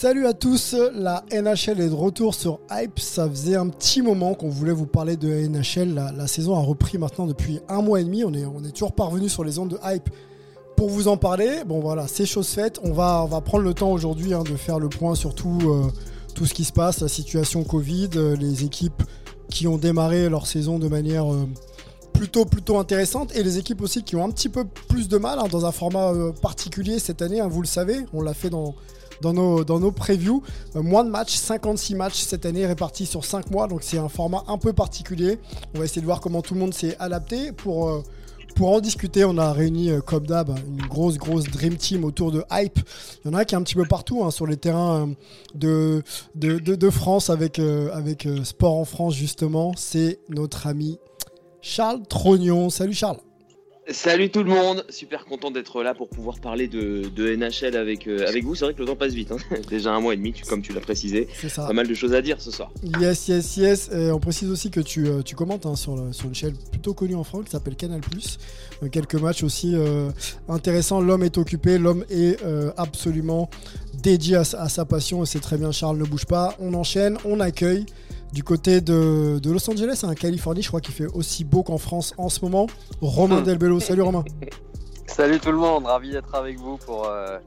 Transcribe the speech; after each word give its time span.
Salut 0.00 0.28
à 0.28 0.32
tous, 0.32 0.76
la 0.94 1.24
NHL 1.32 1.80
est 1.80 1.88
de 1.88 1.92
retour 1.92 2.32
sur 2.32 2.60
Hype. 2.70 3.00
Ça 3.00 3.28
faisait 3.28 3.56
un 3.56 3.68
petit 3.68 4.00
moment 4.00 4.34
qu'on 4.34 4.48
voulait 4.48 4.70
vous 4.70 4.86
parler 4.86 5.16
de 5.16 5.28
NHL. 5.48 5.92
La, 5.92 6.28
saison 6.28 6.54
a 6.54 6.60
repris 6.60 6.98
maintenant 6.98 7.26
depuis 7.26 7.58
un 7.68 7.82
mois 7.82 8.00
et 8.00 8.04
demi. 8.04 8.22
On 8.22 8.32
est, 8.32 8.44
on 8.46 8.62
est 8.62 8.70
toujours 8.70 8.92
parvenu 8.92 9.28
sur 9.28 9.42
les 9.42 9.58
ondes 9.58 9.70
de 9.70 9.78
Hype 9.82 10.08
pour 10.76 10.88
vous 10.88 11.08
en 11.08 11.16
parler. 11.16 11.64
Bon 11.66 11.80
voilà, 11.80 12.06
c'est 12.06 12.26
chose 12.26 12.46
faite. 12.46 12.78
On 12.84 12.92
va, 12.92 13.24
on 13.24 13.26
va 13.26 13.40
prendre 13.40 13.64
le 13.64 13.74
temps 13.74 13.90
aujourd'hui 13.90 14.34
hein, 14.34 14.44
de 14.44 14.54
faire 14.54 14.78
le 14.78 14.88
point 14.88 15.16
sur 15.16 15.34
tout, 15.34 15.58
euh, 15.64 15.90
tout 16.32 16.46
ce 16.46 16.54
qui 16.54 16.62
se 16.62 16.72
passe, 16.72 17.00
la 17.00 17.08
situation 17.08 17.64
Covid, 17.64 18.10
euh, 18.14 18.36
les 18.36 18.62
équipes 18.62 19.02
qui 19.50 19.66
ont 19.66 19.78
démarré 19.78 20.28
leur 20.28 20.46
saison 20.46 20.78
de 20.78 20.86
manière 20.86 21.34
euh, 21.34 21.48
plutôt, 22.12 22.44
plutôt 22.44 22.78
intéressante 22.78 23.34
et 23.34 23.42
les 23.42 23.58
équipes 23.58 23.82
aussi 23.82 24.04
qui 24.04 24.14
ont 24.14 24.24
un 24.24 24.30
petit 24.30 24.48
peu 24.48 24.64
plus 24.64 25.08
de 25.08 25.18
mal 25.18 25.40
hein, 25.40 25.48
dans 25.50 25.66
un 25.66 25.72
format 25.72 26.12
particulier 26.40 27.00
cette 27.00 27.20
année. 27.20 27.40
hein, 27.40 27.48
vous 27.48 27.62
le 27.62 27.66
savez, 27.66 28.06
on 28.12 28.22
l'a 28.22 28.32
fait 28.32 28.50
dans 28.50 28.76
dans 29.20 29.32
nos, 29.32 29.64
dans 29.64 29.80
nos 29.80 29.90
previews. 29.92 30.42
Euh, 30.76 30.82
moins 30.82 31.04
de 31.04 31.10
matchs, 31.10 31.36
56 31.36 31.94
matchs 31.94 32.20
cette 32.22 32.46
année 32.46 32.66
répartis 32.66 33.06
sur 33.06 33.24
5 33.24 33.50
mois, 33.50 33.66
donc 33.66 33.82
c'est 33.82 33.98
un 33.98 34.08
format 34.08 34.44
un 34.48 34.58
peu 34.58 34.72
particulier. 34.72 35.38
On 35.74 35.78
va 35.78 35.84
essayer 35.84 36.00
de 36.00 36.06
voir 36.06 36.20
comment 36.20 36.42
tout 36.42 36.54
le 36.54 36.60
monde 36.60 36.74
s'est 36.74 36.96
adapté. 36.98 37.52
Pour, 37.52 37.88
euh, 37.88 38.02
pour 38.54 38.70
en 38.70 38.80
discuter, 38.80 39.24
on 39.24 39.38
a 39.38 39.52
réuni 39.52 39.90
euh, 39.90 40.00
comme 40.00 40.26
d'hab 40.26 40.50
une 40.68 40.86
grosse, 40.86 41.16
grosse 41.18 41.44
Dream 41.44 41.76
Team 41.76 42.04
autour 42.04 42.32
de 42.32 42.42
Hype. 42.50 42.78
Il 43.24 43.30
y 43.30 43.34
en 43.34 43.36
a 43.38 43.44
qui 43.44 43.54
est 43.54 43.58
un 43.58 43.62
petit 43.62 43.74
peu 43.76 43.86
partout 43.86 44.24
hein, 44.24 44.30
sur 44.30 44.46
les 44.46 44.56
terrains 44.56 45.10
de, 45.54 46.02
de, 46.34 46.58
de- 46.58 46.90
France 46.90 47.30
avec, 47.30 47.58
avec 47.92 48.26
Sport 48.44 48.76
en 48.76 48.84
France 48.84 49.14
justement. 49.14 49.72
C'est 49.76 50.18
notre 50.28 50.66
ami 50.66 50.98
Charles 51.60 52.02
Trognon. 52.08 52.70
Salut 52.70 52.94
Charles. 52.94 53.18
Salut 53.90 54.28
tout 54.28 54.42
le 54.42 54.50
monde, 54.50 54.84
super 54.90 55.24
content 55.24 55.50
d'être 55.50 55.82
là 55.82 55.94
pour 55.94 56.08
pouvoir 56.10 56.40
parler 56.40 56.68
de, 56.68 57.08
de 57.08 57.34
NHL 57.34 57.74
avec, 57.74 58.06
euh, 58.06 58.26
avec 58.28 58.44
vous. 58.44 58.54
C'est 58.54 58.66
vrai 58.66 58.74
que 58.74 58.80
le 58.80 58.84
temps 58.84 58.96
passe 58.96 59.14
vite, 59.14 59.32
hein. 59.32 59.38
déjà 59.70 59.94
un 59.94 60.00
mois 60.00 60.12
et 60.12 60.18
demi, 60.18 60.34
tu- 60.34 60.44
comme 60.44 60.60
tu 60.60 60.74
l'as 60.74 60.82
précisé. 60.82 61.26
C'est 61.40 61.48
ça. 61.48 61.66
Pas 61.66 61.72
mal 61.72 61.88
de 61.88 61.94
choses 61.94 62.12
à 62.12 62.20
dire 62.20 62.38
ce 62.38 62.50
soir. 62.50 62.70
Yes, 63.00 63.28
yes, 63.28 63.56
yes. 63.56 63.90
Et 63.90 64.10
on 64.10 64.20
précise 64.20 64.50
aussi 64.50 64.70
que 64.70 64.80
tu, 64.80 65.06
euh, 65.06 65.22
tu 65.22 65.34
commentes 65.34 65.64
hein, 65.64 65.74
sur, 65.74 65.96
le- 65.96 66.12
sur 66.12 66.26
une 66.28 66.34
chaîne 66.34 66.54
plutôt 66.70 66.92
connue 66.92 67.14
en 67.14 67.24
France 67.24 67.46
qui 67.46 67.52
s'appelle 67.52 67.76
Canal+. 67.76 68.02
Euh, 68.82 68.88
quelques 68.90 69.14
matchs 69.14 69.42
aussi 69.42 69.74
intéressants. 70.50 71.00
L'homme 71.00 71.22
est 71.22 71.38
occupé, 71.38 71.78
l'homme 71.78 72.04
est 72.10 72.36
absolument 72.76 73.48
dédié 74.02 74.36
à, 74.36 74.44
sa- 74.44 74.60
à 74.62 74.68
sa 74.68 74.84
passion 74.84 75.22
et 75.22 75.26
c'est 75.26 75.40
très 75.40 75.56
bien. 75.56 75.72
Charles 75.72 75.96
ne 75.96 76.04
bouge 76.04 76.26
pas. 76.26 76.54
On 76.60 76.74
enchaîne, 76.74 77.16
on 77.24 77.40
accueille 77.40 77.86
du 78.32 78.42
côté 78.44 78.80
de, 78.80 79.38
de 79.38 79.50
Los 79.50 79.68
Angeles, 79.70 80.04
en 80.04 80.14
Californie. 80.14 80.62
Je 80.62 80.68
crois 80.68 80.80
qu'il 80.80 80.94
fait 80.94 81.06
aussi 81.06 81.44
beau 81.44 81.62
qu'en 81.62 81.78
France 81.78 82.14
en 82.18 82.28
ce 82.28 82.44
moment. 82.44 82.66
Romain 83.00 83.40
Delbello. 83.40 83.80
Salut 83.80 84.02
Romain. 84.02 84.24
Salut 85.06 85.40
tout 85.40 85.50
le 85.50 85.56
monde, 85.56 85.86
ravi 85.86 86.10
d'être 86.10 86.34
avec 86.34 86.58
vous 86.58 86.76
pour 86.76 87.06
euh, 87.06 87.38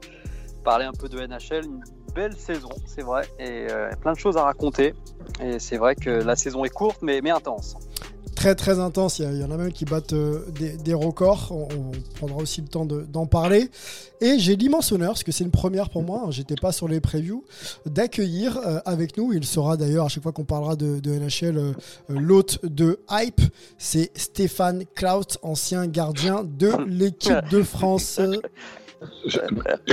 parler 0.63 0.85
un 0.85 0.91
peu 0.91 1.07
de 1.07 1.19
NHL. 1.19 1.65
Une 1.65 1.83
belle 2.13 2.35
saison, 2.35 2.71
c'est 2.85 3.03
vrai, 3.03 3.23
et 3.39 3.67
euh, 3.69 3.89
plein 4.01 4.13
de 4.13 4.17
choses 4.17 4.35
à 4.35 4.43
raconter. 4.43 4.93
Et 5.39 5.59
c'est 5.59 5.77
vrai 5.77 5.95
que 5.95 6.09
la 6.09 6.35
saison 6.35 6.65
est 6.65 6.69
courte, 6.69 6.99
mais, 7.01 7.21
mais 7.21 7.29
intense. 7.29 7.77
Très 8.35 8.55
très 8.55 8.79
intense. 8.79 9.19
Il 9.19 9.37
y, 9.37 9.43
en 9.43 9.51
a 9.51 9.57
même 9.57 9.71
qui 9.71 9.85
battent 9.85 10.13
euh, 10.13 10.45
des, 10.83 10.93
records. 10.93 11.51
On, 11.51 11.91
prendra 12.15 12.37
aussi 12.37 12.61
le 12.61 12.67
temps 12.67 12.85
de- 12.85 13.01
d'en 13.01 13.25
parler. 13.25 13.69
Et 14.21 14.37
j'ai 14.37 14.55
l'immense 14.55 14.91
honneur, 14.91 15.11
parce 15.11 15.23
que 15.23 15.31
c'est 15.31 15.43
une 15.43 15.51
première 15.51 15.89
pour 15.89 16.03
moi, 16.03 16.23
hein, 16.25 16.31
j'étais 16.31 16.55
pas 16.55 16.71
sur 16.71 16.87
les 16.87 17.01
previews, 17.01 17.43
d'accueillir 17.87 18.57
euh, 18.57 18.79
avec 18.85 19.17
nous, 19.17 19.33
il 19.33 19.43
sera 19.45 19.77
d'ailleurs 19.77 20.05
à 20.05 20.09
chaque 20.09 20.21
fois 20.21 20.31
qu'on 20.31 20.43
parlera 20.43 20.75
de, 20.75 20.99
NHL, 21.03 21.57
euh, 21.57 21.73
l'hôte 22.07 22.63
de 22.63 22.99
Hype, 23.09 23.41
c'est 23.79 24.11
Stéphane 24.15 24.83
Klaus, 24.93 25.39
ancien 25.41 25.87
gardien 25.87 26.43
de 26.43 26.71
l'équipe 26.87 27.49
de 27.49 27.63
France. 27.63 28.19
Euh, 29.01 29.05
Je- 29.25 29.39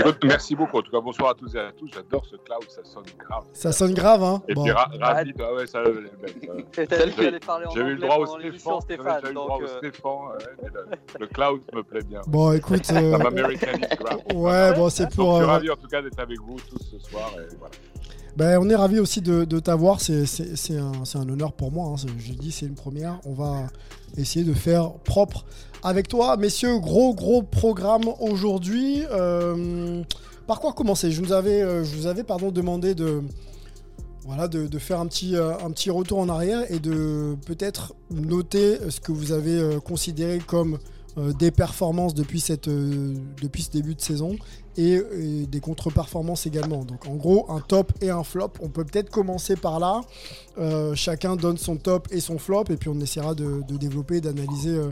écoute, 0.01 0.19
merci 0.25 0.55
beaucoup. 0.55 0.79
En 0.79 0.83
tout 0.83 0.91
cas, 0.91 1.01
bonsoir 1.01 1.31
à 1.31 1.35
tous 1.35 1.55
et 1.55 1.59
à 1.59 1.73
tous. 1.73 1.89
J'adore 1.95 2.25
ce 2.27 2.37
cloud, 2.37 2.65
ça 2.69 2.83
sonne 2.85 3.05
grave. 3.19 3.45
Ça 3.55 3.73
sonne 3.73 3.95
grave, 3.95 4.23
hein 4.23 4.43
Et 4.49 4.55
Bon. 4.55 4.65
puis 4.65 4.73
ra- 4.73 4.91
rapide, 5.01 5.35
ah 5.41 5.55
ouais, 5.55 5.67
ça. 5.67 5.79
euh, 5.79 6.07
J'ai- 6.77 6.87
t'allais 6.87 7.41
parler 7.41 7.67
en 7.67 7.71
J'ai 7.71 7.81
eu 7.81 7.95
le 7.95 8.01
droit 8.01 8.17
au 8.19 8.27
Stéphane. 8.27 8.81
Stéphane. 8.83 9.21
J'ai 9.23 9.27
eu 9.27 9.29
le 9.29 9.35
droit 9.35 9.49
Donc, 9.49 9.61
au 9.63 9.65
euh, 9.65 9.79
Stéphane. 9.79 10.11
ouais, 10.13 10.71
le, 11.19 11.21
le 11.21 11.27
cloud 11.29 11.61
me 11.75 11.83
plaît 11.83 12.03
bien. 12.03 12.21
Bon, 12.27 12.53
écoute, 12.53 12.83
euh, 12.93 13.17
grave. 13.19 14.19
ouais, 14.35 14.75
bon, 14.75 14.91
c'est 14.91 15.05
Donc, 15.05 15.15
pour... 15.15 15.33
je 15.33 15.37
suis 15.37 15.45
euh, 15.45 15.47
ravi 15.53 15.71
en 15.71 15.77
tout 15.77 15.89
cas 15.89 16.03
d'être 16.03 16.19
avec 16.21 16.39
vous 16.41 16.57
tous 16.69 16.79
ce 16.85 16.99
soir. 17.09 17.31
Et 17.39 17.55
voilà. 17.59 17.73
Ben, 18.37 18.59
on 18.61 18.69
est 18.71 18.77
ravis 18.77 19.01
aussi 19.01 19.21
de, 19.21 19.45
de 19.45 19.59
t'avoir, 19.59 20.01
c'est 20.01 20.23
un, 20.77 21.29
honneur 21.29 21.53
pour 21.55 21.73
moi, 21.73 21.89
hein. 21.89 22.07
Je 22.19 22.33
dis 22.35 22.53
c'est 22.53 22.67
une 22.67 22.77
première, 22.77 23.19
on 23.25 23.33
va 23.33 23.67
essayer 24.17 24.45
de 24.45 24.53
faire 24.55 24.93
propre 25.05 25.45
avec 25.83 26.09
toi. 26.09 26.37
Messieurs, 26.37 26.79
gros 26.79 27.15
gros 27.15 27.43
programme 27.43 28.05
aujourd'hui. 28.21 29.03
Euh, 29.11 30.03
par 30.47 30.61
quoi 30.61 30.73
commencer? 30.73 31.11
Je, 31.11 31.21
nous 31.21 31.33
avais, 31.33 31.63
euh, 31.63 31.85
je 31.85 31.97
vous 31.97 32.07
avais 32.07 32.25
pardon, 32.25 32.51
demandé 32.51 32.95
de, 32.95 33.23
voilà, 34.25 34.49
de, 34.49 34.79
faire 34.79 35.01
un 35.01 35.07
petit, 35.07 35.37
euh, 35.37 35.53
un 35.65 35.71
petit 35.71 35.91
retour 35.91 36.19
en 36.19 36.29
arrière 36.29 36.71
et 36.71 36.79
de 36.79 37.37
peut-être 37.47 37.95
noter 38.11 38.79
ce 38.91 39.01
que 39.01 39.13
vous 39.13 39.33
avez 39.33 39.79
considéré 39.85 40.39
comme 40.39 40.79
des 41.33 41.51
performances 41.51 42.15
depuis, 42.15 42.41
cette, 42.41 42.69
euh, 42.69 43.15
depuis 43.43 43.63
ce 43.63 43.71
début 43.71 43.95
de 43.95 44.01
saison 44.01 44.37
et, 44.77 45.01
des 45.47 45.61
contre-performances 45.61 46.47
également. 46.47 46.85
Donc 46.85 47.07
en 47.07 47.17
gros, 47.17 47.47
un 47.51 47.61
top 47.61 47.93
et 48.01 48.11
un 48.11 48.23
flop. 48.23 48.53
On 48.61 48.69
peut 48.69 48.85
peut-être 48.85 49.11
commencer 49.11 49.57
par 49.57 49.81
là. 49.81 50.03
Euh, 50.59 50.95
chacun 50.95 51.37
donne 51.37 51.57
son 51.57 51.77
top 51.77 52.09
et 52.11 52.21
son 52.21 52.39
flop 52.39 52.65
et 52.71 52.77
puis 52.77 52.89
on 52.89 53.01
essaiera 53.01 53.35
de, 53.35 53.63
de 53.67 53.77
développer, 53.77 54.21
d'analyser 54.21 54.77
euh, 54.77 54.91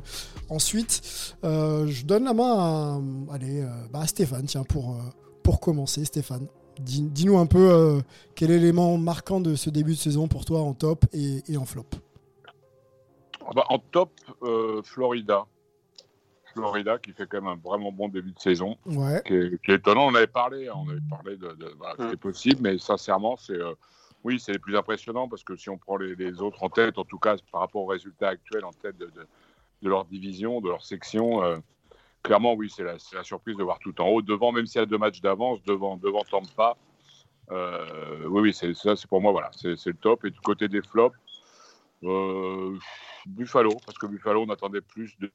ensuite. 0.49 1.35
Euh, 1.45 1.87
je 1.87 2.05
donne 2.05 2.25
la 2.25 2.35
main 2.35 2.55
à, 2.59 3.01
allez, 3.35 3.63
euh, 3.63 3.69
bah, 3.93 4.01
à 4.01 4.07
Stéphane, 4.07 4.47
tiens, 4.47 4.65
pour, 4.65 4.93
euh, 4.93 4.99
pour 5.43 5.61
commencer. 5.61 6.05
Stéphane, 6.05 6.49
dis- 6.81 7.03
dis-nous 7.03 7.39
un 7.39 7.47
peu 7.47 7.71
euh, 7.71 8.01
quel 8.35 8.51
élément 8.51 8.97
marquant 8.99 9.41
de 9.41 9.55
ce 9.55 9.71
début 9.71 9.93
de 9.93 9.99
saison 9.99 10.29
pour 10.29 10.45
toi 10.45 10.61
en 10.61 10.75
top 10.75 11.05
et, 11.13 11.43
et 11.49 11.57
en 11.57 11.65
flop? 11.65 11.87
Ah 13.49 13.53
bah, 13.55 13.65
en 13.69 13.79
top, 13.79 14.11
euh, 14.43 14.83
Florida. 14.83 15.47
Florida 16.57 16.99
qui 16.99 17.13
fait 17.13 17.27
quand 17.27 17.41
même 17.41 17.53
un 17.53 17.61
vraiment 17.69 17.93
bon 17.93 18.09
début 18.09 18.33
de 18.33 18.39
saison. 18.39 18.77
Ouais. 18.87 19.23
qui 19.27 19.35
est, 19.35 19.63
qui 19.63 19.71
est 19.71 19.77
étonnant. 19.77 20.07
On 20.07 20.15
avait 20.15 20.27
parlé, 20.27 20.69
hein, 20.69 20.75
on 20.77 20.89
avait 20.89 21.01
parlé 21.09 21.37
de, 21.37 21.49
de 21.49 21.73
voilà, 21.79 21.95
que 21.95 22.05
c'était 22.05 22.17
possible, 22.17 22.61
mais 22.63 22.79
sincèrement, 22.79 23.37
c'est 23.37 23.61
euh, 23.61 23.75
oui, 24.25 24.41
c'est 24.41 24.53
les 24.53 24.59
plus 24.59 24.77
impressionnants 24.77 25.29
parce 25.29 25.45
que 25.45 25.57
si 25.57 25.71
on 25.71 25.79
prend 25.79 25.97
les, 25.97 26.15
les 26.15 26.41
autres 26.41 26.63
en 26.63 26.69
tête, 26.69 26.99
en 26.99 27.05
tout 27.05 27.19
cas 27.19 27.37
par 27.53 27.61
rapport 27.61 27.83
aux 27.83 27.87
résultats 27.87 28.29
actuels 28.29 28.65
en 28.65 28.73
tête 28.73 28.97
de, 28.99 29.07
de, 29.07 29.27
de 29.83 29.89
leur 29.89 30.05
division, 30.05 30.61
de 30.61 30.69
leur 30.69 30.85
section, 30.85 31.45
euh, 31.45 31.59
clairement, 32.27 32.55
oui, 32.55 32.73
c'est 32.75 32.83
la, 32.83 32.99
surprise 33.23 33.57
de 33.57 33.63
voir 33.63 33.79
tout 33.79 33.99
en 34.01 34.09
haut, 34.09 34.23
devant, 34.23 34.53
même 34.53 34.67
s'il 34.67 34.81
y 34.81 34.83
a 34.83 34.87
deux 34.87 34.99
matchs 34.99 35.21
d'avance, 35.21 35.63
devant, 35.65 35.97
devant 35.97 36.25
Tampa. 36.25 36.77
Euh, 37.53 38.25
oui, 38.27 38.43
oui, 38.43 38.53
c'est 38.53 38.75
ça, 38.75 38.97
c'est 38.97 39.09
pour 39.09 39.21
moi, 39.21 39.33
voilà, 39.33 39.51
c'est 39.53 39.87
le 39.87 39.95
top. 39.95 40.25
Et 40.25 40.31
du 40.31 40.41
côté 40.41 40.69
des 40.69 40.83
flops, 40.83 41.17
euh, 42.03 42.77
Buffalo, 43.27 43.71
parce 43.85 43.99
que 43.99 44.07
Buffalo, 44.07 44.45
on 44.47 44.51
attendait 44.51 44.81
plus 44.81 45.17
de. 45.19 45.31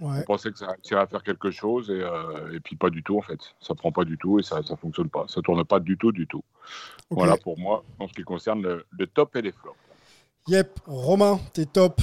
Ouais. 0.00 0.18
On 0.20 0.22
pensait 0.22 0.50
que 0.50 0.58
ça 0.58 0.66
réussirait 0.68 1.00
à 1.00 1.06
faire 1.06 1.22
quelque 1.22 1.50
chose 1.50 1.88
et, 1.90 2.00
euh, 2.02 2.52
et 2.52 2.60
puis 2.60 2.76
pas 2.76 2.90
du 2.90 3.02
tout 3.02 3.16
en 3.16 3.22
fait. 3.22 3.38
Ça 3.60 3.74
prend 3.74 3.92
pas 3.92 4.04
du 4.04 4.18
tout 4.18 4.40
et 4.40 4.42
ça 4.42 4.62
ça 4.62 4.76
fonctionne 4.76 5.08
pas. 5.08 5.26
Ça 5.28 5.40
tourne 5.40 5.64
pas 5.64 5.80
du 5.80 5.96
tout 5.96 6.12
du 6.12 6.26
tout. 6.26 6.42
Voilà 7.10 7.36
pour 7.36 7.58
moi 7.58 7.84
en 8.00 8.08
ce 8.08 8.12
qui 8.12 8.22
concerne 8.22 8.62
le, 8.62 8.84
le 8.90 9.06
top 9.06 9.36
et 9.36 9.42
les 9.42 9.52
flops. 9.52 9.76
Yep, 10.48 10.80
Romain, 10.86 11.40
t'es 11.52 11.64
top. 11.64 12.00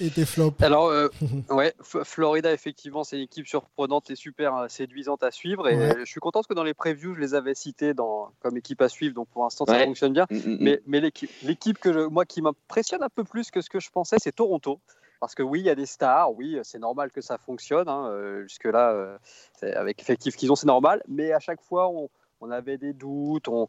Et 0.00 0.10
tes 0.10 0.24
flops 0.24 0.62
Alors, 0.62 0.86
euh, 0.86 1.08
ouais, 1.50 1.74
Florida, 1.82 2.52
effectivement, 2.52 3.04
c'est 3.04 3.16
une 3.16 3.24
équipe 3.24 3.46
surprenante 3.46 4.10
et 4.10 4.16
super 4.16 4.56
euh, 4.56 4.68
séduisante 4.68 5.22
à 5.22 5.30
suivre. 5.30 5.68
Et 5.68 5.94
je 6.00 6.04
suis 6.04 6.20
content 6.20 6.42
que 6.42 6.54
dans 6.54 6.64
les 6.64 6.74
previews, 6.74 7.14
je 7.14 7.20
les 7.20 7.34
avais 7.34 7.54
cités 7.54 7.92
dans, 7.94 8.30
comme 8.40 8.56
équipe 8.56 8.80
à 8.80 8.88
suivre. 8.88 9.14
Donc, 9.14 9.28
pour 9.28 9.44
l'instant, 9.44 9.66
ça 9.66 9.84
fonctionne 9.84 10.12
bien. 10.12 10.26
Mm, 10.30 10.36
mm, 10.36 10.40
mm. 10.40 10.56
Mais, 10.60 10.80
mais 10.86 11.12
l'équipe 11.42 11.78
que 11.78 12.06
moi 12.06 12.24
qui 12.24 12.42
m'impressionne 12.42 13.02
un 13.02 13.08
peu 13.08 13.24
plus 13.24 13.50
que 13.50 13.60
ce 13.60 13.68
que 13.68 13.80
je 13.80 13.90
pensais, 13.90 14.16
c'est 14.22 14.34
Toronto. 14.34 14.80
Parce 15.20 15.34
que 15.34 15.42
oui, 15.42 15.60
il 15.60 15.66
y 15.66 15.70
a 15.70 15.74
des 15.74 15.86
stars, 15.86 16.34
oui, 16.34 16.58
c'est 16.62 16.78
normal 16.78 17.10
que 17.10 17.20
ça 17.20 17.38
fonctionne. 17.38 17.88
Hein, 17.88 18.08
euh, 18.10 18.42
jusque-là, 18.42 19.18
avec 19.62 19.98
l'effectif 19.98 20.36
qu'ils 20.36 20.52
ont, 20.52 20.56
c'est 20.56 20.66
normal. 20.66 21.02
Mais 21.08 21.32
à 21.32 21.40
chaque 21.40 21.60
fois, 21.60 21.88
on, 21.88 22.50
avait 22.50 22.78
des 22.78 22.92
doutes, 22.92 23.48
on, 23.48 23.66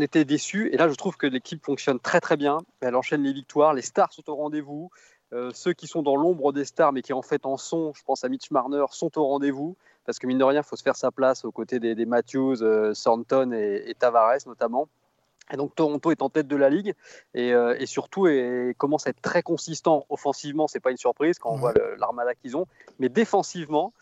était 0.00 0.24
déçus. 0.24 0.70
Et 0.72 0.76
là, 0.76 0.88
je 0.88 0.94
trouve 0.94 1.16
que 1.16 1.26
l'équipe 1.26 1.64
fonctionne 1.64 2.00
très 2.00 2.20
très 2.20 2.36
bien. 2.36 2.58
Elle 2.80 2.96
enchaîne 2.96 3.22
les 3.22 3.32
victoires, 3.32 3.74
les 3.74 3.82
stars 3.82 4.12
sont 4.12 4.28
au 4.30 4.36
rendez-vous. 4.36 4.90
Euh, 5.32 5.50
ceux 5.54 5.72
qui 5.72 5.86
sont 5.86 6.02
dans 6.02 6.16
l'ombre 6.16 6.52
des 6.52 6.64
stars, 6.64 6.92
mais 6.92 7.02
qui 7.02 7.12
en 7.12 7.22
fait 7.22 7.46
en 7.46 7.56
sont, 7.56 7.92
je 7.94 8.02
pense 8.02 8.24
à 8.24 8.28
Mitch 8.28 8.50
Marner, 8.50 8.84
sont 8.90 9.16
au 9.16 9.26
rendez-vous. 9.26 9.76
Parce 10.04 10.18
que 10.18 10.26
mine 10.26 10.38
de 10.38 10.44
rien, 10.44 10.60
il 10.60 10.66
faut 10.66 10.76
se 10.76 10.82
faire 10.82 10.96
sa 10.96 11.12
place 11.12 11.44
aux 11.44 11.52
côtés 11.52 11.78
des, 11.78 12.06
Matthews, 12.06 12.62
euh, 12.62 12.92
Thornton 12.94 13.52
et, 13.52 13.94
Tavares 13.98 14.38
notamment. 14.46 14.88
Et 15.52 15.56
donc 15.56 15.74
Toronto 15.74 16.10
est 16.10 16.22
en 16.22 16.30
tête 16.30 16.46
de 16.46 16.56
la 16.56 16.70
ligue 16.70 16.94
et, 17.34 17.52
euh, 17.52 17.76
surtout 17.86 18.26
et 18.26 18.74
commence 18.78 19.06
à 19.06 19.10
être 19.10 19.20
très 19.20 19.42
consistant 19.42 20.06
offensivement. 20.08 20.68
C'est 20.68 20.80
pas 20.80 20.90
une 20.90 20.96
surprise 20.96 21.38
quand 21.38 21.50
on 21.50 21.56
voit 21.56 21.74
l'armada 21.98 22.34
qu'ils 22.34 22.56
ont, 22.56 22.66
mais 22.98 23.08
défensivement, 23.08 23.92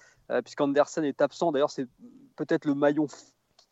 puisqu'Anderson 0.45 1.03
est 1.03 1.23
absent. 1.23 1.53
D'ailleurs, 1.53 1.71
c'est 1.71 1.87
peut-être 2.37 2.67
le 2.67 2.75
maillon 2.75 3.07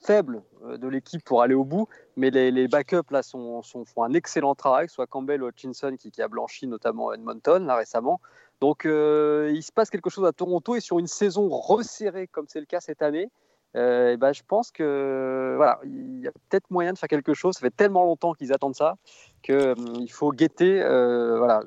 faible 0.01 0.43
euh, 0.65 0.77
de 0.77 0.89
l'équipe 0.89 1.23
pour 1.25 1.43
aller 1.43 1.55
au 1.55 1.65
bout, 1.65 1.89
mais 2.17 2.31
les, 2.31 2.69
backups 2.69 3.11
là 3.11 3.23
sont, 3.23 3.63
font 3.63 4.03
un 4.03 4.13
excellent 4.13 4.55
travail, 4.55 4.89
soit 4.89 5.07
Campbell 5.07 5.43
ou 5.43 5.49
Hutchinson 5.49 5.97
qui, 5.99 6.11
a 6.21 6.29
blanchi 6.29 6.67
notamment 6.67 7.13
Edmonton 7.13 7.67
là 7.67 7.77
récemment. 7.77 8.21
Donc 8.61 8.87
euh, 8.87 9.53
il 9.55 9.63
se 9.63 9.73
passe 9.73 9.91
quelque 9.91 10.11
chose 10.11 10.25
à 10.25 10.33
Toronto 10.33 10.77
et 10.77 10.81
sur 10.81 10.99
une 10.99 11.07
saison 11.07 11.49
resserrée 11.49 12.27
comme 12.27 12.47
c'est 12.49 12.61
le 12.61 12.67
cas 12.67 12.81
cette 12.81 13.03
année, 13.03 13.31
euh, 13.77 14.13
et 14.13 14.17
ben, 14.17 14.33
je 14.33 14.43
pense 14.47 14.71
que 14.71 15.55
voilà, 15.57 15.79
il 15.85 16.21
y 16.21 16.29
a 16.29 16.33
peut-être 16.33 16.71
moyen 16.71 16.93
de 16.93 16.99
faire 16.99 17.09
quelque 17.09 17.35
chose. 17.35 17.55
Ça 17.55 17.61
fait 17.61 17.75
tellement 17.75 18.05
longtemps 18.05 18.35
qu'ils 18.35 18.53
attendent 18.53 18.75
ça 18.75 18.97
qu'il 19.43 20.11
faut 20.11 20.33
guetter 20.33 20.81
voilà, 20.81 21.63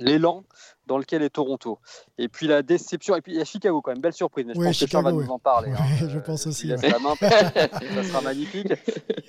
l'élan 0.00 0.44
dans 0.86 0.98
lequel 0.98 1.22
est 1.22 1.30
Toronto. 1.30 1.78
Et 2.18 2.28
puis 2.28 2.46
la 2.46 2.62
déception, 2.62 3.14
et 3.14 3.20
puis 3.20 3.32
il 3.32 3.38
y 3.38 3.40
a 3.40 3.44
Chicago 3.44 3.80
quand 3.80 3.92
même, 3.92 4.00
belle 4.00 4.12
surprise, 4.12 4.46
mais 4.46 4.54
je 4.54 4.60
pense 4.60 4.80
que 4.80 4.86
Charles 4.86 5.04
va 5.04 5.12
nous 5.12 5.30
en 5.30 5.38
parler. 5.38 5.70
Hein. 5.70 6.08
je 6.08 6.18
pense 6.18 6.46
aussi. 6.46 6.68
ça 6.76 6.78
sera 6.78 8.20
magnifique. 8.22 8.72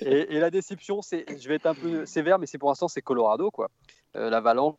Et, 0.00 0.40
la 0.40 0.50
déception, 0.50 1.02
c'est, 1.02 1.24
je 1.40 1.48
vais 1.48 1.56
être 1.56 1.66
un 1.66 1.74
peu 1.74 2.04
sévère, 2.06 2.38
mais 2.38 2.46
c'est 2.46 2.58
pour 2.58 2.70
l'instant, 2.70 2.88
c'est 2.88 3.02
Colorado, 3.02 3.50
quoi. 3.50 3.68
Euh, 4.16 4.28
L'Avalanche 4.30 4.74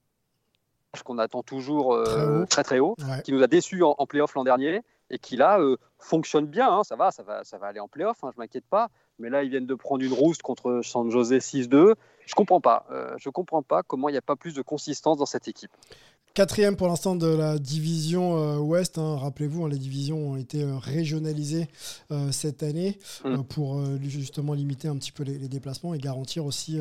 qu'on 1.05 1.17
attend 1.17 1.41
toujours 1.41 1.95
euh, 1.95 2.45
très, 2.45 2.63
très 2.63 2.77
haut, 2.77 2.95
qui 3.23 3.31
nous 3.31 3.41
a 3.41 3.47
déçus 3.47 3.81
en, 3.81 3.95
playoff 4.05 4.35
l'an 4.35 4.43
dernier 4.43 4.81
et 5.13 5.19
qui 5.19 5.37
là 5.37 5.59
euh, 5.59 5.77
fonctionne 5.99 6.47
bien. 6.47 6.69
Hein. 6.69 6.83
ça 6.83 6.95
va, 6.95 7.11
ça 7.11 7.23
va, 7.23 7.43
ça 7.43 7.57
va 7.57 7.67
aller 7.67 7.79
en 7.79 7.87
playoff. 7.87 8.23
Hein, 8.23 8.31
je 8.33 8.41
m'inquiète 8.41 8.65
pas. 8.65 8.89
Mais 9.19 9.29
là, 9.29 9.43
ils 9.43 9.49
viennent 9.49 9.67
de 9.67 9.75
prendre 9.75 10.03
une 10.03 10.11
rouste 10.11 10.41
contre 10.41 10.81
San 10.83 11.09
Jose 11.11 11.33
6-2. 11.33 11.93
Je 12.25 12.35
comprends 12.35 12.61
pas. 12.61 12.85
Euh, 12.91 13.13
je 13.17 13.29
comprends 13.29 13.61
pas 13.61 13.83
comment 13.83 14.09
il 14.09 14.13
n'y 14.13 14.17
a 14.17 14.23
pas 14.23 14.35
plus 14.35 14.55
de 14.55 14.61
consistance 14.63 15.17
dans 15.17 15.27
cette 15.27 15.47
équipe. 15.47 15.71
Quatrième 16.35 16.75
pour 16.75 16.87
l'instant 16.87 17.15
de 17.15 17.27
la 17.27 17.59
division 17.59 18.39
euh, 18.39 18.57
Ouest. 18.57 18.97
Hein. 18.97 19.17
Rappelez-vous, 19.17 19.65
hein, 19.65 19.69
les 19.69 19.77
divisions 19.77 20.31
ont 20.31 20.35
été 20.35 20.63
euh, 20.63 20.79
régionalisées 20.79 21.67
euh, 22.11 22.31
cette 22.31 22.63
année 22.63 22.97
mm. 23.23 23.43
pour 23.43 23.79
justement 24.01 24.55
limiter 24.55 24.87
un 24.87 24.95
petit 24.95 25.11
peu 25.11 25.21
les, 25.21 25.47
déplacements 25.47 25.93
et 25.93 25.99
garantir 25.99 26.43
aussi 26.43 26.79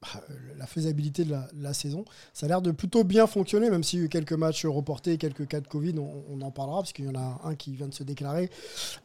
bah, 0.00 0.22
la 0.56 0.66
faisabilité 0.66 1.24
de 1.24 1.36
la, 1.60 1.74
saison. 1.74 2.06
Ça 2.32 2.46
a 2.46 2.48
l'air 2.48 2.62
de 2.62 2.70
plutôt 2.70 3.04
bien 3.04 3.26
fonctionner, 3.26 3.68
même 3.68 3.84
s'il 3.84 3.98
y 3.98 4.02
a 4.02 4.04
eu 4.06 4.08
quelques 4.08 4.32
matchs 4.32 4.64
reportés, 4.64 5.18
quelques 5.18 5.46
cas 5.46 5.60
de 5.60 5.68
Covid, 5.68 5.96
on, 5.98 6.40
en 6.40 6.50
parlera, 6.50 6.78
parce 6.78 6.94
qu'il 6.94 7.04
y 7.04 7.08
en 7.08 7.16
a 7.16 7.40
un 7.44 7.54
qui 7.54 7.76
vient 7.76 7.88
de 7.88 7.94
se 7.94 8.02
déclarer 8.02 8.48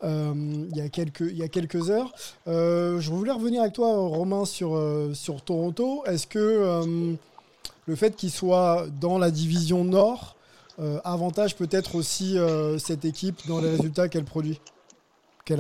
il, 0.04 0.72
y 0.74 0.80
a 0.80 0.88
quelques, 0.88 1.22
il 1.22 1.38
y 1.38 1.44
a 1.44 1.50
quelques 1.50 1.90
heures. 1.90 2.14
je 2.46 3.10
voulais 3.10 3.34
revenir 3.34 3.62
avec 3.62 3.74
toi, 3.74 3.94
Romain, 4.08 4.46
sur, 4.46 4.80
sur 5.14 5.42
Toronto. 5.42 6.06
Est-ce 6.06 6.28
que 6.28 7.18
le 7.92 7.98
fait 7.98 8.16
qu'il 8.16 8.32
soit 8.32 8.86
dans 9.02 9.18
la 9.18 9.32
division 9.32 9.84
Nord 9.84 10.38
euh, 10.80 11.02
avantage 11.04 11.58
peut-être 11.58 11.96
aussi 11.96 12.38
euh, 12.38 12.78
cette 12.78 13.04
équipe 13.04 13.46
dans 13.50 13.60
les 13.60 13.70
résultats 13.70 14.08
qu'elle 14.08 14.24
produit 14.24 14.62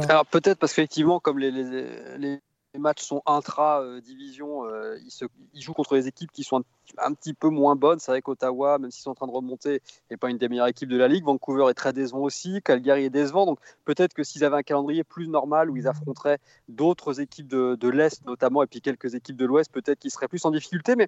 Alors 0.07 0.25
peut-être 0.25 0.57
parce 0.57 0.71
qu'effectivement, 0.71 1.19
comme 1.19 1.39
les, 1.39 2.39
matchs 2.79 3.01
sont 3.01 3.21
intra-division, 3.25 4.65
euh, 4.65 4.97
ils, 5.53 5.61
jouent 5.61 5.73
contre 5.73 5.95
des 5.95 6.07
équipes 6.07 6.31
qui 6.31 6.45
sont 6.45 6.63
un, 6.97 7.13
petit 7.13 7.33
peu 7.33 7.49
moins 7.49 7.75
bonnes. 7.75 7.99
C'est 7.99 8.11
vrai 8.11 8.21
qu'Ottawa, 8.21 8.79
même 8.79 8.91
s'ils 8.91 9.03
sont 9.03 9.11
en 9.11 9.15
train 9.15 9.27
de 9.27 9.33
remonter, 9.33 9.81
n'est 10.09 10.15
pas 10.15 10.29
une 10.29 10.37
des 10.37 10.47
meilleures 10.47 10.67
équipes 10.67 10.87
de 10.87 10.95
la 10.95 11.09
Ligue. 11.09 11.25
Vancouver 11.25 11.69
est 11.69 11.73
très 11.73 11.91
décevant 11.91 12.21
aussi. 12.21 12.61
Calgary 12.61 13.03
est 13.03 13.09
décevant. 13.09 13.45
Donc 13.45 13.59
peut-être 13.83 14.13
que 14.13 14.23
s'ils 14.23 14.45
avaient 14.45 14.55
un 14.55 14.63
calendrier 14.63 15.03
plus 15.03 15.27
normal 15.27 15.69
où 15.69 15.75
ils 15.75 15.89
affronteraient 15.89 16.39
d'autres 16.69 17.19
équipes 17.19 17.49
de, 17.49 17.75
de 17.75 17.89
l'Est 17.89 18.25
notamment 18.25 18.63
et 18.63 18.67
puis 18.67 18.79
quelques 18.79 19.15
équipes 19.15 19.35
de 19.35 19.45
l'Ouest, 19.45 19.69
peut-être 19.73 19.99
qu'ils 19.99 20.11
seraient 20.11 20.29
plus 20.29 20.45
en 20.45 20.51
difficulté. 20.51 20.95
Mais 20.95 21.07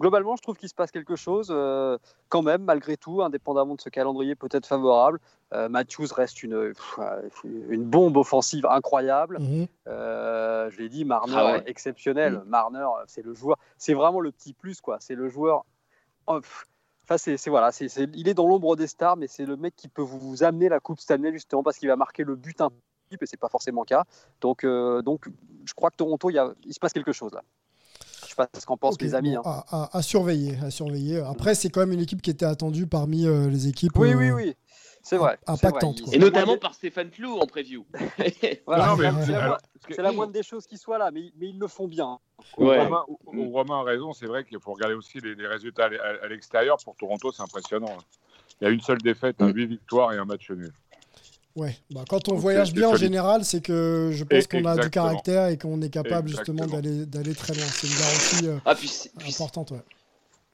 globalement, 0.00 0.36
je 0.36 0.42
trouve 0.42 0.56
qu'il 0.56 0.68
se 0.68 0.74
passe 0.74 0.90
quelque 0.90 1.16
chose 1.16 1.48
euh, 1.50 1.98
quand 2.28 2.42
même, 2.42 2.62
malgré 2.62 2.96
tout, 2.96 3.22
indépendamment 3.22 3.74
de 3.74 3.80
ce 3.80 3.88
calendrier 3.88 4.34
peut-être 4.34 4.66
favorable. 4.66 5.20
Euh, 5.52 5.68
Matthews 5.68 6.08
reste 6.14 6.42
une, 6.42 6.72
une 7.68 7.84
bombe 7.84 8.16
offensive 8.16 8.66
incroyable. 8.66 9.38
Mhm. 9.40 9.66
Euh, 9.88 10.70
je 10.70 10.78
l'ai 10.78 10.88
dit, 10.88 11.04
Marner 11.04 11.34
ah 11.36 11.58
exceptionnel. 11.66 12.34
Mhm. 12.34 12.44
Marner, 12.46 12.86
c'est 13.06 13.24
le 13.24 13.34
joueur, 13.34 13.58
c'est 13.78 13.94
vraiment 13.94 14.20
le 14.20 14.32
petit 14.32 14.52
plus, 14.52 14.80
quoi. 14.80 14.98
C'est 15.00 15.14
le 15.14 15.28
joueur. 15.28 15.64
Oh, 16.26 16.40
enfin, 17.04 17.18
c'est 17.18 17.48
voilà, 17.48 17.70
c'est 17.70 17.86
il 18.14 18.28
est 18.28 18.34
dans 18.34 18.46
l'ombre 18.46 18.76
des 18.76 18.86
stars, 18.86 19.16
mais 19.16 19.26
c'est 19.26 19.44
le 19.44 19.56
mec 19.56 19.76
qui 19.76 19.88
peut 19.88 20.02
vous, 20.02 20.42
amener 20.42 20.68
la 20.68 20.80
coupe 20.80 21.00
cette 21.00 21.10
année 21.10 21.32
justement 21.32 21.62
parce 21.62 21.76
qu'il 21.76 21.88
va 21.88 21.96
marquer 21.96 22.24
le 22.24 22.34
but 22.34 22.60
un 22.60 22.70
et 23.10 23.26
c'est 23.26 23.36
pas 23.36 23.50
forcément 23.50 23.82
le 23.82 23.86
cas. 23.86 24.04
Donc, 24.40 24.66
donc, 24.66 25.28
je 25.64 25.74
crois 25.74 25.90
que 25.90 25.96
Toronto, 25.96 26.30
il, 26.30 26.34
y 26.34 26.38
a, 26.38 26.52
il 26.64 26.74
se 26.74 26.80
passe 26.80 26.92
quelque 26.92 27.12
chose 27.12 27.32
là 27.32 27.42
sais 28.34 28.48
pas 28.48 28.60
ce 28.60 28.66
qu'en 28.66 28.76
pensent 28.76 29.00
les 29.00 29.14
amis. 29.14 29.36
Hein. 29.36 29.42
à, 29.70 30.02
surveiller, 30.02 30.56
à 30.62 30.70
surveiller. 30.70 31.20
Après, 31.20 31.54
c'est 31.54 31.70
quand 31.70 31.80
même 31.80 31.92
une 31.92 32.00
équipe 32.00 32.22
qui 32.22 32.30
était 32.30 32.44
attendue 32.44 32.86
parmi 32.86 33.26
euh, 33.26 33.48
les 33.48 33.68
équipes. 33.68 33.96
Oui, 33.96 34.14
oui, 34.14 34.28
euh, 34.28 34.34
oui. 34.34 34.54
C'est 35.02 35.18
vrai. 35.18 35.38
Impactante. 35.46 36.00
Et 36.12 36.18
notamment 36.18 36.56
par 36.56 36.74
Stéphane 36.74 37.10
Flou 37.10 37.38
en 37.38 37.46
preview. 37.46 37.84
c'est 38.18 38.62
la 39.98 40.12
moindre 40.12 40.32
des 40.32 40.42
choses 40.42 40.66
qui 40.66 40.78
soient 40.78 40.96
là, 40.96 41.10
mais, 41.10 41.30
mais 41.38 41.48
ils 41.50 41.58
le 41.58 41.68
font 41.68 41.86
bien. 41.86 42.18
Romain, 42.56 43.04
Romain, 43.26 43.80
a 43.80 43.82
raison, 43.82 44.14
c'est 44.14 44.26
vrai 44.26 44.44
qu'il 44.44 44.58
faut 44.60 44.72
regarder 44.72 44.94
aussi 44.94 45.20
les, 45.20 45.46
résultats 45.46 45.90
à 46.22 46.28
l'extérieur. 46.28 46.78
Pour 46.82 46.96
Toronto, 46.96 47.32
c'est 47.32 47.42
impressionnant. 47.42 47.94
Il 48.60 48.64
y 48.64 48.66
a 48.66 48.70
une 48.70 48.80
seule 48.80 49.02
défaite, 49.02 49.36
8 49.40 49.52
mm. 49.52 49.68
victoires 49.68 50.12
et 50.14 50.16
un 50.16 50.24
match 50.24 50.50
nul. 50.50 50.72
Ouais, 51.56 51.76
bah, 51.90 52.04
quand 52.08 52.28
on 52.28 52.34
voyage 52.34 52.72
bien 52.72 52.88
en 52.88 52.96
général, 52.96 53.44
c'est 53.44 53.60
que 53.60 54.10
je 54.12 54.24
pense 54.24 54.48
qu'on 54.48 54.64
a 54.64 54.76
du 54.76 54.90
caractère 54.90 55.46
et 55.46 55.56
qu'on 55.56 55.80
est 55.82 55.90
capable 55.90 56.28
justement 56.28 56.66
d'aller 56.66 57.34
très 57.34 57.54
loin. 57.54 57.64
C'est 57.64 57.86
une 57.86 57.94
garantie 57.94 58.46
euh, 58.46 58.58
ah, 58.64 59.28
importante. 59.28 59.70
Ouais. 59.70 59.82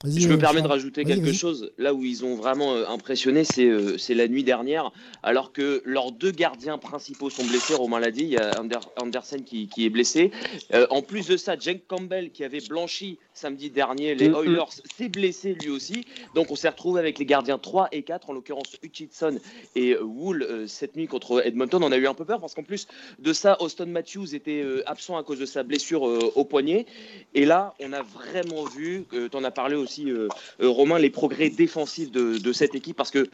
Je 0.03 0.29
me 0.29 0.39
permets 0.39 0.63
de 0.63 0.67
rajouter 0.67 1.05
quelque 1.05 1.33
chose. 1.33 1.73
Là 1.77 1.93
où 1.93 2.03
ils 2.05 2.25
ont 2.25 2.35
vraiment 2.35 2.75
euh, 2.75 2.87
impressionné, 2.89 3.43
euh, 3.59 3.99
c'est 3.99 4.15
la 4.15 4.29
nuit 4.29 4.45
dernière, 4.45 4.93
alors 5.23 5.53
que 5.53 5.83
leurs 5.85 6.11
deux 6.11 6.31
gardiens 6.31 6.79
principaux 6.79 7.29
sont 7.29 7.45
blessés. 7.45 7.75
Romain 7.75 8.01
l'a 8.01 8.11
dit, 8.11 8.23
il 8.23 8.31
y 8.31 8.39
a 8.39 8.51
Andersen 8.97 9.45
qui, 9.45 9.69
est 9.77 9.91
blessé. 9.91 10.31
Euh, 10.73 10.87
en 10.89 11.03
plus 11.03 11.27
de 11.27 11.37
ça, 11.37 11.55
Jake 11.59 11.87
Campbell, 11.87 12.31
qui 12.31 12.45
avait 12.45 12.63
blanchi 12.67 13.19
samedi 13.41 13.71
dernier 13.71 14.15
les 14.15 14.29
mm, 14.29 14.33
mm. 14.33 14.37
Oilers, 14.37 14.71
s'est 14.97 15.09
blessé 15.09 15.55
lui 15.55 15.71
aussi. 15.71 16.07
Donc 16.35 16.51
on 16.51 16.57
s'est 16.57 16.69
retrouvé 16.69 17.01
avec 17.01 17.19
les 17.19 17.27
gardiens 17.27 17.59
3 17.59 17.89
et 17.93 18.03
4, 18.03 18.31
en 18.31 18.33
l'occurrence 18.33 18.77
Hutchinson 18.83 19.39
et 19.75 19.97
Wool, 19.97 20.67
cette 20.69 20.97
nuit 20.97 21.07
contre 21.07 21.45
Edmonton. 21.45 21.83
On 21.83 21.93
a 21.93 21.97
eu 21.97 22.07
un 22.07 22.15
peu 22.15 22.25
peur 22.25 22.41
parce 22.41 22.55
qu'en 22.55 22.63
plus 22.63 22.87
de 23.19 23.33
ça, 23.33 23.57
Austin 23.61 23.87
Matthews 23.87 24.35
était 24.35 24.65
absent 24.87 25.17
à 25.17 25.23
cause 25.23 25.39
de 25.39 25.47
sa 25.47 25.63
blessure 25.63 26.03
au 26.03 26.45
poignet. 26.45 26.87
Et 27.35 27.45
là, 27.45 27.75
on 27.81 27.93
a 27.93 28.03
vraiment 28.03 28.65
vu, 28.65 29.05
tu 29.11 29.37
en 29.37 29.45
as 29.45 29.51
parlé 29.51 29.77
aussi 29.77 30.11
euh, 30.11 30.29
euh, 30.61 30.69
Romain, 30.69 30.99
les 30.99 31.11
progrès 31.11 31.51
défensifs 31.51 32.11
de, 32.11 32.53
cette 32.53 32.75
équipe 32.75 32.97
parce 32.97 33.11
que 33.11 33.29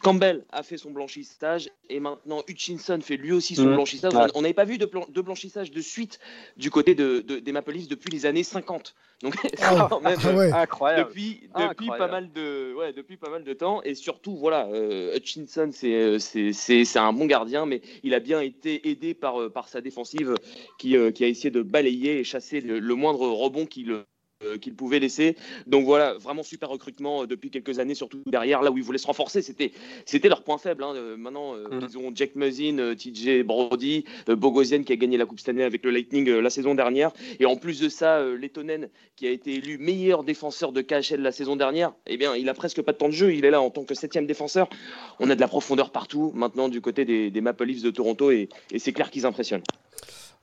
Campbell 0.00 0.44
a 0.50 0.62
fait 0.62 0.76
son 0.76 0.90
blanchissage 0.90 1.70
et 1.88 2.00
maintenant 2.00 2.42
Hutchinson 2.48 3.00
fait 3.00 3.16
lui 3.16 3.32
aussi 3.32 3.54
son 3.54 3.64
mmh. 3.66 3.74
blanchissage. 3.74 4.12
On 4.34 4.42
n'avait 4.42 4.54
pas 4.54 4.64
vu 4.64 4.78
de, 4.78 4.86
blanchissage 5.20 5.70
de 5.70 5.80
suite 5.80 6.18
du 6.56 6.70
côté 6.70 6.94
de, 6.94 7.20
des 7.20 7.52
Maple 7.52 7.72
Leafs 7.72 7.88
depuis 7.88 8.10
les 8.10 8.26
années 8.26 8.42
50. 8.42 8.94
Donc 9.22 9.34
ah, 9.62 9.88
ah 9.90 10.60
incroyable. 10.60 11.08
Depuis, 11.08 11.48
depuis 11.58 11.88
pas 11.88 12.08
mal 12.08 12.30
de 12.32 12.74
ouais, 12.74 12.92
depuis 12.92 13.16
pas 13.16 13.30
mal 13.30 13.44
de 13.44 13.52
temps 13.52 13.82
et 13.82 13.94
surtout 13.94 14.36
voilà 14.36 14.66
euh, 14.66 15.16
Hutchinson 15.16 15.70
c'est 15.72 16.18
c'est 16.18 16.98
un 16.98 17.12
bon 17.12 17.26
gardien 17.26 17.64
mais 17.64 17.80
il 18.02 18.14
a 18.14 18.20
bien 18.20 18.40
été 18.40 18.88
aidé 18.88 19.14
par 19.14 19.50
par 19.50 19.68
sa 19.68 19.80
défensive 19.80 20.34
qui, 20.78 20.96
qui 21.14 21.24
a 21.24 21.28
essayé 21.28 21.50
de 21.50 21.62
balayer 21.62 22.18
et 22.18 22.24
chasser 22.24 22.60
le, 22.60 22.78
le 22.78 22.94
moindre 22.94 23.26
rebond 23.28 23.64
qu'il 23.64 24.04
qu'ils 24.60 24.74
pouvaient 24.74 24.98
laisser. 24.98 25.36
Donc 25.66 25.84
voilà, 25.84 26.14
vraiment 26.14 26.42
super 26.42 26.68
recrutement 26.68 27.26
depuis 27.26 27.50
quelques 27.50 27.78
années, 27.78 27.94
surtout 27.94 28.22
derrière, 28.26 28.62
là 28.62 28.70
où 28.70 28.78
ils 28.78 28.84
voulaient 28.84 28.98
se 28.98 29.06
renforcer. 29.06 29.42
C'était, 29.42 29.72
c'était 30.04 30.28
leur 30.28 30.42
point 30.42 30.58
faible. 30.58 30.84
Hein. 30.84 30.94
Maintenant, 31.16 31.54
mm. 31.54 31.88
ils 31.90 31.98
ont 31.98 32.12
Jack 32.14 32.36
Muzzin, 32.36 32.94
TJ 32.94 33.42
Brody, 33.44 34.04
Bogosian 34.26 34.82
qui 34.82 34.92
a 34.92 34.96
gagné 34.96 35.16
la 35.16 35.26
Coupe 35.26 35.40
Stanley 35.40 35.64
avec 35.64 35.84
le 35.84 35.90
Lightning 35.90 36.28
la 36.28 36.50
saison 36.50 36.74
dernière. 36.74 37.12
Et 37.40 37.46
en 37.46 37.56
plus 37.56 37.80
de 37.80 37.88
ça, 37.88 38.22
Lettonen 38.24 38.88
qui 39.16 39.26
a 39.26 39.30
été 39.30 39.54
élu 39.54 39.78
meilleur 39.78 40.24
défenseur 40.24 40.72
de 40.72 40.82
KHL 40.82 41.20
la 41.20 41.32
saison 41.32 41.56
dernière, 41.56 41.92
eh 42.06 42.16
bien, 42.16 42.36
il 42.36 42.48
a 42.48 42.54
presque 42.54 42.82
pas 42.82 42.92
de 42.92 42.98
temps 42.98 43.08
de 43.08 43.14
jeu. 43.14 43.32
Il 43.34 43.44
est 43.44 43.50
là 43.50 43.60
en 43.60 43.70
tant 43.70 43.84
que 43.84 43.94
septième 43.94 44.26
défenseur. 44.26 44.68
On 45.18 45.30
a 45.30 45.34
de 45.34 45.40
la 45.40 45.48
profondeur 45.48 45.90
partout 45.90 46.32
maintenant 46.34 46.68
du 46.68 46.80
côté 46.80 47.04
des, 47.04 47.30
des 47.30 47.40
Maple 47.40 47.64
Leafs 47.64 47.82
de 47.82 47.90
Toronto 47.90 48.30
et, 48.30 48.48
et 48.70 48.78
c'est 48.78 48.92
clair 48.92 49.10
qu'ils 49.10 49.26
impressionnent. 49.26 49.62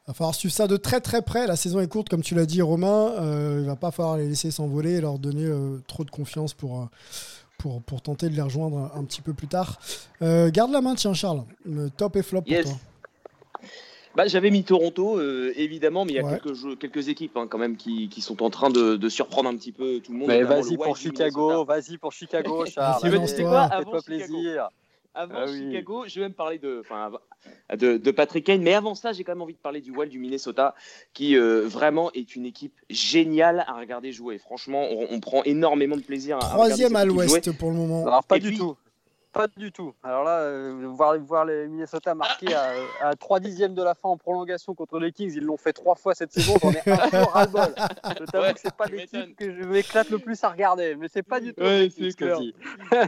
Il 0.06 0.12
va 0.12 0.14
falloir 0.16 0.36
suivre 0.36 0.54
ça 0.54 0.68
de 0.68 0.76
très 0.76 1.00
très 1.00 1.22
près. 1.22 1.48
La 1.48 1.56
saison 1.56 1.80
est 1.80 1.88
courte, 1.88 2.10
comme 2.10 2.22
tu 2.22 2.36
l'as 2.36 2.46
dit, 2.46 2.62
Romain. 2.62 3.14
Euh, 3.22 3.60
il 3.62 3.66
va 3.66 3.78
pas 3.78 3.90
falloir 3.92 4.18
les 4.18 4.28
laisser 4.28 4.52
s'envoler 4.52 4.96
et 4.96 5.02
leur 5.02 5.18
donner 5.18 5.46
euh, 5.46 5.78
trop 5.88 6.04
de 6.04 6.12
confiance 6.12 6.54
pour, 6.54 6.82
euh, 6.82 6.86
pour, 7.58 7.82
pour, 7.84 8.02
tenter 8.02 8.28
de 8.28 8.36
les 8.36 8.42
rejoindre 8.42 8.92
un, 8.94 9.04
petit 9.06 9.22
peu 9.22 9.32
plus 9.34 9.48
tard. 9.48 9.80
Euh, 10.22 10.52
garde 10.52 10.74
la 10.74 10.82
main, 10.82 10.96
tiens, 10.96 11.14
Charles. 11.14 11.44
top 11.96 12.18
et 12.18 12.22
flop 12.22 12.42
pour 12.42 12.54
toi. 12.54 12.72
Bah, 14.14 14.28
J'avais 14.28 14.52
mis 14.52 14.66
Toronto, 14.66 15.22
évidemment, 15.56 16.04
mais 16.04 16.12
il 16.12 16.16
y 16.16 16.20
a 16.20 16.38
quelques, 16.38 16.54
jeux, 16.54 16.76
quelques 16.76 17.08
équipes 17.08 17.38
hein, 17.38 17.48
quand 17.50 17.58
même 17.58 17.78
qui, 17.78 18.10
qui, 18.10 18.20
sont 18.20 18.44
en 18.44 18.50
train 18.50 18.70
de, 18.70 18.98
de, 18.98 19.10
surprendre 19.10 19.50
un 19.50 19.56
petit 19.56 19.72
peu 19.72 20.02
tout 20.02 20.12
le 20.12 20.20
monde. 20.20 20.30
Vas-y 20.30 20.76
pour 20.76 20.98
Chicago, 20.98 21.64
vas-y 21.66 21.98
pour 21.98 22.12
Chicago, 22.12 22.66
Charles. 22.66 23.02
Fais-toi 23.02 24.02
plaisir. 24.02 24.70
Avant 25.16 25.36
ah 25.38 25.48
Chicago, 25.48 26.06
je 26.08 26.16
vais 26.16 26.26
même 26.26 26.34
parler 26.34 26.58
de, 26.58 26.82
de, 27.76 27.98
de, 27.98 28.12
Patrick 28.12 28.46
Kane. 28.46 28.64
Mais 28.64 28.74
avant 28.74 28.96
ça, 28.96 29.14
j'ai 29.14 29.24
quand 29.24 29.34
même 29.34 29.44
envie 29.44 29.54
de 29.54 29.60
parler 29.60 29.80
du 29.80 29.92
Wild 29.92 30.12
du 30.12 30.18
Minnesota, 30.18 30.74
qui 31.14 31.38
euh, 31.38 31.68
vraiment 31.68 32.12
est 32.14 32.36
une 32.36 32.46
équipe 32.46 32.74
géniale 32.90 33.64
à 33.68 33.74
regarder 33.74 34.12
jouer. 34.12 34.40
Franchement, 34.40 34.88
on, 34.90 35.20
prend 35.20 35.44
énormément 35.44 35.98
de 35.98 36.02
plaisir. 36.02 36.38
À, 36.38 36.50
Troisième 36.50 36.96
à 36.96 37.06
l'ouest 37.06 37.56
pour 37.58 37.70
le 37.70 37.78
moment. 37.78 38.08
Alors, 38.08 38.24
pas 38.24 38.40
du 38.40 38.58
tout. 38.58 38.76
Pas 39.34 39.48
du 39.58 39.72
tout. 39.72 39.96
Alors 40.04 40.24
là, 40.24 40.42
euh, 40.42 40.88
voir, 40.94 41.18
voir 41.18 41.44
les 41.44 41.68
Minnesota 41.68 42.14
marquer 42.14 42.54
à, 42.54 42.74
à 43.02 43.16
3 43.16 43.40
dixièmes 43.40 43.74
de 43.74 43.82
la 43.82 43.96
fin 43.96 44.10
en 44.10 44.18
prolongation 44.18 44.76
contre 44.76 45.00
les 45.00 45.12
Kings, 45.12 45.34
ils 45.36 45.44
l'ont 45.44 45.58
fait 45.58 45.74
trois 45.74 45.96
fois 45.96 46.14
cette 46.14 46.32
saison. 46.32 46.54
J'en 46.62 46.72
ai 46.72 46.82
un 46.86 47.10
peu 47.10 47.18
ras-le-bol. 47.18 47.74
Je 48.20 48.26
t'avoue 48.26 48.54
que 48.54 48.60
c'est 48.60 48.76
pas 48.76 48.86
l'équipe 48.86 49.36
que 49.36 49.52
je 49.52 49.64
m'éclate 49.64 50.12
le 50.12 50.20
plus 50.20 50.44
à 50.44 50.50
regarder, 50.50 50.96
mais 50.96 51.08
c'est 51.12 51.24
pas 51.24 51.40
du 51.40 51.52
tout. 51.52 51.64
Ouais, 51.64 51.90
c'est 51.90 52.16
clair. 52.16 52.38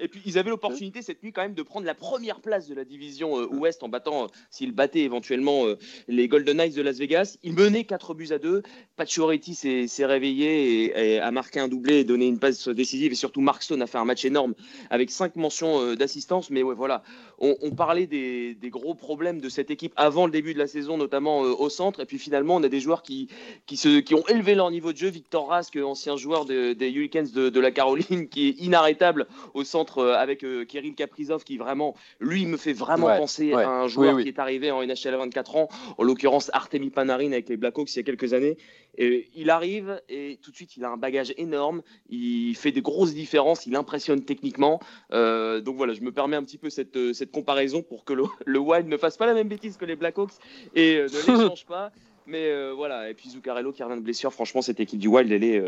Et 0.00 0.08
puis 0.08 0.20
ils 0.26 0.36
avaient 0.36 0.50
l'opportunité 0.50 1.00
cette 1.02 1.22
nuit 1.22 1.32
quand 1.32 1.42
même 1.42 1.54
de 1.54 1.62
prendre 1.62 1.86
la 1.86 1.94
première 1.94 2.40
place 2.40 2.66
de 2.66 2.74
la 2.74 2.84
division 2.84 3.38
euh, 3.38 3.46
Ouest 3.46 3.84
en 3.84 3.88
battant, 3.88 4.24
euh, 4.24 4.26
s'ils 4.50 4.72
battaient 4.72 5.02
éventuellement 5.02 5.66
les 6.08 6.26
Golden 6.26 6.56
Knights 6.56 6.74
de 6.74 6.82
Las 6.82 6.98
Vegas. 6.98 7.36
Ils 7.44 7.52
menaient 7.52 7.84
4 7.84 8.14
buts 8.14 8.32
à 8.32 8.38
2. 8.38 8.64
Pacioretty 8.96 9.54
s'est 9.54 10.06
réveillé 10.06 10.86
et, 10.86 11.14
et, 11.14 11.20
a 11.20 11.30
marqué 11.30 11.60
un 11.60 11.68
doublé 11.68 12.00
et 12.00 12.04
donné 12.04 12.26
une 12.26 12.40
passe 12.40 12.66
décisive. 12.68 13.12
Et 13.12 13.14
surtout, 13.14 13.40
Mark 13.40 13.62
Stone 13.62 13.80
a 13.80 13.86
fait 13.86 13.98
un 13.98 14.04
match 14.04 14.23
énorme 14.24 14.54
avec 14.90 15.10
cinq 15.10 15.36
mentions 15.36 15.80
euh, 15.80 15.96
d'assistance. 15.96 16.50
Mais 16.50 16.62
ouais, 16.62 16.74
voilà, 16.74 17.02
on, 17.38 17.70
parlait 17.70 18.06
des, 18.06 18.56
gros 18.64 18.94
problèmes 18.94 19.40
de 19.40 19.48
cette 19.48 19.70
équipe 19.70 19.92
avant 19.96 20.26
le 20.26 20.32
début 20.32 20.54
de 20.54 20.58
la 20.58 20.66
saison, 20.66 20.96
notamment 20.96 21.44
euh, 21.44 21.54
au 21.58 21.68
centre. 21.68 22.00
Et 22.00 22.06
puis 22.06 22.18
finalement, 22.18 22.56
on 22.56 22.62
a 22.62 22.68
des 22.68 22.80
joueurs 22.80 23.02
qui, 23.02 23.28
qui, 23.66 23.76
se, 23.76 24.00
qui 24.00 24.14
ont 24.14 24.26
élevé 24.28 24.54
leur 24.54 24.70
niveau 24.70 24.92
de 24.92 24.98
jeu. 24.98 25.08
Victor 25.08 25.48
Rask, 25.48 25.76
ancien 25.76 26.16
joueur 26.16 26.44
des 26.44 26.90
Hurricanes 26.90 27.28
de, 27.30 27.60
la 27.60 27.70
Caroline, 27.70 28.28
qui 28.30 28.48
est 28.48 28.60
inarrêtable 28.60 29.26
au 29.54 29.64
centre 29.64 29.98
euh, 29.98 30.14
avec 30.14 30.44
Kirill 30.68 30.94
Kaprizov, 30.94 31.44
qui 31.44 31.56
vraiment, 31.56 31.94
lui, 32.20 32.46
me 32.46 32.56
fait 32.56 32.72
vraiment 32.72 33.06
penser 33.16 33.52
à 33.52 33.68
un 33.68 33.88
joueur 33.88 34.18
qui 34.18 34.28
est 34.28 34.38
arrivé 34.38 34.70
en 34.70 34.84
NHL 34.84 35.14
à 35.14 35.18
24 35.18 35.56
ans, 35.56 35.68
en 35.98 36.02
l'occurrence 36.02 36.50
Artemi 36.52 36.90
Panarin 36.90 37.32
avec 37.32 37.48
les 37.48 37.56
Blackhawks 37.56 37.94
il 37.94 37.96
y 37.96 38.00
a 38.00 38.02
quelques 38.02 38.32
années. 38.32 38.56
Et 38.96 39.28
il 39.34 39.50
arrive 39.50 40.00
et 40.08 40.38
tout 40.42 40.50
de 40.50 40.56
suite, 40.56 40.76
il 40.76 40.84
a 40.84 40.90
un 40.90 40.96
bagage 40.96 41.34
énorme. 41.36 41.82
Il 42.08 42.54
fait 42.54 42.72
des 42.72 42.82
grosses 42.82 43.14
différences. 43.14 43.66
Il 43.66 43.76
impressionne 43.76 44.24
techniquement. 44.24 44.80
Euh, 45.12 45.60
donc 45.60 45.76
voilà, 45.76 45.92
je 45.92 46.00
me 46.00 46.12
permets 46.12 46.36
un 46.36 46.44
petit 46.44 46.58
peu 46.58 46.70
cette, 46.70 46.96
euh, 46.96 47.12
cette 47.12 47.30
comparaison 47.30 47.82
pour 47.82 48.04
que 48.04 48.12
le, 48.12 48.24
le, 48.46 48.58
Wild 48.58 48.88
ne 48.88 48.96
fasse 48.96 49.16
pas 49.16 49.26
la 49.26 49.34
même 49.34 49.48
bêtise 49.48 49.76
que 49.76 49.84
les 49.84 49.96
Blackhawks 49.96 50.32
et 50.74 50.96
euh, 50.96 51.04
ne 51.06 51.08
les 51.42 51.48
change 51.48 51.66
pas. 51.66 51.92
Mais 52.26 52.72
voilà, 52.72 53.10
et 53.10 53.14
puis 53.14 53.28
Zuccarello 53.28 53.70
qui 53.70 53.82
revient 53.82 53.98
de 53.98 54.02
blessure, 54.02 54.32
franchement, 54.32 54.62
cette 54.62 54.80
équipe 54.80 54.98
du 54.98 55.08
Wild, 55.08 55.30
elle 55.30 55.44
est, 55.44 55.62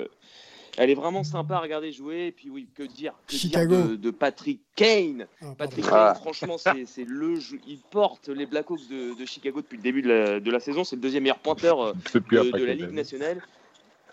elle 0.76 0.90
est 0.90 0.94
vraiment 0.94 1.24
sympa 1.24 1.56
à 1.56 1.60
regarder 1.60 1.92
jouer. 1.92 2.26
Et 2.26 2.32
puis 2.32 2.50
oui, 2.50 2.66
que 2.74 2.82
dire, 2.82 3.14
de, 3.28 4.10
Patrick 4.10 4.60
Kane? 4.74 5.26
Ah, 5.42 5.46
Patrick 5.56 5.84
Kane, 5.84 5.94
ah. 5.94 6.14
franchement, 6.14 6.56
c'est 6.58 7.04
le 7.04 7.40
jeu. 7.40 7.58
Il 7.66 7.78
porte 7.90 8.28
les 8.28 8.46
Blackhawks 8.46 8.88
de, 8.88 9.18
de 9.18 9.26
Chicago 9.26 9.60
depuis 9.60 9.76
le 9.76 9.82
début 9.82 10.02
de 10.02 10.08
la, 10.08 10.40
de 10.40 10.50
la 10.50 10.60
saison. 10.60 10.84
C'est 10.84 10.96
le 10.96 11.02
deuxième 11.02 11.22
meilleur 11.22 11.38
pointeur 11.38 11.94
de, 12.14 12.64
la 12.64 12.74
Ligue 12.74 12.92
nationale. 12.92 13.42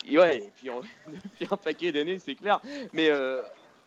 Et 0.05 0.17
ouais, 0.17 0.37
et 0.37 0.51
puis 0.57 0.69
depuis 1.07 1.47
un 1.49 1.57
paquet 1.57 1.91
d'années, 1.91 2.19
c'est 2.19 2.35
clair. 2.35 2.59
Mais 2.93 3.09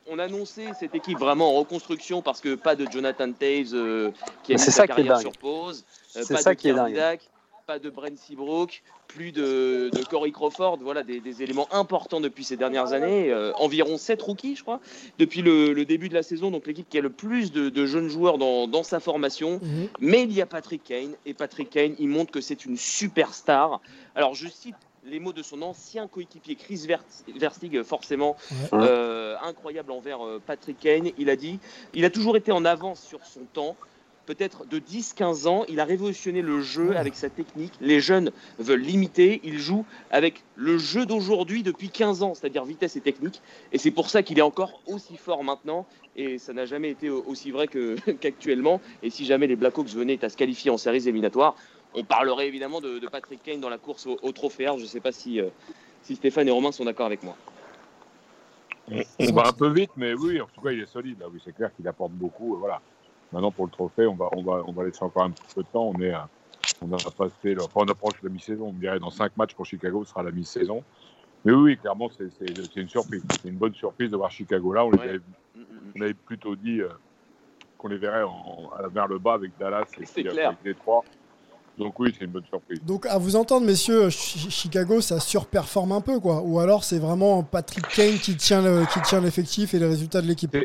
on 0.09 0.19
annonçait 0.19 0.69
cette 0.79 0.95
équipe 0.95 1.19
vraiment 1.19 1.51
en 1.51 1.59
reconstruction 1.61 2.23
parce 2.23 2.41
que 2.41 2.55
pas 2.55 2.77
de 2.77 2.87
Jonathan 2.91 3.31
Taves 3.33 3.75
euh, 3.75 4.11
qui 4.43 4.53
a 4.53 4.55
mis 4.55 4.61
sa 4.61 4.87
carrière 4.87 5.19
sur 5.19 5.33
pause, 5.33 5.85
euh, 6.17 6.25
pas 6.27 6.37
ça 6.37 6.55
de 6.55 6.59
qui 6.59 6.69
est 6.69 7.19
pas 7.67 7.79
de 7.81 7.91
Brent 7.91 8.17
Seabrook, 8.17 8.85
plus 9.09 9.33
de, 9.33 9.91
Corey 10.09 10.31
Crawford, 10.31 10.79
voilà 10.83 11.03
des, 11.03 11.43
éléments 11.43 11.67
importants 11.73 12.21
depuis 12.21 12.45
ces 12.45 12.57
dernières 12.57 12.93
années, 12.93 13.33
euh, 13.33 13.53
environ 13.55 13.99
7 13.99 14.23
rookies 14.23 14.55
je 14.55 14.63
crois, 14.63 14.81
depuis 15.19 15.43
le, 15.43 15.85
début 15.85 16.09
de 16.09 16.15
la 16.15 16.23
saison, 16.23 16.53
donc 16.53 16.69
l'équipe 16.69 16.89
qui 16.89 16.97
a 16.97 17.01
le 17.01 17.11
plus 17.11 17.51
de, 17.51 17.87
jeunes 17.87 18.09
joueurs 18.09 18.39
dans, 18.39 18.83
sa 18.85 19.01
formation, 19.01 19.59
mhm. 19.61 19.89
mais 19.99 20.23
il 20.23 20.33
y 20.33 20.41
a 20.41 20.47
Patrick 20.47 20.85
Kane, 20.85 21.15
et 21.25 21.35
Patrick 21.35 21.71
Kane 21.71 21.97
il 21.99 22.09
montre 22.09 22.31
que 22.31 22.41
c'est 22.41 22.67
une 22.67 22.77
superstar. 22.77 23.81
Alors 24.15 24.35
je 24.35 24.47
cite 24.47 24.77
les 25.05 25.19
mots 25.19 25.33
de 25.33 25.43
son 25.43 25.63
ancien 25.63 26.07
coéquipier 26.07 26.55
Chris 26.55 26.87
Verstig, 27.35 27.83
forcément 27.83 28.37
euh, 28.75 29.35
incroyable 29.43 29.91
envers 29.91 30.25
euh, 30.25 30.41
Patrick 30.45 30.79
Kane. 30.79 31.11
Il 31.19 31.31
a 31.31 31.37
dit 31.37 31.59
il 31.95 32.05
a 32.05 32.11
toujours 32.11 32.37
été 32.37 32.53
en 32.53 32.65
avance 32.65 33.03
sur 33.03 33.25
son 33.25 33.43
temps. 33.53 33.77
Peut-être 34.27 34.67
de 34.67 34.81
10-15 34.81 35.47
ans, 35.47 35.65
il 35.69 35.79
a 35.79 35.85
révolutionné 35.85 36.43
le 36.43 36.61
jeu 36.61 36.97
avec 36.97 37.15
sa 37.15 37.31
technique. 37.31 37.73
Les 37.81 38.01
jeunes 38.01 38.33
veulent 38.59 38.81
l'imiter. 38.81 39.41
Il 39.45 39.59
joue 39.59 39.85
avec 40.11 40.43
le 40.57 40.79
jeu 40.79 41.07
d'aujourd'hui 41.07 41.63
depuis 41.63 41.91
15 41.91 42.25
ans, 42.25 42.35
c'est-à-dire 42.35 42.65
vitesse 42.65 42.97
et 42.97 43.01
technique. 43.01 43.41
Et 43.73 43.79
c'est 43.79 43.93
pour 43.93 44.11
ça 44.11 44.25
qu'il 44.25 44.39
est 44.39 44.43
encore 44.43 44.81
aussi 44.87 45.17
fort 45.17 45.45
maintenant. 45.45 45.87
Et 46.17 46.39
ça 46.39 46.53
n'a 46.53 46.67
jamais 46.67 46.91
été 46.91 47.09
aussi 47.09 47.53
vrai 47.53 47.69
qu'actuellement. 48.21 48.81
et 49.03 49.11
si 49.11 49.25
jamais 49.25 49.47
les 49.47 49.57
Blackhawks 49.57 49.91
venaient 49.91 50.25
à 50.25 50.29
se 50.29 50.37
qualifier 50.37 50.73
en 50.73 50.79
séries 50.79 51.07
éliminatoires, 51.09 51.55
on 51.95 52.03
parlerait 52.03 52.49
évidemment 52.49 52.81
de, 52.81 53.01
Patrick 53.09 53.43
Kane 53.43 53.61
dans 53.61 53.71
la 53.71 53.79
course 53.79 54.07
au, 54.07 54.33
trophée 54.33 54.69
Je 54.77 54.83
ne 54.83 54.87
sais 54.87 55.01
pas 55.01 55.13
si, 55.13 55.41
euh, 55.41 55.49
si 56.03 56.17
Stéphane 56.17 56.49
et 56.49 56.51
Romain 56.51 56.73
sont 56.73 56.85
d'accord 56.85 57.07
avec 57.07 57.23
moi. 57.23 57.37
On, 59.19 59.33
va 59.33 59.49
un 59.49 59.53
peu 59.53 59.69
vite, 59.69 59.91
mais 59.97 60.15
oui, 60.15 60.41
en 60.41 60.47
tout 60.47 60.61
cas, 60.61 60.71
il 60.71 60.81
est 60.81 60.87
solide. 60.87 61.25
Oui, 61.33 61.41
c'est 61.45 61.55
clair 61.55 61.71
qu'il 61.75 61.87
apporte 61.89 62.13
beaucoup. 62.13 62.57
Voilà. 62.57 62.81
Maintenant, 63.37 63.51
pour 63.51 63.67
le 63.67 63.71
trophée, 63.71 64.07
on 64.07 64.15
va, 64.15 64.31
on 64.33 64.43
va, 64.43 64.63
on 64.67 64.73
va 64.73 64.85
laisser 64.85 65.03
encore 65.03 65.25
un 65.25 65.31
petit 65.31 65.45
peu 65.55 65.63
de 65.63 65.67
temps. 65.71 65.93
On 65.95 66.01
est, 66.01 66.15
on 66.81 66.91
a 66.91 66.97
passé, 66.97 67.53
le, 67.53 67.61
on 67.75 67.87
approche 67.87 68.15
la 68.23 68.31
mi-saison. 68.31 68.69
On 68.69 68.73
dirait 68.73 68.99
dans 68.99 69.11
cinq 69.11 69.37
matchs 69.37 69.53
pour 69.53 69.67
Chicago, 69.67 70.05
ce 70.05 70.11
sera 70.11 70.23
la 70.23 70.31
mi-saison. 70.31 70.83
Mais 71.45 71.53
oui, 71.53 71.77
clairement, 71.77 72.09
c'est 72.17 72.81
une 72.81 72.89
surprise. 72.89 73.23
C'est 73.43 73.51
une 73.51 73.57
bonne 73.57 73.75
surprise 73.75 74.11
de 74.11 74.17
voir 74.17 74.31
Chicago 74.31 74.73
là. 74.73 74.87
On, 74.87 74.93
avait, 74.95 75.21
on 75.95 76.01
avait, 76.01 76.15
plutôt 76.15 76.57
dit 76.57 76.81
euh, 76.81 76.89
qu'on 77.77 77.89
les 77.89 77.99
verrait 77.99 78.23
en, 78.23 78.71
vers 78.89 79.07
le 79.07 79.19
bas 79.19 79.35
avec 79.35 79.51
Dallas 79.61 79.85
et 80.01 80.07
puis, 80.07 80.27
avec 80.27 80.63
Détroit. 80.65 81.05
Donc 81.77 82.01
oui, 82.01 82.15
c'est 82.19 82.25
une 82.25 82.31
bonne 82.31 82.47
surprise. 82.47 82.83
Donc 82.85 83.05
à 83.05 83.19
vous 83.19 83.37
entendre, 83.37 83.67
messieurs, 83.67 84.09
Chicago, 84.09 85.03
ça 85.03 85.21
surperforme 85.21 85.93
un 85.93 86.01
peu, 86.01 86.21
quoi. 86.21 86.41
Ou 86.41 86.59
alors 86.59 86.85
c'est 86.85 86.99
vraiment 86.99 87.43
Patrick 87.43 87.87
Kane 87.89 88.15
qui 88.15 88.35
tient 88.39 88.63
le, 88.63 88.87
qui 88.95 89.03
tient 89.03 89.21
l'effectif 89.21 89.75
et 89.75 89.79
les 89.79 89.89
résultats 89.89 90.23
de 90.23 90.27
l'équipe. 90.27 90.57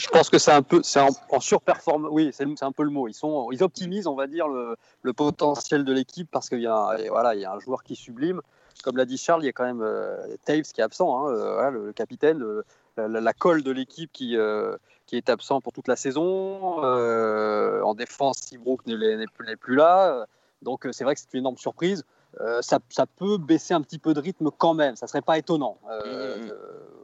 Je 0.00 0.08
pense 0.08 0.30
que 0.30 0.38
c'est 0.38 0.52
un 0.52 0.62
peu, 0.62 0.80
c'est 0.82 1.00
en, 1.00 1.40
surperforme. 1.40 2.08
Oui, 2.10 2.30
c'est 2.32 2.62
un 2.62 2.72
peu 2.72 2.84
le 2.84 2.90
mot. 2.90 3.06
Ils 3.06 3.14
sont, 3.14 3.50
ils 3.52 3.62
optimisent, 3.62 4.06
on 4.06 4.14
va 4.14 4.26
dire, 4.26 4.48
le, 4.48 5.12
potentiel 5.12 5.84
de 5.84 5.92
l'équipe 5.92 6.28
parce 6.30 6.48
qu'il 6.48 6.62
y 6.62 6.66
a, 6.66 6.96
voilà, 7.10 7.34
il 7.34 7.40
y 7.42 7.44
a 7.44 7.52
un 7.52 7.60
joueur 7.60 7.82
qui 7.82 7.96
sublime. 7.96 8.40
Comme 8.82 8.96
l'a 8.96 9.04
dit 9.04 9.18
Charles, 9.18 9.42
il 9.42 9.46
y 9.46 9.48
a 9.50 9.52
quand 9.52 9.64
même 9.64 9.82
euh, 9.82 10.36
Taves 10.46 10.72
qui 10.72 10.80
est 10.80 10.84
absent, 10.84 11.26
hein, 11.26 11.30
euh, 11.30 11.70
le, 11.70 11.92
capitaine, 11.92 12.42
la, 12.96 13.32
colle 13.34 13.62
de 13.62 13.70
l'équipe 13.70 14.10
qui, 14.10 14.36
euh, 14.36 14.74
qui 15.06 15.16
est 15.16 15.28
absent 15.28 15.60
pour 15.60 15.74
toute 15.74 15.86
la 15.88 15.96
saison. 15.96 16.82
Euh, 16.82 17.82
en 17.82 17.94
défense, 17.94 18.38
Seabrook 18.38 18.86
n'est 18.86 19.26
plus 19.56 19.76
là. 19.76 20.26
Donc 20.62 20.88
c'est 20.92 21.04
vrai 21.04 21.14
que 21.14 21.20
c'est 21.20 21.32
une 21.34 21.40
énorme 21.40 21.58
surprise. 21.58 22.04
Euh, 22.40 22.62
ça, 22.62 22.78
ça, 22.90 23.06
peut 23.06 23.38
baisser 23.38 23.74
un 23.74 23.82
petit 23.82 23.98
peu 23.98 24.14
de 24.14 24.20
rythme 24.20 24.50
quand 24.56 24.74
même, 24.74 24.96
ça 24.96 25.06
serait 25.06 25.22
pas 25.22 25.38
étonnant. 25.38 25.78
Euh, 25.90 26.50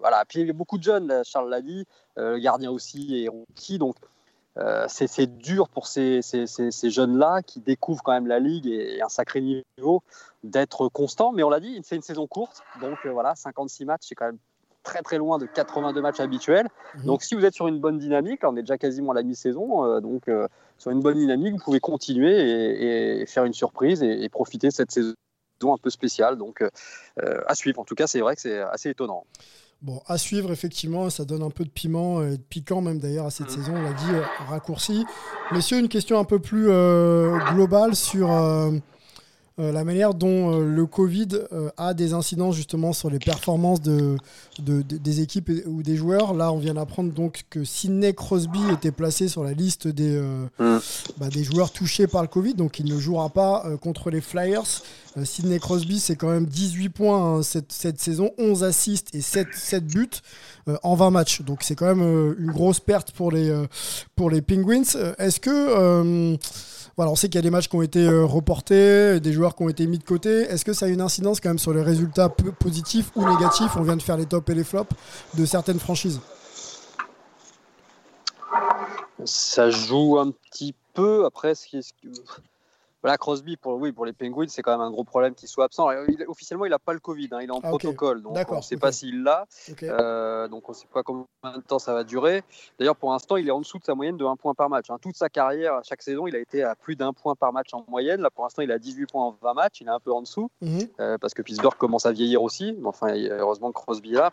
voilà. 0.00 0.24
Puis 0.24 0.40
il 0.40 0.46
y 0.46 0.50
a 0.50 0.52
beaucoup 0.52 0.78
de 0.78 0.84
jeunes, 0.84 1.22
Charles 1.24 1.50
l'a 1.50 1.62
dit, 1.62 1.84
le 2.16 2.38
gardien 2.38 2.70
aussi 2.70 3.24
est 3.24 3.28
rookie, 3.28 3.78
donc 3.78 3.96
c'est 4.88 5.26
dur 5.38 5.68
pour 5.68 5.86
ces, 5.86 6.22
ces, 6.22 6.46
ces, 6.46 6.90
jeunes-là 6.90 7.42
qui 7.42 7.60
découvrent 7.60 8.02
quand 8.02 8.12
même 8.12 8.26
la 8.26 8.38
ligue 8.38 8.66
et, 8.66 9.02
un 9.02 9.08
sacré 9.08 9.40
niveau 9.40 10.02
d'être 10.44 10.88
constant. 10.88 11.32
Mais 11.32 11.42
on 11.42 11.50
l'a 11.50 11.60
dit, 11.60 11.80
c'est 11.82 11.96
une 11.96 12.02
saison 12.02 12.26
courte, 12.26 12.62
donc 12.80 13.04
voilà, 13.06 13.34
56 13.34 13.84
matchs, 13.84 14.06
c'est 14.08 14.14
quand 14.14 14.26
même 14.26 14.38
très 14.86 15.02
très 15.02 15.18
loin 15.18 15.36
de 15.36 15.46
82 15.46 16.00
matchs 16.00 16.20
habituels. 16.20 16.68
Mhm. 16.94 17.04
Donc 17.04 17.22
si 17.22 17.34
vous 17.34 17.44
êtes 17.44 17.54
sur 17.54 17.66
une 17.66 17.80
bonne 17.80 17.98
dynamique, 17.98 18.40
on 18.44 18.56
est 18.56 18.62
déjà 18.62 18.78
quasiment 18.78 19.10
à 19.10 19.14
la 19.14 19.22
mi-saison, 19.22 19.84
euh, 19.84 20.00
donc 20.00 20.28
euh, 20.28 20.48
sur 20.78 20.92
une 20.92 21.00
bonne 21.00 21.18
dynamique, 21.18 21.52
vous 21.52 21.62
pouvez 21.62 21.80
continuer 21.80 23.20
et, 23.20 23.26
faire 23.26 23.44
une 23.44 23.52
surprise 23.52 24.02
et, 24.02 24.28
profiter 24.28 24.68
de 24.68 24.72
cette 24.72 24.92
saison 24.92 25.14
un 25.62 25.78
peu 25.78 25.90
spéciale. 25.90 26.36
Donc, 26.36 26.62
à 27.18 27.54
suivre. 27.54 27.80
En 27.80 27.84
tout 27.84 27.94
cas, 27.94 28.06
c'est 28.06 28.20
vrai 28.20 28.34
que 28.34 28.42
c'est 28.42 28.60
assez 28.60 28.90
étonnant. 28.90 29.24
Bon, 29.80 30.02
à 30.06 30.18
suivre, 30.18 30.52
effectivement, 30.52 31.08
ça 31.08 31.24
donne 31.24 31.42
un 31.42 31.50
peu 31.50 31.64
de 31.64 31.70
piment 31.70 32.22
et 32.22 32.36
de 32.36 32.42
piquant, 32.42 32.82
même 32.82 32.98
d'ailleurs, 32.98 33.24
à 33.24 33.30
cette 33.30 33.46
mmh. 33.46 33.50
saison, 33.50 33.72
on 33.74 33.82
l'a 33.82 33.94
dit, 33.94 34.12
raccourci. 34.48 35.06
Messieurs, 35.50 35.78
une 35.78 35.88
question 35.88 36.18
un 36.18 36.24
peu 36.24 36.38
plus 36.38 36.66
globale 37.54 37.96
sur 37.96 38.28
euh, 39.58 39.72
la 39.72 39.84
manière 39.84 40.12
dont 40.12 40.52
euh, 40.52 40.64
le 40.66 40.84
Covid 40.84 41.28
euh, 41.50 41.70
a 41.78 41.94
des 41.94 42.12
incidences 42.12 42.54
justement 42.54 42.92
sur 42.92 43.08
les 43.08 43.18
performances 43.18 43.80
de, 43.80 44.18
des 44.58 45.20
équipes 45.22 45.50
ou 45.64 45.82
des 45.82 45.96
joueurs. 45.96 46.34
Là, 46.34 46.52
on 46.52 46.58
vient 46.58 46.74
d'apprendre 46.74 47.10
donc 47.10 47.44
que 47.48 47.64
Sidney 47.64 48.12
Crosby 48.12 48.60
était 48.70 48.90
placé 48.90 49.28
sur 49.28 49.42
la 49.42 49.54
liste 49.54 49.88
des, 49.88 50.20
mm. 50.58 50.78
bah, 51.16 51.28
des 51.30 51.42
joueurs 51.42 51.70
touchés 51.70 52.06
par 52.06 52.20
le 52.20 52.28
Covid, 52.28 52.52
donc 52.52 52.80
il 52.80 52.84
ne 52.84 53.00
jouera 53.00 53.30
pas 53.30 53.64
contre 53.80 54.10
les 54.10 54.20
Flyers. 54.20 54.82
Sidney 55.24 55.58
Crosby, 55.58 56.00
c'est 56.00 56.16
quand 56.16 56.28
même 56.28 56.44
18 56.44 56.90
points 56.90 57.38
hein, 57.38 57.42
cette, 57.42 57.72
cette, 57.72 57.98
saison, 57.98 58.32
11 58.36 58.62
assists 58.62 59.14
et 59.14 59.22
7, 59.22 59.48
7 59.54 59.86
buts 59.86 60.10
en 60.82 60.94
20 60.94 61.10
matchs. 61.10 61.40
Donc 61.40 61.62
c'est 61.62 61.74
quand 61.74 61.94
même 61.94 62.34
une 62.38 62.50
grosse 62.50 62.80
perte 62.80 63.12
pour 63.12 63.30
les, 63.32 63.64
pour 64.14 64.28
les 64.28 64.42
Penguins. 64.42 64.82
Est-ce 65.18 65.40
que 65.40 66.36
voilà, 66.96 67.10
on 67.10 67.14
sait 67.14 67.28
qu'il 67.28 67.34
y 67.36 67.38
a 67.38 67.42
des 67.42 67.50
matchs 67.50 67.68
qui 67.68 67.76
ont 67.76 67.82
été 67.82 68.06
euh, 68.06 68.24
reportés, 68.24 69.20
des 69.20 69.32
joueurs 69.32 69.54
qui 69.54 69.62
ont 69.62 69.68
été 69.68 69.86
mis 69.86 69.98
de 69.98 70.04
côté. 70.04 70.30
Est-ce 70.30 70.64
que 70.64 70.72
ça 70.72 70.86
a 70.86 70.88
une 70.88 71.02
incidence 71.02 71.40
quand 71.40 71.50
même 71.50 71.58
sur 71.58 71.74
les 71.74 71.82
résultats 71.82 72.30
positifs 72.30 73.10
ou 73.16 73.28
négatifs? 73.28 73.76
On 73.76 73.82
vient 73.82 73.96
de 73.96 74.02
faire 74.02 74.16
les 74.16 74.24
tops 74.24 74.48
et 74.50 74.54
les 74.54 74.64
flops 74.64 74.94
de 75.34 75.44
certaines 75.44 75.78
franchises. 75.78 76.20
Ça 79.24 79.70
joue 79.70 80.18
un 80.18 80.30
petit 80.30 80.74
peu. 80.94 81.26
Après, 81.26 81.54
ce 81.54 81.66
qui 81.66 81.78
est 81.78 81.92
voilà, 83.06 83.18
Crosby, 83.18 83.56
pour, 83.56 83.74
oui, 83.74 83.92
pour 83.92 84.04
les 84.04 84.12
Penguins, 84.12 84.48
c'est 84.48 84.62
quand 84.62 84.72
même 84.72 84.80
un 84.80 84.90
gros 84.90 85.04
problème 85.04 85.36
qu'il 85.36 85.48
soit 85.48 85.66
absent. 85.66 85.86
officiellement, 86.26 86.64
il 86.64 86.70
n'a 86.70 86.80
pas 86.80 86.92
le 86.92 86.98
Covid, 86.98 87.28
hein, 87.30 87.38
il 87.40 87.48
est 87.48 87.52
en 87.52 87.60
ah, 87.62 87.68
protocole, 87.68 88.20
donc 88.20 88.36
on 88.50 88.56
ne 88.56 88.60
sait 88.60 88.78
pas 88.78 88.90
s'il 88.90 89.22
l'a. 89.22 89.46
Euh, 89.84 90.48
donc 90.48 90.68
on 90.68 90.72
ne 90.72 90.76
sait 90.76 90.88
pas 90.92 91.04
combien 91.04 91.24
de 91.44 91.60
temps 91.60 91.78
ça 91.78 91.94
va 91.94 92.02
durer. 92.02 92.42
D'ailleurs, 92.80 92.96
pour 92.96 93.12
l'instant, 93.12 93.36
il 93.36 93.46
est 93.46 93.52
en 93.52 93.60
dessous 93.60 93.78
de 93.78 93.84
sa 93.84 93.94
moyenne 93.94 94.16
de 94.16 94.24
1 94.24 94.34
point 94.34 94.54
par 94.54 94.68
match. 94.68 94.90
Hein. 94.90 94.96
Toute 95.00 95.14
sa 95.14 95.28
carrière, 95.28 95.78
chaque 95.84 96.02
saison, 96.02 96.26
il 96.26 96.34
a 96.34 96.40
été 96.40 96.64
à 96.64 96.74
plus 96.74 96.96
d'un 96.96 97.12
point 97.12 97.36
par 97.36 97.52
match 97.52 97.68
en 97.74 97.84
moyenne. 97.86 98.22
Là, 98.22 98.30
pour 98.30 98.42
l'instant, 98.42 98.62
il 98.62 98.72
a 98.72 98.78
18 98.80 99.06
points 99.06 99.26
en 99.26 99.36
20 99.40 99.54
matchs, 99.54 99.82
il 99.82 99.86
est 99.86 99.90
un 99.90 100.00
peu 100.00 100.12
en 100.12 100.22
dessous, 100.22 100.50
mhm. 100.60 100.88
euh, 100.98 101.16
parce 101.16 101.32
que 101.32 101.42
Pittsburgh 101.42 101.76
commence 101.76 102.06
à 102.06 102.12
vieillir 102.12 102.42
aussi. 102.42 102.72
Mais 102.76 102.88
enfin, 102.88 103.14
heureusement 103.14 103.68
que 103.68 103.74
Crosby 103.74 104.14
est 104.14 104.18
là. 104.18 104.32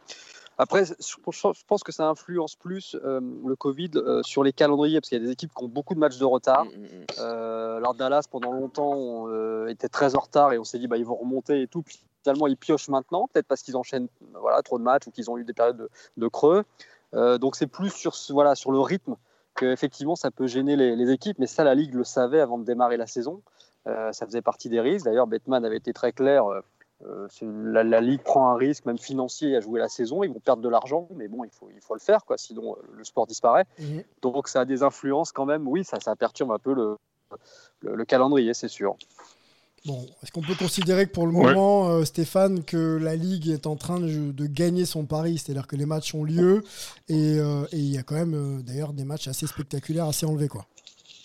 Après, 0.58 0.86
je 0.86 1.64
pense 1.68 1.84
que 1.84 1.92
ça 1.92 2.08
influence 2.08 2.56
plus 2.56 2.96
euh, 3.04 3.20
le 3.46 3.56
Covid 3.56 3.92
euh, 3.96 4.22
sur 4.24 4.44
les 4.44 4.54
calendriers, 4.54 5.00
parce 5.00 5.10
qu'il 5.10 5.18
y 5.18 5.22
a 5.22 5.26
des 5.26 5.32
équipes 5.32 5.52
qui 5.56 5.64
ont 5.64 5.68
beaucoup 5.68 5.96
de 5.96 6.00
matchs 6.00 6.20
de 6.20 6.26
retard. 6.26 6.66
Mm, 6.66 6.70
mm, 6.70 6.84
mm. 6.84 7.06
Euh, 7.20 7.78
alors 7.78 7.96
Dallas, 7.96 8.26
pendant 8.30 8.52
longtemps, 8.52 9.28
était 9.68 9.90
très 9.90 10.16
en 10.16 10.20
retard 10.20 10.54
et 10.54 10.60
on 10.60 10.64
s'est 10.64 10.80
dit 10.80 10.88
bah, 10.88 10.98
ils 10.98 11.06
vont 11.06 11.16
remonter 11.16 11.62
et 11.62 11.68
tout. 11.68 11.82
Puis 11.82 12.00
finalement, 12.24 12.48
ils 12.48 12.58
piochent 12.58 12.90
maintenant, 12.90 13.28
peut-être 13.34 13.48
parce 13.48 13.64
qu'ils 13.64 13.78
enchaînent 13.78 14.08
voilà, 14.40 14.62
trop 14.62 14.78
de 14.78 14.84
matchs 14.84 15.08
ou 15.08 15.12
qu'ils 15.12 15.32
ont 15.32 15.38
eu 15.38 15.44
des 15.44 15.54
périodes 15.54 15.90
de, 16.18 16.28
creux. 16.28 16.64
donc 17.14 17.56
c'est 17.56 17.68
plus 17.68 17.90
sur, 17.90 18.14
voilà, 18.30 18.56
sur 18.56 18.72
le 18.72 18.80
rythme 18.80 19.16
qu'effectivement 19.56 20.16
ça 20.16 20.32
peut 20.32 20.48
gêner 20.48 20.76
les, 20.76 20.96
les, 20.96 21.12
équipes, 21.12 21.38
mais 21.38 21.48
ça, 21.48 21.64
la 21.64 21.76
Ligue 21.76 21.94
le 21.94 22.04
savait 22.04 22.40
avant 22.40 22.58
de 22.58 22.64
démarrer 22.64 22.98
la 22.98 23.08
saison. 23.08 23.42
ça 23.86 24.26
faisait 24.26 24.42
partie 24.42 24.70
des 24.70 24.80
risques. 24.80 25.06
D'ailleurs, 25.06 25.28
Bettman 25.28 25.66
avait 25.66 25.78
été 25.78 25.94
très 25.94 26.12
clair 26.12 26.46
euh, 26.46 26.62
la, 27.42 28.02
Ligue 28.02 28.22
prend 28.22 28.50
un 28.50 28.56
risque, 28.56 28.86
même 28.86 28.98
financier, 28.98 29.56
à 29.56 29.60
jouer 29.60 29.80
la 29.80 29.90
saison. 29.90 30.24
Ils 30.24 30.32
vont 30.32 30.40
perdre 30.40 30.62
de 30.62 30.70
l'argent, 30.70 31.08
mais 31.16 31.28
bon, 31.28 31.44
il 31.44 31.50
faut, 31.50 31.70
il 31.74 31.82
faut 31.82 31.94
le 31.94 32.00
faire, 32.00 32.26
quoi, 32.26 32.38
sinon 32.38 32.74
euh, 32.74 32.82
le 32.98 33.04
sport 33.04 33.28
disparaît. 33.28 33.66
Mhm. 33.80 34.04
Donc 34.22 34.48
ça 34.48 34.62
a 34.62 34.66
des 34.66 34.84
influences 34.84 35.32
quand 35.32 35.46
même. 35.46 35.68
Oui, 35.68 35.84
ça, 35.84 36.00
ça 36.00 36.16
perturbe 36.16 36.52
un 36.52 36.60
peu 36.60 36.74
le, 36.74 36.98
le, 37.82 38.06
calendrier, 38.06 38.54
c'est 38.54 38.68
sûr. 38.68 38.96
Bon, 39.86 40.02
est-ce 40.22 40.32
qu'on 40.32 40.42
peut 40.42 40.56
considérer 40.56 41.08
que 41.08 41.12
pour 41.12 41.26
le 41.26 41.34
moment, 41.34 41.90
euh, 41.90 42.06
Stéphane, 42.06 42.64
que 42.64 42.98
la 42.98 43.16
Ligue 43.16 43.50
est 43.50 43.68
en 43.68 43.76
train 43.76 44.00
de, 44.00 44.32
de 44.32 44.46
gagner 44.46 44.86
son 44.86 45.06
pari 45.06 45.38
C'est-à-dire 45.38 45.68
que 45.68 45.76
les 45.76 45.86
matchs 45.86 46.16
ont 46.16 46.24
lieu 46.24 46.64
et 47.10 47.38
il 47.74 47.94
y 47.94 47.98
a 47.98 48.04
quand 48.04 48.16
même 48.16 48.62
d'ailleurs 48.62 48.94
des 48.94 49.04
matchs 49.04 49.28
assez 49.28 49.46
spectaculaires, 49.46 50.06
assez 50.06 50.26
enlevés. 50.26 50.48
Quoi. 50.48 50.66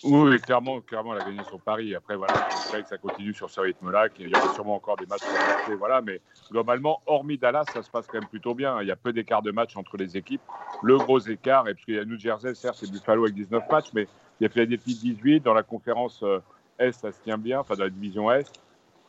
Oui, 0.03 0.39
clairement, 0.39 0.79
clairement, 0.79 1.13
elle 1.13 1.21
a 1.21 1.25
gagné 1.25 1.41
son 1.49 1.57
pari. 1.57 1.93
Après, 1.93 2.15
voilà, 2.15 2.33
que 2.33 2.87
ça 2.87 2.97
continue 2.97 3.33
sur 3.33 3.49
ce 3.49 3.59
rythme-là, 3.59 4.07
qu'il 4.09 4.29
y 4.29 4.35
aura 4.35 4.53
sûrement 4.53 4.75
encore 4.75 4.95
des 4.95 5.05
matchs 5.05 5.23
à 5.23 5.75
voilà. 5.75 6.01
Mais 6.01 6.21
globalement, 6.49 7.01
hormis 7.05 7.37
Dallas, 7.37 7.65
ça 7.73 7.83
se 7.83 7.89
passe 7.89 8.07
quand 8.07 8.19
même 8.19 8.29
plutôt 8.29 8.55
bien. 8.55 8.81
Il 8.81 8.87
y 8.87 8.91
a 8.91 8.95
peu 8.95 9.11
d'écart 9.11 9.41
de 9.41 9.51
match 9.51 9.75
entre 9.75 9.97
les 9.97 10.15
équipes. 10.15 10.41
Le 10.83 10.97
gros 10.97 11.19
écart, 11.19 11.67
et 11.67 11.73
parce 11.73 11.83
qu'il 11.83 11.95
y 11.95 11.99
a 11.99 12.05
New 12.05 12.17
Jersey, 12.17 12.55
certes, 12.55 12.77
c'est 12.79 12.89
Buffalo 12.89 13.23
avec 13.23 13.35
19 13.35 13.63
matchs, 13.69 13.89
mais 13.93 14.07
il 14.39 14.43
y 14.43 14.45
a 14.45 14.49
Philadelphie 14.49 14.95
18. 14.95 15.41
Dans 15.41 15.53
la 15.53 15.63
conférence 15.63 16.23
euh, 16.23 16.39
Est, 16.77 16.93
ça 16.93 17.11
se 17.11 17.21
tient 17.21 17.37
bien, 17.37 17.59
enfin 17.59 17.75
dans 17.75 17.83
la 17.83 17.89
division 17.89 18.31
Est. 18.31 18.51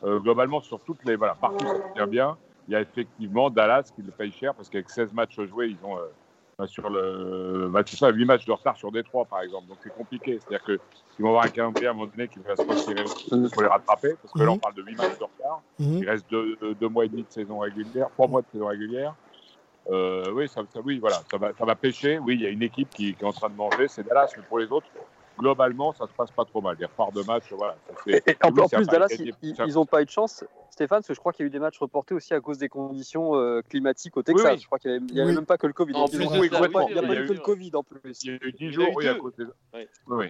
Euh, 0.03 0.19
globalement, 0.19 0.59
sur 0.59 0.81
toutes 0.81 1.05
les, 1.05 1.15
voilà, 1.15 1.35
partout, 1.35 1.65
ça 1.65 1.75
se 1.75 1.93
tient 1.93 2.07
bien. 2.07 2.37
Il 2.67 2.73
y 2.73 2.75
a 2.75 2.81
effectivement 2.81 3.49
Dallas 3.49 3.91
qui 3.95 4.01
le 4.01 4.11
paye 4.11 4.31
cher 4.31 4.53
parce 4.53 4.69
qu'avec 4.69 4.89
16 4.89 5.13
matchs 5.13 5.39
joués, 5.41 5.69
ils 5.69 5.85
ont. 5.85 5.97
Euh, 5.97 6.11
sur 6.65 6.89
le 6.89 7.69
match, 7.69 7.95
ça, 7.95 8.09
8 8.09 8.25
matchs 8.25 8.45
de 8.45 8.51
retard 8.51 8.77
sur 8.77 8.91
Détroit, 8.91 9.25
par 9.25 9.41
exemple. 9.41 9.67
Donc 9.67 9.77
c'est 9.83 9.93
compliqué. 9.93 10.39
C'est-à-dire 10.39 10.63
qu'ils 10.65 11.23
vont 11.23 11.29
avoir 11.29 11.45
un 11.45 11.49
calendrier 11.49 11.87
à 11.87 11.91
un 11.91 11.93
moment 11.93 12.11
donné 12.15 12.27
qui 12.27 12.39
va 12.39 12.55
se 12.55 12.61
retirer 12.61 13.03
pour 13.51 13.61
les 13.61 13.67
rattraper. 13.67 14.15
Parce 14.21 14.33
que 14.33 14.39
là, 14.39 14.51
on 14.51 14.55
mhm. 14.55 14.59
parle 14.59 14.75
de 14.75 14.83
8 14.83 14.95
matchs 14.95 15.17
de 15.17 15.23
retard. 15.23 15.61
Mhm. 15.79 15.97
Il 15.97 16.09
reste 16.09 16.29
2 16.29 16.57
deux, 16.79 16.89
mois 16.89 17.05
et 17.05 17.09
demi 17.09 17.23
de 17.23 17.31
saison 17.31 17.59
régulière, 17.59 18.09
3 18.11 18.27
mois 18.27 18.41
de 18.41 18.47
saison 18.51 18.67
régulière. 18.67 19.15
Euh, 19.89 20.31
oui, 20.33 20.47
ça, 20.47 20.61
oui, 20.83 20.99
voilà, 20.99 21.21
ça 21.29 21.37
va, 21.37 21.53
ça 21.57 21.65
va 21.65 21.75
pêcher. 21.75 22.19
Oui, 22.19 22.35
il 22.35 22.41
y 22.41 22.45
a 22.45 22.49
une 22.49 22.61
équipe 22.61 22.89
qui, 22.89 23.15
qui 23.15 23.23
est 23.23 23.27
en 23.27 23.33
train 23.33 23.49
de 23.49 23.55
manger, 23.55 23.87
c'est 23.87 24.07
Dallas. 24.07 24.31
Mais 24.37 24.43
pour 24.47 24.59
les 24.59 24.71
autres, 24.71 24.87
globalement, 25.41 25.91
ça 25.93 26.07
se 26.07 26.13
passe 26.13 26.31
pas 26.31 26.45
trop 26.45 26.61
mal. 26.61 26.77
Les 26.79 26.85
reparts 26.85 27.11
de 27.11 27.23
match, 27.23 27.51
voilà. 27.51 27.75
et, 28.07 28.21
en, 28.43 28.51
plus, 28.51 28.87
Dallas, 28.87 29.07
ils 29.41 29.73
n'ont 29.73 29.85
pas 29.85 30.01
eu 30.01 30.05
de 30.05 30.09
chance, 30.09 30.45
Stéphane, 30.69 30.99
parce 30.99 31.07
que 31.07 31.13
je 31.13 31.19
crois 31.19 31.33
qu'il 31.33 31.43
y 31.43 31.45
a 31.45 31.47
eu 31.47 31.51
des 31.51 31.59
matchs 31.59 31.79
reportés 31.79 32.13
aussi 32.13 32.33
à 32.33 32.39
cause 32.39 32.57
des 32.59 32.69
conditions 32.69 33.35
euh, 33.35 33.61
climatiques 33.67 34.15
au 34.17 34.23
Texas. 34.23 34.61
Je 34.61 34.65
crois 34.65 34.79
qu'il 34.79 35.03
n'y 35.05 35.19
avait, 35.19 35.33
même 35.33 35.45
pas 35.45 35.57
que 35.57 35.67
le 35.67 35.73
Covid. 35.73 35.93
En 35.95 36.07
plus, 36.07 36.23
il 36.23 36.41
n'y 36.41 36.55
a, 36.55 36.59
pas 36.59 37.15
eu 37.15 37.27
que 37.27 37.33
le 37.33 37.39
Covid 37.39 37.71
en 37.73 37.83
plus. 37.83 38.23
Il 38.23 38.31
y 38.31 38.33
a 38.33 38.37
eu 38.41 38.51
10 38.51 38.71
jours, 38.71 38.87
oui, 38.95 39.07
à 39.07 39.15
cause 39.15 39.35
des. 39.35 39.45
Oui. 40.07 40.29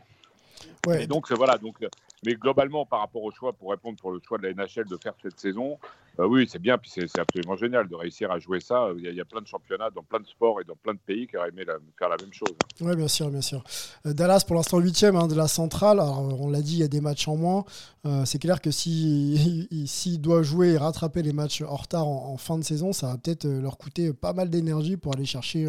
Et 1.00 1.08
donc, 1.08 1.32
voilà. 1.32 1.58
Donc, 1.58 1.78
mais 2.26 2.36
globalement, 2.36 2.86
par 2.86 3.00
rapport 3.00 3.24
au 3.24 3.32
choix, 3.32 3.52
pour 3.54 3.72
répondre 3.72 3.98
pour 4.00 4.12
le 4.12 4.20
choix 4.26 4.38
de 4.38 4.44
la 4.44 4.54
NHL 4.54 4.86
de 4.88 4.98
faire 5.02 5.14
cette 5.22 5.40
saison, 5.40 5.80
euh, 6.20 6.28
oui, 6.28 6.48
c'est 6.48 6.60
bien, 6.60 6.78
puis 6.78 6.92
c'est 6.94 7.18
absolument 7.18 7.56
génial 7.56 7.88
de 7.88 7.96
réussir 7.96 8.32
à 8.32 8.38
jouer 8.38 8.60
ça. 8.60 8.90
Il 8.96 9.12
y, 9.12 9.22
a, 9.22 9.26
plein 9.26 9.42
de 9.42 9.48
championnats 9.48 9.90
dans 9.90 10.04
plein 10.04 10.20
de 10.20 10.28
sports 10.28 10.62
et 10.62 10.64
dans 10.64 10.76
plein 10.76 10.94
de 10.94 11.00
pays 11.00 11.26
qui 11.26 11.36
auraient 11.38 11.50
aimé 11.50 11.66
faire 11.98 12.10
la 12.10 12.18
même 12.18 12.32
chose. 12.32 12.56
Oui, 12.80 12.96
bien 12.96 13.08
sûr, 13.08 13.32
bien 13.32 13.42
sûr. 13.42 13.64
Euh, 14.06 14.14
Dallas, 14.14 14.44
pour 14.46 14.56
l'instant, 14.56 14.78
8 14.78 15.04
hein, 15.06 15.28
de 15.28 15.36
la 15.36 15.48
centrale. 15.48 16.00
Alors, 16.00 16.20
on 16.40 16.50
l'a 16.50 16.62
dit, 16.62 16.74
il 16.74 16.80
y 16.80 16.84
a 16.84 16.88
des 16.88 17.02
matchs 17.02 17.28
en 17.28 17.38
moins. 17.38 17.66
Euh, 18.06 18.24
c'est 18.26 18.40
clair 18.40 18.62
que 18.62 18.70
s'il 18.82 19.88
si, 19.88 20.20
doit 20.20 20.44
jouer 20.44 20.74
et 20.74 20.78
rattraper 20.78 21.24
les 21.24 21.34
matchs 21.34 21.62
en 21.62 21.76
retard 21.76 22.08
en, 22.08 22.38
fin 22.38 22.58
de 22.58 22.64
saison, 22.64 22.94
ça 22.94 23.08
va 23.08 23.18
peut-être 23.18 23.48
leur 23.48 23.78
coûter 23.78 24.14
pas 24.14 24.34
mal 24.34 24.50
d'énergie 24.50 24.98
pour 24.98 25.14
aller 25.16 25.26
chercher 25.26 25.68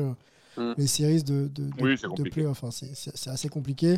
Mm. 0.57 0.73
les 0.77 0.87
séries 0.87 1.23
de, 1.23 1.49
de, 1.49 1.65
de, 1.65 2.47
Enfin, 2.47 2.69
c'est 2.71 3.31
assez 3.31 3.49
compliqué. 3.49 3.95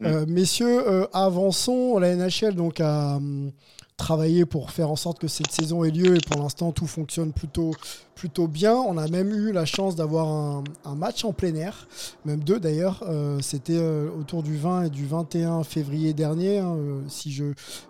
Mm. 0.00 0.06
Euh, 0.06 0.26
messieurs, 0.26 0.88
euh, 0.88 1.06
avançons. 1.12 1.98
La 1.98 2.14
NHL 2.16 2.54
donc, 2.54 2.80
a 2.80 3.16
hum, 3.16 3.52
travaillé 3.96 4.44
pour 4.44 4.72
faire 4.72 4.90
en 4.90 4.96
sorte 4.96 5.20
que 5.20 5.28
cette 5.28 5.52
saison 5.52 5.84
ait 5.84 5.90
lieu 5.90 6.16
et 6.16 6.20
pour 6.20 6.42
l'instant 6.42 6.72
tout 6.72 6.88
fonctionne 6.88 7.32
plutôt, 7.32 7.70
plutôt 8.16 8.48
bien. 8.48 8.74
On 8.74 8.98
a 8.98 9.06
même 9.06 9.30
eu 9.30 9.52
la 9.52 9.64
chance 9.66 9.94
d'avoir 9.94 10.62
un, 10.84 10.94
match 10.96 11.24
en 11.24 11.32
plein 11.32 11.54
air, 11.54 11.86
même 12.24 12.42
deux 12.42 12.58
d'ailleurs. 12.58 13.04
Euh, 13.06 13.38
c'était 13.40 13.78
autour 13.78 14.42
du 14.42 14.56
20 14.56 14.84
et 14.84 14.90
du 14.90 15.06
21 15.06 15.62
février 15.62 16.12
dernier. 16.12 16.58
Hein, 16.58 16.76
si 17.08 17.32
je 17.32 17.44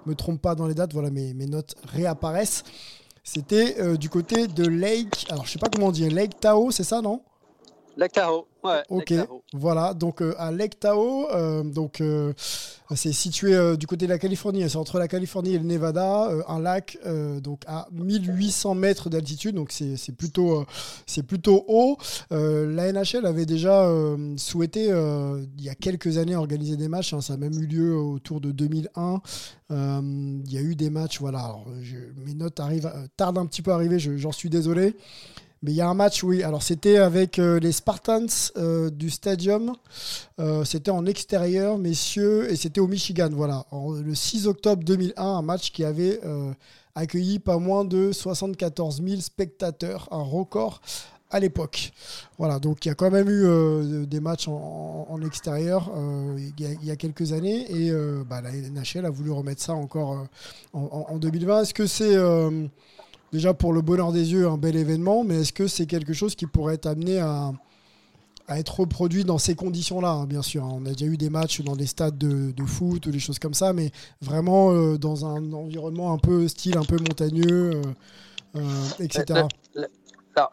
me 0.04 0.14
trompe 0.14 0.42
pas 0.42 0.54
dans 0.54 0.66
les 0.66 0.74
dates, 0.74 0.92
voilà, 0.92 1.10
mes, 1.10 1.32
mes 1.32 1.46
notes 1.46 1.74
réapparaissent. 1.88 2.64
C'était 3.26 3.96
du 3.96 4.10
côté 4.10 4.48
de 4.48 4.66
Lake, 4.66 5.24
alors 5.30 5.46
je 5.46 5.52
sais 5.52 5.58
pas 5.58 5.70
comment 5.70 5.90
dire, 5.90 6.12
Lake 6.12 6.38
Tao, 6.40 6.70
c'est 6.70 6.84
ça, 6.84 7.00
non? 7.00 7.22
Lake 7.96 8.12
Tahoe, 8.12 8.46
ouais. 8.64 8.82
Ok, 8.88 9.14
voilà, 9.52 9.94
donc 9.94 10.20
euh, 10.20 10.34
à 10.38 10.50
Lake 10.50 10.80
Tahoe, 10.80 11.28
euh, 11.32 11.62
donc 11.62 12.00
euh, 12.00 12.32
c'est 12.94 13.12
situé 13.12 13.76
du 13.76 13.86
côté 13.86 14.06
de 14.06 14.10
la 14.10 14.18
Californie, 14.18 14.68
c'est 14.68 14.76
entre 14.76 14.98
la 14.98 15.06
Californie 15.06 15.54
et 15.54 15.58
le 15.58 15.64
Nevada, 15.64 16.28
un 16.48 16.60
lac 16.60 16.98
donc 17.40 17.62
à 17.66 17.86
1800 17.92 18.74
mètres 18.74 19.10
d'altitude, 19.10 19.54
donc 19.54 19.72
c'est 19.72 20.16
plutôt, 20.16 20.64
c'est 21.06 21.22
plutôt 21.22 21.64
haut. 21.68 21.96
la 22.30 22.92
NHL 22.92 23.26
avait 23.26 23.46
déjà 23.46 23.88
souhaité, 24.36 24.88
il 24.88 25.64
y 25.64 25.70
a 25.70 25.74
quelques 25.74 26.18
années, 26.18 26.36
organiser 26.36 26.76
des 26.76 26.88
matchs, 26.88 27.14
hein, 27.14 27.20
ça 27.20 27.34
a 27.34 27.36
même 27.36 27.54
eu 27.54 27.66
lieu 27.66 27.96
autour 27.96 28.40
de 28.40 28.52
2001. 28.52 29.20
Il 29.70 30.52
y 30.52 30.58
a 30.58 30.60
eu 30.60 30.76
des 30.76 30.90
matchs, 30.90 31.20
voilà, 31.20 31.56
mes 32.24 32.34
notes 32.34 32.60
arrivent, 32.60 32.92
tardent 33.16 33.38
un 33.38 33.46
petit 33.46 33.62
peu 33.62 33.72
à 33.72 33.74
arriver, 33.74 33.98
j'en 33.98 34.32
suis 34.32 34.50
désolé. 34.50 34.94
Mais 35.64 35.70
il 35.70 35.76
y 35.76 35.80
a 35.80 35.88
un 35.88 35.94
match, 35.94 36.22
oui. 36.22 36.42
Alors, 36.42 36.62
c'était 36.62 36.98
avec 36.98 37.38
euh, 37.38 37.58
les 37.58 37.72
Spartans 37.72 38.26
euh, 38.58 38.90
du 38.90 39.08
Stadium. 39.08 39.72
Euh, 40.38 40.62
c'était 40.62 40.90
en 40.90 41.06
extérieur, 41.06 41.78
messieurs, 41.78 42.52
et 42.52 42.56
c'était 42.56 42.82
au 42.82 42.86
Michigan. 42.86 43.30
Voilà. 43.32 43.64
le 43.72 44.14
6 44.14 44.46
octobre 44.46 44.84
2001, 44.84 45.24
un 45.24 45.40
match 45.40 45.72
qui 45.72 45.82
avait 45.82 46.20
accueilli 46.94 47.38
pas 47.38 47.56
moins 47.56 47.86
de 47.86 48.12
74 48.12 49.02
000 49.02 49.22
spectateurs. 49.22 50.06
Un 50.10 50.22
record 50.22 50.82
à 51.30 51.40
l'époque. 51.40 51.92
Voilà, 52.36 52.58
donc 52.58 52.84
il 52.84 52.88
y 52.88 52.92
a 52.92 52.94
quand 52.94 53.10
même 53.10 53.30
eu 53.30 54.06
des 54.06 54.20
matchs 54.20 54.48
en, 54.48 55.18
extérieur 55.24 55.90
il 56.36 56.84
y, 56.84 56.90
a 56.90 56.96
quelques 56.96 57.32
années 57.32 57.66
et 57.72 57.90
bah, 58.28 58.42
la 58.42 58.52
NHL 58.52 59.06
a 59.06 59.10
voulu 59.10 59.30
remettre 59.30 59.62
ça 59.62 59.72
encore 59.72 60.26
en, 60.74 61.06
en, 61.08 61.16
2020. 61.16 61.62
Est-ce 61.62 61.74
que 61.74 61.86
c'est 61.86 62.16
déjà 63.34 63.52
pour 63.52 63.72
le 63.72 63.82
bonheur 63.82 64.12
des 64.12 64.32
yeux 64.32 64.46
un 64.46 64.56
bel 64.56 64.76
événement, 64.76 65.24
mais 65.24 65.40
est-ce 65.40 65.52
que 65.52 65.66
c'est 65.66 65.86
quelque 65.86 66.12
chose 66.12 66.36
qui 66.36 66.46
pourrait 66.46 66.74
être 66.74 66.86
amené 66.86 67.18
à, 67.18 67.50
être 68.48 68.80
reproduit 68.80 69.24
dans 69.24 69.38
ces 69.38 69.56
conditions-là, 69.56 70.10
hein, 70.10 70.26
bien 70.26 70.42
sûr. 70.42 70.62
On 70.64 70.86
a 70.86 70.90
déjà 70.90 71.06
eu 71.06 71.16
des 71.16 71.30
matchs 71.30 71.62
dans 71.62 71.74
des 71.74 71.86
stades 71.86 72.16
de, 72.16 72.64
foot 72.64 73.06
ou 73.06 73.10
des 73.10 73.18
choses 73.18 73.40
comme 73.40 73.54
ça, 73.54 73.72
mais 73.72 73.90
vraiment 74.20 74.70
euh, 74.72 74.98
dans 74.98 75.26
un 75.26 75.52
environnement 75.52 76.12
un 76.12 76.18
peu 76.18 76.46
style, 76.46 76.78
un 76.78 76.84
peu 76.84 76.96
montagneux, 76.96 77.72
euh, 77.74 77.82
euh, 78.56 78.60
etc. 79.00 79.46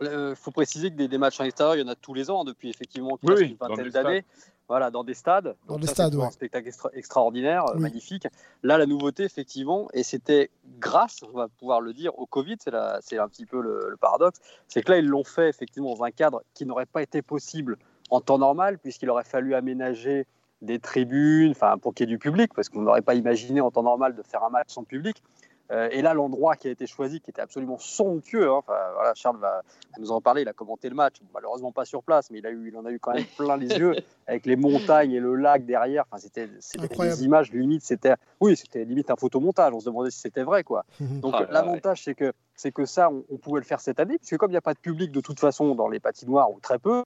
Il 0.02 0.34
faut 0.36 0.52
préciser 0.52 0.90
que 0.90 1.04
des, 1.04 1.18
matchs 1.18 1.40
en 1.40 1.44
extérieur, 1.44 1.76
il 1.76 1.82
y 1.82 1.84
en 1.84 1.88
a 1.88 1.96
tous 1.96 2.16
les 2.16 2.32
ans, 2.32 2.42
hein, 2.42 2.46
depuis 2.46 2.70
effectivement 2.70 3.20
une 3.22 3.56
vingtaine 3.60 3.90
d'années 3.90 4.26
voilà, 4.72 4.90
dans 4.90 5.04
des 5.04 5.16
stades. 5.16 5.54
Dans 5.68 5.78
des 5.78 5.86
stades, 5.86 6.16
Un 6.16 6.32
spectacle 6.32 6.70
extraordinaire, 6.94 7.66
euh, 7.72 7.78
magnifique. 7.78 8.26
Là, 8.64 8.78
la 8.78 8.86
nouveauté, 8.86 9.24
effectivement, 9.24 9.90
et 9.94 10.02
c'était 10.02 10.50
grâce, 10.80 11.24
on 11.24 11.36
va 11.36 11.50
pouvoir 11.50 11.82
le 11.82 11.92
dire, 11.92 12.18
au 12.18 12.26
Covid, 12.26 12.56
c'est 13.02 13.18
un 13.18 13.28
petit 13.28 13.46
peu 13.46 13.60
le, 13.62 13.98
paradoxe, 14.00 14.40
c'est 14.70 14.82
que 14.82 14.94
là, 14.94 15.00
ils 15.00 15.06
l'ont 15.06 15.26
fait 15.26 15.50
effectivement 15.50 15.94
dans 15.94 16.06
un 16.06 16.12
cadre 16.12 16.42
qui 16.54 16.66
n'aurait 16.66 16.86
pas 16.86 17.02
été 17.02 17.22
possible 17.22 17.76
en 18.12 18.22
temps 18.22 18.38
normal, 18.38 18.80
puisqu'il 18.80 19.10
aurait 19.10 19.26
fallu 19.26 19.56
aménager 19.56 20.26
des 20.62 20.80
tribunes, 20.80 21.52
enfin 21.52 21.78
pour 21.78 21.94
qu'il 21.94 22.08
y 22.08 22.10
ait 22.10 22.16
du 22.16 22.18
public, 22.18 22.54
parce 22.54 22.70
qu'on 22.70 22.84
n'aurait 22.84 23.02
pas 23.02 23.16
imaginé 23.16 23.60
en 23.60 23.72
temps 23.72 23.84
normal 23.84 24.16
de 24.16 24.24
faire 24.24 24.42
un 24.46 24.52
match 24.52 24.70
sans 24.70 24.86
public. 24.86 25.22
Euh, 25.72 25.90
et 25.92 26.02
là, 26.02 26.14
l'endroit 26.14 26.56
qui 26.56 26.68
a 26.68 26.72
été 26.72 26.86
choisi, 26.88 27.22
qui 27.22 27.30
était 27.30 27.42
absolument 27.42 27.78
somptueux, 27.78 28.50
hein, 28.50 28.56
enfin, 28.56 28.78
voilà, 28.94 29.14
Charles 29.16 29.38
va, 29.38 29.62
nous 30.00 30.12
en 30.12 30.20
parler, 30.20 30.42
il 30.42 30.50
a 30.50 30.54
commenté 30.54 30.90
le 30.90 30.96
match, 30.96 31.16
malheureusement 31.34 31.72
pas 31.72 31.86
sur 31.86 32.04
place, 32.04 32.30
mais 32.30 32.40
il, 32.40 32.46
a 32.46 32.52
eu, 32.52 32.70
il 32.70 32.78
en 32.78 32.86
a 32.86 32.92
eu 32.92 33.00
quand 33.00 33.14
même 33.14 33.26
plein 33.38 33.56
les 33.58 33.70
yeux, 33.70 33.96
avec 34.28 34.46
les 34.46 34.56
montagnes 34.56 35.14
et 35.14 35.20
le 35.20 35.36
lac 35.36 35.66
derrière. 35.66 36.04
Enfin, 36.12 36.20
c'était 36.20 36.48
des 36.48 37.24
images 37.24 37.52
limite, 37.52 37.84
c'était 37.84 38.16
oui, 38.40 38.58
c'était 38.58 38.84
limite 38.84 39.12
un 39.12 39.16
photomontage. 39.16 39.74
On 39.74 39.80
se 39.80 39.86
demandait 39.86 40.12
si 40.12 40.20
c'était 40.20 40.44
vrai, 40.44 40.64
quoi. 40.64 40.86
Donc 41.00 41.36
ah, 41.38 41.46
l'avantage, 41.50 42.04
c'est 42.04 42.16
que 42.16 42.34
c'est 42.56 42.72
que 42.72 42.86
ça, 42.86 43.10
on, 43.10 43.38
pouvait 43.38 43.60
le 43.60 43.66
faire 43.66 43.80
cette 43.80 44.00
année, 44.00 44.18
puisque 44.18 44.38
comme 44.38 44.52
il 44.52 44.54
n'y 44.54 44.58
a 44.58 44.62
pas 44.62 44.74
de 44.74 44.80
public 44.80 45.12
de 45.12 45.22
toute 45.22 45.40
façon 45.40 45.74
dans 45.74 45.88
les 45.88 46.00
patinoires 46.00 46.52
ou 46.52 46.60
très 46.60 46.78
peu, 46.78 47.04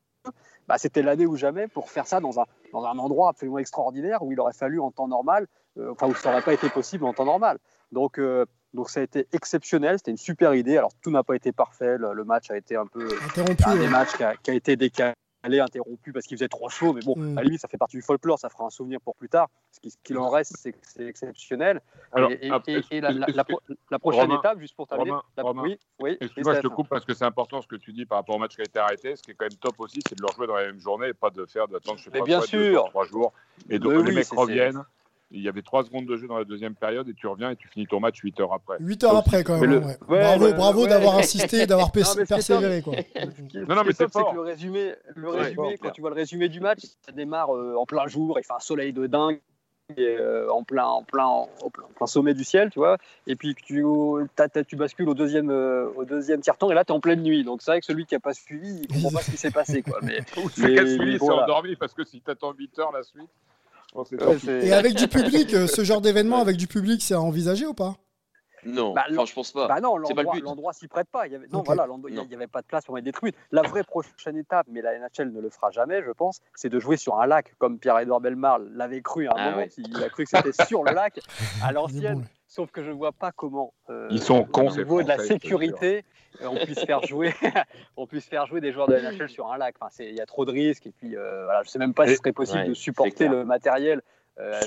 bah, 0.68 0.78
c'était 0.78 1.02
l'année 1.02 1.26
ou 1.26 1.36
jamais 1.36 1.68
pour 1.68 1.90
faire 1.90 2.08
ça 2.08 2.20
dans 2.20 2.40
un, 2.40 2.46
dans 2.72 2.86
un 2.86 2.98
endroit 2.98 3.30
absolument 3.30 3.60
extraordinaire 3.60 4.24
où 4.24 4.32
il 4.32 4.40
aurait 4.40 4.54
fallu 4.54 4.80
en 4.80 4.92
temps 4.92 5.08
normal, 5.08 5.48
euh, 5.78 5.92
enfin 5.92 6.08
où 6.08 6.16
ça 6.16 6.30
n'aurait 6.30 6.44
pas 6.44 6.54
été 6.54 6.70
possible 6.70 7.06
en 7.06 7.14
temps 7.14 7.26
normal. 7.26 7.60
Donc, 7.92 8.20
euh, 8.20 8.46
donc 8.74 8.90
ça 8.90 9.00
a 9.00 9.04
été 9.04 9.28
exceptionnel, 9.32 9.98
c'était 9.98 10.12
une 10.12 10.18
super 10.18 10.54
idée. 10.54 10.78
Alors 10.78 10.92
tout 11.02 11.12
n'a 11.12 11.24
pas 11.24 11.36
été 11.36 11.52
parfait, 11.52 11.98
le, 11.98 12.24
match 12.24 12.50
a 12.52 12.58
été 12.58 12.76
un 12.76 12.88
peu 12.88 13.08
interrompu, 13.26 13.64
un 13.66 13.76
des 13.76 13.88
matchs 13.88 14.16
qui 14.44 14.52
a, 14.52 14.54
été 14.54 14.76
décalé, 14.76 15.14
interrompu 15.60 16.12
parce 16.12 16.26
qu'il 16.26 16.38
faisait 16.38 16.48
trop 16.48 16.70
chaud. 16.70 16.94
Mais 16.94 17.02
bon, 17.02 17.16
mm. 17.16 17.38
à 17.38 17.42
la 17.42 17.46
limite, 17.46 17.62
ça 17.62 17.68
fait 17.68 17.78
partie 17.78 17.98
du 17.98 18.02
folklore, 18.02 18.40
ça 18.40 18.50
fera 18.50 18.66
un 18.66 18.70
souvenir 18.70 19.00
pour 19.02 19.16
plus 19.16 19.30
tard. 19.30 19.50
Ce 19.72 19.80
qu'il 20.04 20.18
en 20.18 20.30
reste, 20.30 20.56
c'est 20.58 20.74
que 20.74 20.78
c'est 20.82 21.06
exceptionnel. 21.06 21.82
et, 22.16 22.50
la, 23.00 24.00
prochaine 24.00 24.32
étape, 24.32 24.60
juste 24.60 24.76
pour 24.76 24.88
terminer, 24.88 25.18
oui, 25.56 25.80
oui. 26.00 26.18
Excuse-moi, 26.20 26.56
je 26.56 26.62
te 26.62 26.68
coupe 26.68 26.90
parce 26.90 27.06
que 27.06 27.14
c'est 27.14 27.26
important 27.26 27.62
ce 27.62 27.68
que 27.68 27.76
tu 27.76 27.94
dis 27.94 28.06
par 28.06 28.20
rapport 28.20 28.36
au 28.36 28.40
match 28.40 28.56
qui 28.56 28.62
a 28.62 28.66
été 28.66 28.80
arrêté. 28.80 29.16
Ce 29.16 29.24
qui 29.24 29.32
est 29.32 29.34
quand 29.36 29.46
même 29.46 29.58
top 29.60 29.80
aussi, 29.80 30.00
c'est 30.08 30.16
de 30.16 30.22
le 30.22 30.28
rejouer 30.28 30.48
dans 30.48 30.56
la 30.56 30.66
même 30.66 30.80
journée 30.80 31.10
et 31.10 31.14
pas 31.14 31.30
de 31.30 31.46
faire 31.46 31.68
d'attendre 31.68 31.98
je 32.00 32.06
sais 32.06 32.12
pas 32.12 32.22
bien 32.22 32.42
sûr. 32.42 32.86
trois 32.90 33.06
jours. 33.06 33.34
Et 33.70 33.80
donc 33.80 34.06
les 34.06 34.14
mecs 34.14 34.28
reviennent 34.30 34.84
il 35.32 35.42
y 35.42 35.50
avait 35.50 35.62
3 35.62 35.86
secondes 35.86 36.06
de 36.06 36.18
jeu 36.18 36.28
dans 36.28 36.38
la 36.38 36.46
deuxième 36.46 36.76
période 36.76 37.10
et 37.10 37.14
tu 37.14 37.28
reviens 37.28 37.52
et 37.52 37.56
tu 37.56 37.68
finis 37.68 37.88
ton 37.88 38.00
match 38.00 38.20
8 38.20 38.40
heures 38.40 38.54
après. 38.54 38.78
8 38.80 39.04
heures 39.04 39.18
après 39.18 39.44
quand 39.44 39.60
même. 39.60 39.96
bravo, 40.08 40.54
bravo 40.54 40.88
d'avoir 40.88 41.18
insisté, 41.18 41.66
d'avoir 41.66 41.92
persévéré. 41.92 42.82
Quoi. 42.82 42.96
non, 43.68 43.76
non, 43.76 43.84
mais 43.86 43.94
c'est 43.94 44.12
fort. 44.12 44.34
Le 44.34 44.42
résumé, 44.42 44.94
le 45.16 45.30
résumé 45.30 45.78
quand 45.78 45.92
tu 45.92 46.02
vois 46.02 46.12
le 46.12 46.16
résumé 46.16 46.50
du 46.50 46.60
match, 46.60 46.82
ça 47.06 47.12
démarre 47.12 47.56
euh, 47.56 47.76
en 47.76 47.86
plein 47.86 48.08
jour, 48.08 48.40
il 48.40 48.44
fait 48.44 48.54
un 48.54 48.60
soleil 48.60 48.94
de 48.94 49.08
dingue. 49.08 49.40
Euh, 50.00 50.50
en, 50.50 50.64
plein, 50.64 50.84
en, 50.84 51.04
plein, 51.04 51.28
en, 51.28 51.48
plein, 51.70 52.08
sommet 52.08 52.34
du 52.34 52.44
ciel, 52.44 52.72
tu 52.72 52.80
vois, 52.80 52.98
et 53.28 53.36
puis 53.36 53.54
que 53.54 53.62
tu, 53.62 53.86
tu 54.68 54.76
bascules 54.76 55.08
au 55.08 55.14
deuxième, 55.14 55.52
euh, 55.52 55.88
au 55.96 56.06
deuxième 56.06 56.42
tiers-temps, 56.42 56.72
et 56.72 56.74
là, 56.74 56.84
tu 56.84 56.92
es 56.92 56.96
en 56.96 57.00
pleine 57.00 57.22
nuit. 57.22 57.44
Donc, 57.44 57.62
c'est 57.62 57.70
vrai 57.70 57.82
que 57.82 57.86
celui 57.86 58.08
qui 58.08 58.16
n'a 58.16 58.20
pas 58.20 58.34
suivi, 58.34 58.82
il 58.90 58.98
ne 58.98 59.04
comprend 59.04 59.20
pas 59.20 59.24
ce 59.24 59.30
qui 59.30 59.38
s'est 59.38 59.52
passé. 59.52 59.84
Quoi. 59.84 60.00
Mais, 60.02 60.22
mais, 60.58 60.78
celui 60.78 61.20
qui 61.20 61.24
s'est 61.24 61.32
endormi, 61.32 61.76
parce 61.76 61.94
que 61.94 62.04
si 62.04 62.20
tu 62.20 62.32
attends 62.32 62.54
8 62.54 62.80
heures 62.80 62.92
la 62.94 63.04
suite. 63.04 63.30
Et 64.48 64.74
avec 64.74 64.96
du 64.96 65.08
public, 65.08 65.54
euh, 65.54 65.68
ce 65.68 65.84
genre 65.84 66.02
d'événement 66.02 66.40
avec 66.40 66.58
du 66.58 66.68
public, 66.68 67.02
c'est 67.02 67.14
à 67.14 67.22
envisager 67.22 67.66
ou 67.66 67.74
pas? 67.74 67.96
Non, 68.66 68.94
bah, 68.94 69.06
je 69.10 69.34
pense 69.34 69.52
pas. 69.52 69.68
Bah 69.68 69.80
non, 69.80 69.98
l'endroit 69.98 70.74
s'y 70.74 70.88
prête 70.88 71.08
pas. 71.10 71.28
Il 71.28 71.34
y 71.34 71.36
avait, 71.36 71.48
non, 71.48 71.62
voilà, 71.64 71.88
il 72.10 72.28
n'y 72.28 72.36
avait 72.36 72.48
pas 72.48 72.62
de 72.62 72.68
place 72.68 72.84
pour 72.86 72.96
mettre 72.96 73.06
des 73.06 73.12
tribunes. 73.12 73.36
La 73.52 73.62
vraie 73.62 73.84
prochaine 73.84 74.38
étape, 74.38 74.66
mais 74.70 74.82
la 74.82 74.98
NHL 74.98 75.32
ne 75.32 75.40
le 75.40 75.50
fera 75.50 75.70
jamais, 75.72 76.02
je 76.04 76.12
pense, 76.12 76.42
c'est 76.56 76.70
de 76.70 76.80
jouer 76.80 76.98
sur 76.98 77.20
un 77.20 77.28
lac, 77.28 77.54
comme 77.60 77.78
Pierre-Edouard 77.78 78.22
Belmar 78.22 78.60
l'avait 78.60 79.02
cru 79.02 79.28
à 79.28 79.32
un 79.32 79.36
ah 79.38 79.52
moment. 79.52 79.66
Il 79.78 80.04
a 80.04 80.10
cru 80.10 80.26
que 80.26 80.32
c'était 80.36 80.66
sur 80.66 80.84
le 80.84 80.94
lac, 80.94 81.20
à 81.64 81.72
l'ancienne. 81.72 82.26
Sauf 82.56 82.72
que 82.72 82.82
je 82.82 82.90
ne 82.90 82.96
vois 82.96 83.12
pas 83.12 83.34
comment, 83.34 83.74
euh, 83.90 84.08
Ils 84.12 84.22
sont 84.22 84.46
cons, 84.46 84.72
au 84.72 84.78
niveau 84.78 85.04
de 85.04 85.10
la 85.10 85.18
sécurité, 85.18 86.06
euh, 86.42 86.48
on 86.48 86.56
puisse 86.56 86.86
faire 86.86 87.06
jouer, 87.06 87.34
on 87.98 88.08
puisse 88.08 88.24
faire 88.28 88.46
jouer 88.46 88.62
des 88.62 88.72
joueurs 88.72 88.88
de 88.88 88.94
la 88.94 89.12
NHL 89.12 89.28
sur 89.28 89.52
un 89.52 89.58
lac. 89.58 89.76
Enfin, 89.82 89.92
il 90.00 90.16
y 90.16 90.22
a 90.22 90.26
trop 90.26 90.46
de 90.46 90.52
risques. 90.52 90.88
Et 90.88 90.92
puis, 90.92 91.18
euh, 91.18 91.44
voilà, 91.44 91.64
je 91.64 91.68
ne 91.68 91.72
sais 91.72 91.80
même 91.80 91.94
pas 91.94 92.06
si 92.06 92.14
ce 92.14 92.20
serait 92.20 92.32
possible 92.32 92.66
de 92.68 92.74
supporter 92.74 93.28
le 93.28 93.44
matériel 93.44 94.02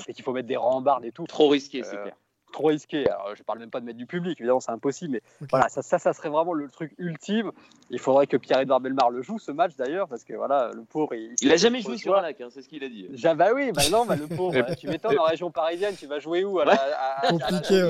et 0.07 0.13
qu'il 0.13 0.23
faut 0.23 0.33
mettre 0.33 0.47
des 0.47 0.55
rambardes 0.55 1.03
et 1.03 1.11
tout. 1.11 1.25
Trop 1.25 1.47
risqué, 1.47 1.81
c'est 1.81 1.99
clair 1.99 2.13
trop 2.51 2.67
risqué. 2.67 3.07
Alors, 3.09 3.35
je 3.35 3.43
parle 3.43 3.59
même 3.59 3.69
pas 3.69 3.79
de 3.79 3.85
mettre 3.85 3.97
du 3.97 4.05
public, 4.05 4.39
évidemment, 4.39 4.59
c'est 4.59 4.71
impossible. 4.71 5.13
Mais 5.13 5.47
voilà, 5.49 5.69
ça, 5.69 5.81
ça, 5.81 6.13
serait 6.13 6.29
vraiment 6.29 6.53
le 6.53 6.69
truc 6.69 6.93
ultime. 6.97 7.51
Il 7.89 7.99
faudrait 7.99 8.27
que 8.27 8.37
Pierre-Edouard 8.37 8.79
Belmar 8.79 9.09
le 9.09 9.21
joue, 9.21 9.39
ce 9.39 9.51
match 9.51 9.75
d'ailleurs, 9.75 10.07
parce 10.07 10.23
que 10.23 10.33
voilà, 10.33 10.71
le 10.73 10.83
pauvre. 10.83 11.13
Il, 11.15 11.35
il 11.41 11.51
a 11.51 11.57
jamais 11.57 11.81
joué 11.81 11.97
sur 11.97 12.17
un 12.17 12.21
lac, 12.21 12.39
hein, 12.41 12.47
c'est 12.51 12.61
ce 12.61 12.69
qu'il 12.69 12.83
a 12.83 12.89
dit. 12.89 13.07
bah 13.35 13.49
oui, 13.53 13.71
bah 13.71 13.83
non, 13.91 14.05
bah, 14.05 14.15
le 14.15 14.27
pauvre. 14.27 14.53
tu 14.79 14.87
m'étonnes, 14.87 15.19
en 15.19 15.23
région 15.23 15.51
parisienne, 15.51 15.95
tu 15.97 16.07
vas 16.07 16.19
jouer 16.19 16.43
où 16.43 16.59
à 16.59 16.65
la, 16.65 16.73
à, 16.73 17.27
Compliqué, 17.29 17.81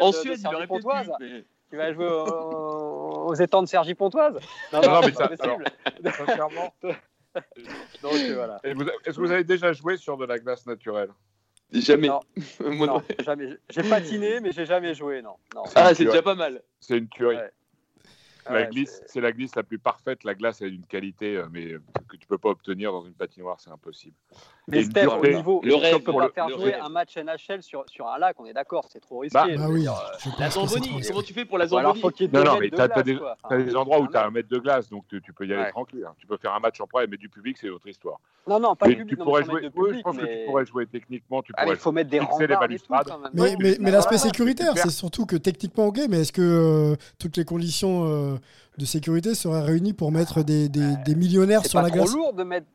En 0.00 0.12
Suède, 0.12 0.38
il 0.40 0.54
aurait 0.54 0.66
Pontoise. 0.66 1.10
Tu 1.70 1.76
vas 1.76 1.92
jouer 1.92 2.08
aux, 2.08 3.34
étangs 3.34 3.62
de 3.62 3.68
Sergi 3.68 3.94
Pontoise 3.94 4.38
Non, 4.72 4.80
non, 4.82 5.00
mais 5.04 5.12
ça, 5.12 5.28
alors, 5.40 5.58
sincèrement. 6.14 6.74
voilà. 8.02 8.60
Est-ce 8.62 9.16
que 9.16 9.20
vous 9.20 9.32
avez 9.32 9.44
déjà 9.44 9.72
joué 9.72 9.96
sur 9.96 10.16
de 10.16 10.24
la 10.24 10.38
glace 10.38 10.64
naturelle? 10.66 11.10
Jamais. 11.72 12.08
Non, 12.60 13.02
jamais. 13.24 13.56
J'ai 13.70 13.82
patiné, 13.82 14.40
mais 14.40 14.52
j'ai 14.52 14.66
jamais 14.66 14.94
joué, 14.94 15.22
non. 15.22 15.34
non. 15.54 15.64
Ah, 15.74 15.94
c'est 15.94 16.04
déjà 16.04 16.22
pas 16.22 16.34
mal. 16.34 16.62
C'est 16.80 16.98
une 16.98 17.08
tuerie. 17.08 17.36
La 18.50 18.66
glisse, 18.66 19.02
c'est 19.06 19.20
la 19.20 19.32
glisse 19.32 19.54
la 19.56 19.62
plus 19.62 19.78
parfaite. 19.78 20.24
La 20.24 20.34
glace 20.34 20.62
a 20.62 20.66
une 20.66 20.86
qualité, 20.86 21.36
euh, 21.36 21.46
mais 21.50 21.72
euh, 21.72 21.82
que 22.08 22.16
tu 22.16 22.26
peux 22.26 22.38
pas 22.38 22.50
obtenir 22.50 22.92
dans 22.92 23.04
une 23.04 23.12
patinoire, 23.12 23.60
c'est 23.60 23.70
impossible. 23.70 24.14
Mais 24.68 24.82
Steph, 24.82 25.06
au 25.06 25.26
niveau, 25.26 25.60
le 25.62 25.74
rêve, 25.76 26.00
peut 26.00 26.12
pas 26.12 26.28
faire 26.30 26.48
jouer 26.48 26.74
un 26.74 26.88
match 26.88 27.16
NHL 27.16 27.62
sur, 27.62 27.84
sur 27.88 28.08
un 28.08 28.18
lac, 28.18 28.38
on 28.40 28.46
est 28.46 28.52
d'accord, 28.52 28.86
c'est 28.90 29.00
trop 29.00 29.20
risqué. 29.20 29.38
Bah, 29.38 29.46
bah 29.56 29.66
oui, 29.68 29.86
euh, 29.86 30.30
la 30.38 30.50
Zamboni, 30.50 31.00
comment 31.06 31.22
tu 31.22 31.32
fais 31.32 31.44
pour 31.44 31.58
la 31.58 31.66
Zamboni 31.66 32.02
Non, 32.32 32.44
non, 32.44 32.58
mais 32.58 32.70
tu 32.70 32.80
as, 32.80 32.88
des, 33.02 33.18
des, 33.50 33.76
endroits 33.76 34.00
où 34.00 34.08
tu 34.08 34.16
as 34.16 34.26
un 34.26 34.30
mètre 34.30 34.48
de 34.48 34.58
glace, 34.58 34.88
donc 34.90 35.04
tu, 35.08 35.32
peux 35.32 35.46
y 35.46 35.54
aller 35.54 35.70
tranquille. 35.70 36.04
Hein. 36.06 36.14
Tu 36.18 36.26
peux 36.26 36.36
faire 36.36 36.54
un 36.54 36.60
match 36.60 36.80
en 36.80 36.86
pro, 36.86 37.00
mais 37.08 37.16
du 37.16 37.28
public, 37.28 37.56
c'est 37.60 37.68
autre 37.68 37.88
histoire. 37.88 38.18
Non, 38.48 38.60
non, 38.60 38.76
pas 38.76 38.86
mais 38.88 38.96
public. 38.96 39.18
Tu 39.18 39.24
pourrais 39.24 39.44
jouer, 39.44 39.62
je 39.62 40.00
pense 40.00 40.16
que 40.16 40.24
tu 40.24 40.46
pourrais 40.46 40.66
jouer 40.66 40.86
techniquement. 40.86 41.42
Tu 41.42 41.52
pourrais 41.52 41.70
il 41.70 41.76
faut 41.76 41.92
mettre 41.92 42.10
des 42.10 42.20
rambardes 42.20 42.72
et 42.72 42.78
tout, 42.78 42.94
Mais 43.34 43.90
l'aspect 43.90 44.18
sécuritaire, 44.18 44.76
c'est 44.76 44.90
surtout 44.90 45.26
que 45.26 45.36
techniquement, 45.36 45.86
ok, 45.86 46.00
mais 46.08 46.22
est-ce 46.22 46.32
que 46.32 46.96
toutes 47.18 47.36
les 47.36 47.44
conditions 47.44 48.35
de 48.78 48.84
sécurité 48.84 49.34
seraient 49.34 49.62
réunies 49.62 49.92
pour 49.92 50.12
mettre 50.12 50.42
des 50.42 50.68
millionnaires 51.16 51.64
sur 51.66 51.82
la 51.82 51.90
glace 51.90 52.08
C'est 52.10 52.16
lourd 52.16 52.32
de 52.32 52.44
mettre 52.44 52.66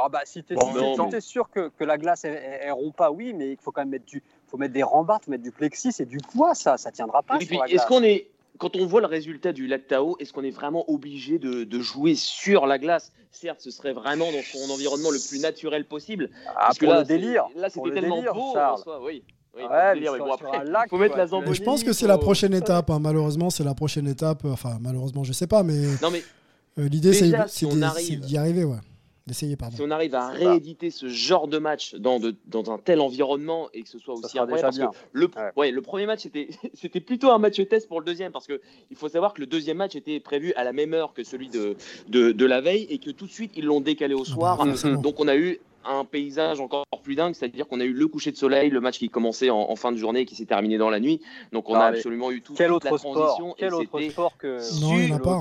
ah 0.00 0.08
bah, 0.08 0.20
si 0.24 0.44
tu 0.44 0.54
es, 0.54 1.20
sûr 1.20 1.50
que, 1.50 1.70
que, 1.70 1.84
la 1.84 1.98
glace 1.98 2.24
elle, 2.24 2.70
rompt 2.70 2.94
pas, 2.94 3.10
oui, 3.10 3.32
mais 3.32 3.52
il 3.52 3.56
faut 3.56 3.72
quand 3.72 3.80
même 3.80 3.90
mettre 3.90 4.04
du, 4.04 4.22
faut 4.46 4.56
mettre 4.56 4.72
des 4.72 4.82
rambardes, 4.84 5.26
mettre 5.26 5.42
du 5.42 5.50
plexis, 5.50 5.92
c'est 5.92 6.04
du 6.04 6.18
poids, 6.18 6.54
ça, 6.54 6.76
ça 6.76 6.92
tiendra 6.92 7.22
pas. 7.22 7.38
Est-ce 7.38 7.86
qu'on 7.86 8.04
est, 8.04 8.28
quand 8.58 8.76
on 8.76 8.86
voit 8.86 9.00
le 9.00 9.06
résultat 9.06 9.52
du 9.52 9.66
lac 9.66 9.88
Tao, 9.88 10.16
est-ce 10.20 10.32
qu'on 10.32 10.44
est 10.44 10.50
vraiment 10.50 10.88
obligé 10.88 11.38
de, 11.38 11.64
de, 11.64 11.80
jouer 11.80 12.14
sur 12.14 12.66
la 12.66 12.78
glace? 12.78 13.12
Certes, 13.32 13.60
ce 13.60 13.70
serait 13.70 13.92
vraiment 13.92 14.30
dans 14.30 14.42
son 14.42 14.72
environnement 14.72 15.10
le 15.10 15.18
plus 15.28 15.40
naturel 15.40 15.84
possible. 15.84 16.30
Ah, 16.46 16.66
parce 16.66 16.78
que 16.78 16.86
là, 16.86 17.00
le 17.00 17.04
délire. 17.04 17.46
Là, 17.56 17.68
c'était 17.68 17.90
tellement 17.90 18.22
beau. 18.22 18.56
oui. 19.02 19.24
Oui, 19.58 19.64
il 19.96 20.88
faut 20.88 20.98
mettre 20.98 21.16
la 21.16 21.26
Zamboni, 21.26 21.54
Je 21.54 21.62
pense 21.62 21.84
que 21.84 21.92
c'est 21.92 22.06
la 22.06 22.18
prochaine 22.18 22.54
étape. 22.54 22.90
Hein. 22.90 22.98
Malheureusement, 23.00 23.50
c'est 23.50 23.64
la 23.64 23.74
prochaine 23.74 24.06
étape. 24.06 24.44
Enfin, 24.44 24.78
malheureusement, 24.80 25.24
je 25.24 25.32
sais 25.32 25.46
pas, 25.46 25.62
mais, 25.62 25.82
mais... 26.12 26.22
Euh, 26.78 26.88
l'idée, 26.88 27.12
c'est 27.12 27.30
d'y 28.16 28.36
arriver. 28.36 28.64
Ouais. 28.64 28.76
Si 29.32 29.56
on 29.80 29.90
arrive 29.90 30.14
à 30.14 30.28
rééditer 30.28 30.90
ce 30.90 31.08
genre 31.08 31.48
de 31.48 31.58
match 31.58 31.94
dans, 31.94 32.20
dans 32.46 32.70
un 32.70 32.78
tel 32.78 33.00
environnement 33.00 33.68
et 33.74 33.82
que 33.82 33.88
ce 33.88 33.98
soit 33.98 34.14
aussi 34.14 34.38
incroyable, 34.38 34.60
parce 34.62 34.78
que 34.78 34.98
le, 35.12 35.28
ouais. 35.56 35.70
le 35.70 35.82
premier 35.82 36.06
match 36.06 36.26
c'était 36.74 37.00
plutôt 37.00 37.30
un 37.30 37.38
match 37.38 37.60
test 37.68 37.88
pour 37.88 38.00
le 38.00 38.06
deuxième 38.06 38.32
parce 38.32 38.46
que 38.46 38.60
il 38.90 38.96
faut 38.96 39.08
savoir 39.08 39.34
que 39.34 39.40
le 39.40 39.46
deuxième 39.46 39.76
match 39.76 39.96
était 39.96 40.20
prévu 40.20 40.52
à 40.54 40.64
la 40.64 40.72
même 40.72 40.94
heure 40.94 41.12
que 41.12 41.24
celui 41.24 41.48
de, 41.48 41.76
de, 42.08 42.44
la 42.46 42.60
veille 42.60 42.86
et 42.88 42.98
que 42.98 43.10
tout 43.10 43.26
de 43.26 43.30
suite 43.30 43.52
ils 43.56 43.64
l'ont 43.64 43.80
décalé 43.80 44.14
au 44.14 44.22
ah 44.22 44.30
soir. 44.30 44.64
Bah, 44.64 44.96
donc 44.96 45.20
on 45.20 45.28
a 45.28 45.36
eu 45.36 45.58
un 45.88 46.04
paysage 46.04 46.60
encore 46.60 46.84
plus 47.02 47.14
dingue, 47.14 47.34
c'est-à-dire 47.34 47.66
qu'on 47.66 47.80
a 47.80 47.84
eu 47.84 47.92
le 47.92 48.08
coucher 48.08 48.30
de 48.30 48.36
soleil, 48.36 48.70
le 48.70 48.80
match 48.80 48.98
qui 48.98 49.08
commençait 49.08 49.50
en, 49.50 49.74
fin 49.76 49.92
de 49.92 49.96
journée 49.96 50.20
et 50.20 50.24
qui 50.26 50.34
s'est 50.34 50.46
terminé 50.46 50.78
dans 50.78 50.90
la 50.90 51.00
nuit. 51.00 51.20
Donc 51.52 51.68
on 51.68 51.74
a 51.74 51.86
absolument 51.86 52.30
eu 52.30 52.42
tout. 52.42 52.54
Quel 52.54 52.72
autre 52.72 52.96
sport 52.98 53.56
Quel 53.56 53.74
autre 53.74 54.00
sport 54.10 54.36
que 54.36 54.58
non, 54.80 54.98
il 54.98 55.06
n'y 55.06 55.12
a 55.12 55.18
pas. 55.18 55.40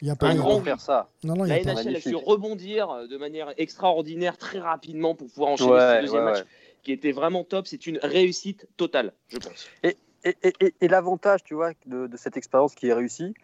Il 0.00 0.08
y 0.08 0.10
a 0.10 0.16
pas 0.16 0.28
un 0.28 0.34
grand 0.34 0.60
faire 0.60 0.80
ça. 0.80 1.08
Non, 1.22 1.34
non, 1.34 1.44
la 1.44 1.62
NHL 1.62 1.96
a 1.96 2.00
su 2.00 2.14
rebondir 2.14 3.08
de 3.08 3.16
manière 3.16 3.52
extraordinaire 3.56 4.36
très 4.36 4.58
rapidement 4.58 5.14
pour 5.14 5.28
pouvoir 5.28 5.50
enchaîner 5.50 5.78
ce 5.78 6.00
deuxième 6.02 6.24
match 6.24 6.44
qui 6.82 6.92
était 6.92 7.12
vraiment 7.12 7.44
top. 7.44 7.66
C'est 7.66 7.86
une 7.86 7.98
réussite 8.02 8.66
totale, 8.76 9.12
je 9.28 9.38
pense. 9.38 9.66
Et, 9.82 9.96
et, 10.24 10.34
et, 10.60 10.74
et 10.80 10.88
l'avantage, 10.88 11.42
tu 11.44 11.54
vois, 11.54 11.72
de, 11.86 12.06
de 12.06 12.16
cette 12.16 12.36
expérience 12.36 12.74
qui 12.74 12.88
est 12.88 12.92
réussie, 12.92 13.34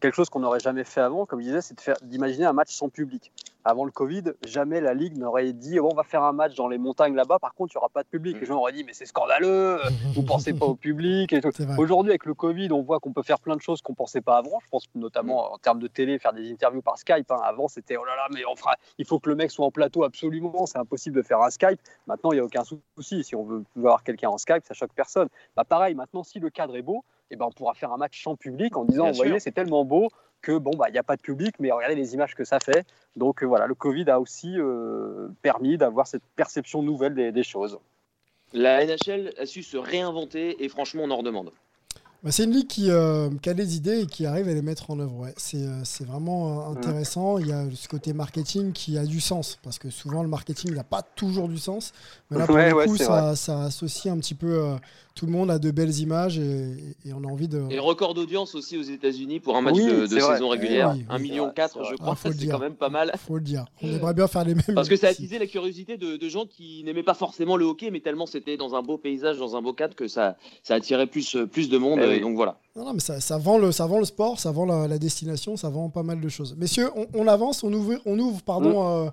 quelque 0.00 0.14
chose 0.14 0.28
qu'on 0.28 0.40
n'aurait 0.40 0.60
jamais 0.60 0.84
fait 0.84 1.00
avant, 1.00 1.26
comme 1.26 1.40
je 1.40 1.46
disais, 1.46 1.60
c'est 1.60 1.76
d'imaginer 2.02 2.46
un 2.46 2.52
match 2.52 2.72
sans 2.72 2.88
public. 2.88 3.30
Avant 3.64 3.84
le 3.84 3.90
Covid, 3.90 4.22
jamais 4.46 4.80
la 4.80 4.94
Ligue 4.94 5.18
n'aurait 5.18 5.52
dit 5.52 5.78
oh, 5.78 5.88
on 5.92 5.94
va 5.94 6.02
faire 6.02 6.22
un 6.22 6.32
match 6.32 6.54
dans 6.54 6.68
les 6.68 6.78
montagnes 6.78 7.14
là-bas, 7.14 7.38
par 7.38 7.54
contre, 7.54 7.74
il 7.74 7.76
n'y 7.76 7.80
aura 7.80 7.88
pas 7.90 8.02
de 8.02 8.08
public. 8.08 8.38
Les 8.40 8.46
gens 8.46 8.58
auraient 8.58 8.72
dit 8.72 8.84
mais 8.84 8.92
c'est 8.92 9.06
scandaleux, 9.06 9.78
vous 10.14 10.22
ne 10.22 10.26
pensez 10.26 10.52
pas 10.52 10.66
au 10.66 10.74
public. 10.74 11.34
Aujourd'hui, 11.78 12.12
avec 12.12 12.24
le 12.24 12.34
Covid, 12.34 12.72
on 12.72 12.82
voit 12.82 13.00
qu'on 13.00 13.12
peut 13.12 13.22
faire 13.22 13.40
plein 13.40 13.56
de 13.56 13.60
choses 13.60 13.82
qu'on 13.82 13.92
ne 13.92 13.96
pensait 13.96 14.20
pas 14.20 14.38
avant. 14.38 14.60
Je 14.62 14.68
pense 14.70 14.86
notamment 14.94 15.52
en 15.52 15.58
termes 15.58 15.78
de 15.78 15.88
télé, 15.88 16.18
faire 16.18 16.32
des 16.32 16.50
interviews 16.50 16.82
par 16.82 16.98
Skype. 16.98 17.30
Hein. 17.30 17.40
Avant, 17.42 17.68
c'était 17.68 17.96
oh 17.96 18.04
là 18.04 18.16
là, 18.16 18.26
mais 18.32 18.42
on 18.50 18.56
fera... 18.56 18.76
il 18.98 19.04
faut 19.04 19.18
que 19.18 19.28
le 19.28 19.36
mec 19.36 19.50
soit 19.50 19.66
en 19.66 19.70
plateau 19.70 20.04
absolument, 20.04 20.66
c'est 20.66 20.78
impossible 20.78 21.16
de 21.16 21.22
faire 21.22 21.40
un 21.40 21.50
Skype. 21.50 21.80
Maintenant, 22.06 22.32
il 22.32 22.36
n'y 22.36 22.40
a 22.40 22.44
aucun 22.44 22.64
souci. 22.64 23.24
Si 23.24 23.34
on 23.34 23.44
veut 23.44 23.64
voir 23.76 24.02
quelqu'un 24.04 24.28
en 24.28 24.38
Skype, 24.38 24.64
ça 24.64 24.74
choque 24.74 24.92
personne. 24.94 25.28
Bah, 25.56 25.64
pareil, 25.64 25.94
maintenant, 25.94 26.22
si 26.22 26.38
le 26.38 26.50
cadre 26.50 26.76
est 26.76 26.82
beau, 26.82 27.04
eh 27.30 27.36
ben, 27.36 27.46
on 27.46 27.52
pourra 27.52 27.74
faire 27.74 27.92
un 27.92 27.96
match 27.96 28.22
sans 28.22 28.36
public 28.36 28.76
en 28.76 28.84
disant, 28.84 29.10
vous 29.10 29.16
voyez, 29.16 29.38
c'est 29.38 29.52
tellement 29.52 29.84
beau 29.84 30.08
que 30.42 30.58
bon, 30.58 30.72
bah, 30.76 30.86
il 30.88 30.92
n'y 30.92 30.98
a 30.98 31.02
pas 31.02 31.16
de 31.16 31.22
public, 31.22 31.54
mais 31.58 31.70
regardez 31.70 31.94
les 31.94 32.14
images 32.14 32.34
que 32.34 32.44
ça 32.44 32.58
fait. 32.60 32.86
Donc 33.16 33.42
euh, 33.42 33.46
voilà, 33.46 33.66
le 33.66 33.74
Covid 33.74 34.08
a 34.10 34.20
aussi 34.20 34.54
euh, 34.56 35.28
permis 35.42 35.76
d'avoir 35.76 36.06
cette 36.06 36.22
perception 36.36 36.82
nouvelle 36.82 37.14
des, 37.14 37.42
choses. 37.42 37.78
La 38.52 38.84
NHL 38.84 39.32
a 39.38 39.46
su 39.46 39.62
se 39.62 39.76
réinventer 39.76 40.62
et 40.62 40.68
franchement, 40.68 41.04
on 41.04 41.10
en 41.10 41.16
redemande. 41.18 41.52
Bah, 42.22 42.30
c'est 42.30 42.44
une 42.44 42.52
ligue 42.52 42.66
qui, 42.66 42.90
euh, 42.90 43.30
qui, 43.40 43.48
a 43.48 43.54
des 43.54 43.76
idées 43.76 44.00
et 44.00 44.06
qui 44.06 44.26
arrive 44.26 44.46
à 44.46 44.52
les 44.52 44.60
mettre 44.60 44.90
en 44.90 45.00
œuvre. 45.00 45.16
Ouais. 45.20 45.34
C'est 45.36 46.04
vraiment 46.04 46.68
intéressant. 46.70 47.38
Il 47.38 47.46
y 47.46 47.52
a 47.52 47.64
ce 47.74 47.88
côté 47.88 48.12
marketing 48.12 48.72
qui 48.72 48.98
a 48.98 49.06
du 49.06 49.20
sens 49.20 49.58
parce 49.62 49.78
que 49.78 49.88
souvent 49.88 50.22
le 50.22 50.28
marketing 50.28 50.74
n'a 50.74 50.84
pas 50.84 51.02
toujours 51.02 51.48
du 51.48 51.58
sens. 51.58 51.92
Mais 52.30 52.38
là, 52.38 52.46
pour 52.46 52.56
le 52.56 52.86
coup, 52.86 52.96
ça, 52.96 53.36
ça, 53.36 53.64
associe 53.64 54.12
un 54.12 54.18
petit 54.18 54.34
peu 54.34 54.76
tout 55.20 55.26
le 55.26 55.32
monde 55.32 55.50
a 55.50 55.58
de 55.58 55.70
belles 55.70 55.98
images 55.98 56.38
et, 56.38 56.94
on 57.12 57.24
a 57.24 57.26
envie 57.26 57.48
de. 57.48 57.62
Et 57.70 57.78
record 57.78 58.14
d'audience 58.14 58.54
aussi 58.54 58.78
aux 58.78 58.82
États-Unis 58.82 59.40
pour 59.40 59.56
un 59.56 59.60
match 59.60 59.76
de, 59.76 60.06
saison 60.06 60.48
régulière. 60.48 60.94
1,4 60.94 61.20
million, 61.20 61.52
je 61.56 61.96
crois, 61.96 62.16
ah, 62.16 62.30
c'est 62.32 62.46
quand 62.46 62.58
même 62.58 62.74
pas 62.74 62.88
mal. 62.88 63.12
faut 63.16 63.34
le 63.34 63.42
dire. 63.42 63.66
On 63.82 63.88
aimerait 63.88 64.14
bien 64.14 64.28
faire 64.28 64.44
les 64.44 64.54
mêmes. 64.54 64.74
Parce 64.74 64.88
que 64.88 64.96
ça 64.96 65.08
a 65.08 65.10
attisé 65.10 65.38
la 65.38 65.46
curiosité 65.46 65.96
de, 65.96 66.28
gens 66.28 66.46
qui 66.46 66.82
n'aimaient 66.84 67.02
pas 67.02 67.14
forcément 67.14 67.56
le 67.56 67.64
hockey, 67.64 67.90
mais 67.90 68.00
tellement 68.00 68.24
c'était 68.24 68.56
dans 68.56 68.74
un 68.74 68.82
beau 68.82 68.98
paysage, 68.98 69.38
dans 69.38 69.56
un 69.56 69.62
beau 69.62 69.72
cadre, 69.72 69.94
que 69.94 70.06
ça, 70.06 70.36
ça 70.62 70.74
attirait 70.74 71.06
plus, 71.06 71.36
plus 71.50 71.68
de 71.68 71.76
monde. 71.76 72.00
Donc 72.18 72.34
voilà. 72.34 72.58
Non, 72.74 72.86
non 72.86 72.94
mais 72.94 73.00
ça, 73.00 73.20
ça, 73.20 73.38
vend 73.38 73.58
le, 73.58 73.70
ça 73.70 73.86
vend 73.86 73.98
le 73.98 74.04
sport, 74.04 74.40
ça 74.40 74.50
vend 74.50 74.64
la, 74.64 74.98
destination, 74.98 75.56
ça 75.56 75.68
vend 75.68 75.90
pas 75.90 76.02
mal 76.02 76.20
de 76.20 76.28
choses. 76.28 76.56
Messieurs, 76.56 76.90
on, 77.14 77.28
avance, 77.28 77.62
on 77.62 77.72
ouvre, 77.72 77.94
on 78.06 78.18
ouvre 78.18 78.42
pardon, 78.42 79.04
mm. 79.04 79.06
euh, 79.06 79.10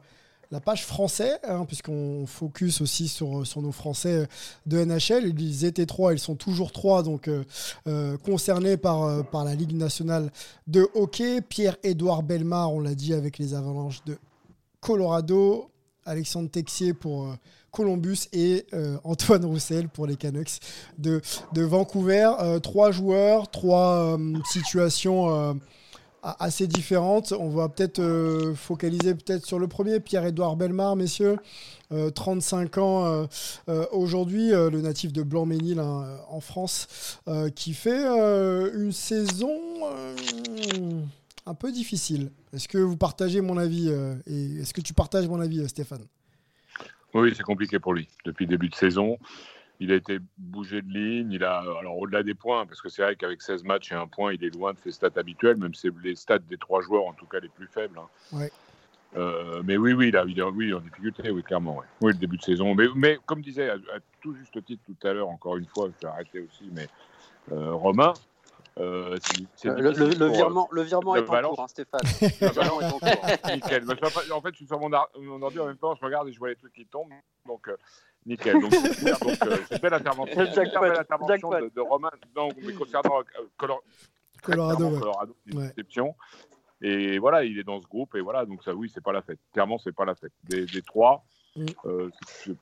la 0.52 0.60
page 0.62 0.86
français, 0.86 1.40
hein, 1.44 1.66
puisqu'on 1.66 2.26
focus 2.26 2.82
aussi 2.82 3.08
sur, 3.08 3.46
sur 3.46 3.62
nos 3.62 3.72
Français 3.72 4.28
de 4.66 4.84
NHL. 4.84 5.34
Ils 5.40 5.66
étaient 5.66 5.86
trois, 5.86 6.14
ils 6.14 6.20
sont 6.20 6.36
toujours 6.36 6.72
trois, 6.72 7.04
donc 7.04 7.28
euh, 7.28 7.44
euh, 7.88 8.18
concernés 8.18 8.78
par, 8.78 9.04
euh, 9.04 9.24
par 9.24 9.44
la 9.44 9.56
Ligue 9.56 9.74
nationale 9.74 10.32
de 10.68 10.88
hockey. 10.96 11.42
Pierre-Édouard 11.42 12.24
Belmar, 12.24 12.74
on 12.74 12.80
l'a 12.80 12.96
dit, 12.96 13.14
avec 13.14 13.38
les 13.38 13.54
Avalanches 13.54 14.04
de 14.06 14.18
Colorado. 14.80 15.70
Alexandre 16.06 16.50
Texier 16.50 16.94
pour 16.94 17.36
Columbus 17.78 18.28
et 18.34 18.66
Antoine 19.04 19.46
Roussel 19.46 19.88
pour 19.88 20.08
les 20.08 20.16
Canucks 20.16 20.60
de, 20.98 21.22
Vancouver. 21.56 22.32
trois 22.62 22.92
joueurs, 22.92 23.52
trois 23.52 24.18
situations 24.52 25.60
assez 26.40 26.68
différentes. 26.68 27.34
On 27.38 27.50
va 27.50 27.70
peut-être 27.70 28.00
euh, 28.00 28.54
focaliser 28.56 29.16
peut-être 29.16 29.46
sur 29.46 29.60
le 29.60 29.68
premier, 29.68 30.00
Pierre-Édouard 30.00 30.56
Belmar, 30.56 30.96
messieurs. 30.96 31.38
35 32.16 32.78
euh, 32.78 32.82
ans 32.82 33.28
euh, 33.70 33.86
aujourd'hui, 33.92 34.50
le 34.50 34.82
natif 34.82 35.14
de 35.14 35.24
Blanc-Ménil 35.24 35.80
hein, 35.80 36.20
en 36.30 36.42
France, 36.42 36.88
qui 37.56 37.74
fait 37.74 38.06
une 38.06 38.92
saison 38.92 39.58
un 41.46 41.54
peu 41.54 41.72
difficile. 41.72 42.32
Est-ce 42.54 42.68
que 42.68 42.78
vous 42.78 42.98
partagez 42.98 43.40
mon 43.40 43.58
avis 43.58 43.90
et 44.28 44.58
est-ce 44.58 44.74
que 44.74 44.82
tu 44.82 44.94
partages 44.94 45.28
mon 45.28 45.40
avis, 45.40 45.68
Stéphane? 45.70 46.04
Oui, 47.14 47.34
c'est 47.36 47.44
compliqué 47.44 47.80
pour 47.80 47.94
lui 47.94 48.08
depuis 48.26 48.46
le 48.46 48.50
début 48.50 48.70
de 48.70 48.76
saison. 48.76 49.18
Il 49.80 49.92
a 49.92 49.96
été 49.96 50.20
bougé 50.38 50.82
de 50.82 50.92
ligne. 50.92 51.32
Il 51.32 51.44
a, 51.44 51.60
alors 51.60 51.98
au-delà 51.98 52.24
des 52.24 52.34
points, 52.34 52.66
parce 52.66 52.82
que 52.82 52.90
c'est 52.90 53.04
vrai 53.04 53.16
qu'avec 53.16 53.42
16 53.42 53.64
matchs 53.64 53.92
et 53.92 53.96
un 53.96 54.08
point, 54.08 54.34
il 54.34 54.44
est 54.44 54.54
loin 54.54 54.74
de 54.74 54.80
ses 54.80 54.92
stats 54.92 55.12
habituelles, 55.16 55.58
même 55.58 55.74
si 55.74 55.82
c'est 55.82 56.04
les 56.04 56.16
stats 56.16 56.40
des 56.40 56.58
trois 56.58 56.82
joueurs, 56.82 57.06
en 57.06 57.14
tout 57.14 57.28
cas 57.28 57.40
les 57.40 57.50
plus 57.50 57.68
faibles. 57.68 58.00
Hein. 58.00 58.48
Euh, 59.16 59.62
mais 59.64 59.78
oui, 59.78 59.94
oui, 59.94 60.10
il 60.10 60.18
a, 60.18 60.26
il 60.28 60.42
oui, 60.44 60.74
en 60.74 60.80
difficulté, 60.80 61.30
oui, 61.30 61.44
clairement. 61.44 61.82
Oui, 62.02 62.12
le 62.12 62.18
début 62.18 62.38
de 62.38 62.42
saison. 62.42 62.76
Mais, 62.76 62.88
mais 62.96 63.18
comme 63.26 63.42
disait 63.42 63.70
à, 63.70 63.78
tout 64.22 64.36
juste 64.36 64.64
titre 64.66 64.84
tout 64.86 65.08
à 65.08 65.14
l'heure, 65.14 65.30
encore 65.30 65.58
une 65.58 65.66
fois, 65.66 65.90
je 65.96 66.08
vais 66.08 66.12
arrêter 66.12 66.40
aussi, 66.40 66.70
mais 66.74 66.88
euh, 67.52 67.74
Romain, 67.74 68.14
euh, 68.80 69.18
le, 69.64 70.28
virement, 70.28 70.68
le 70.72 70.82
virement 70.84 71.16
est 71.18 71.30
en 71.30 71.42
cours, 71.42 71.62
hein, 71.62 71.68
Stéphane. 71.68 72.02
Le 72.22 72.52
virement 72.52 72.82
est 72.82 72.86
en 72.86 73.00
cours. 73.00 73.10
Nickel. 73.54 73.84
en 74.32 74.42
fait, 74.42 74.50
je 74.52 74.56
suis 74.56 74.68
sur 74.68 74.80
mon, 74.80 74.90
mon 74.90 75.42
ordi 75.42 75.60
en 75.60 75.68
même 75.68 75.78
temps, 75.78 75.96
je 75.96 76.06
regarde 76.06 76.28
et 76.28 76.34
je 76.34 76.40
vois 76.40 76.50
les 76.50 76.56
trucs 76.56 76.74
qui 76.74 76.86
tombent. 76.86 77.14
Donc, 77.46 77.68
Nickel. 78.28 78.54
Donc, 78.60 78.72
donc 78.72 79.44
euh, 79.44 79.58
c'est 79.70 79.82
belle 79.82 79.94
intervention, 79.94 80.36
belle 80.36 80.98
intervention 81.00 81.50
de, 81.50 81.72
de, 81.74 81.82
Romain. 81.82 82.12
Non, 82.36 82.50
mais 82.62 82.74
concernant 82.74 83.20
euh, 83.20 83.68
Colorado, 84.42 85.36
ouais. 85.54 85.68
exception. 85.68 86.16
Et 86.82 87.18
voilà, 87.18 87.44
il 87.44 87.58
est 87.58 87.64
dans 87.64 87.82
ce 87.82 87.88
groupe. 87.88 88.16
Et 88.16 88.22
voilà, 88.22 88.46
donc 88.46 88.64
ça, 88.64 88.76
oui, 88.76 88.92
c'est 88.94 89.04
pas 89.04 89.14
la 89.14 89.22
fête. 89.22 89.40
Clairement, 89.54 89.80
c'est 89.80 89.96
pas 89.96 90.06
la 90.06 90.14
fête. 90.14 90.34
Des, 90.44 90.66
des 90.66 90.82
trois, 90.82 91.26
mm. 91.56 91.66
euh, 91.86 92.10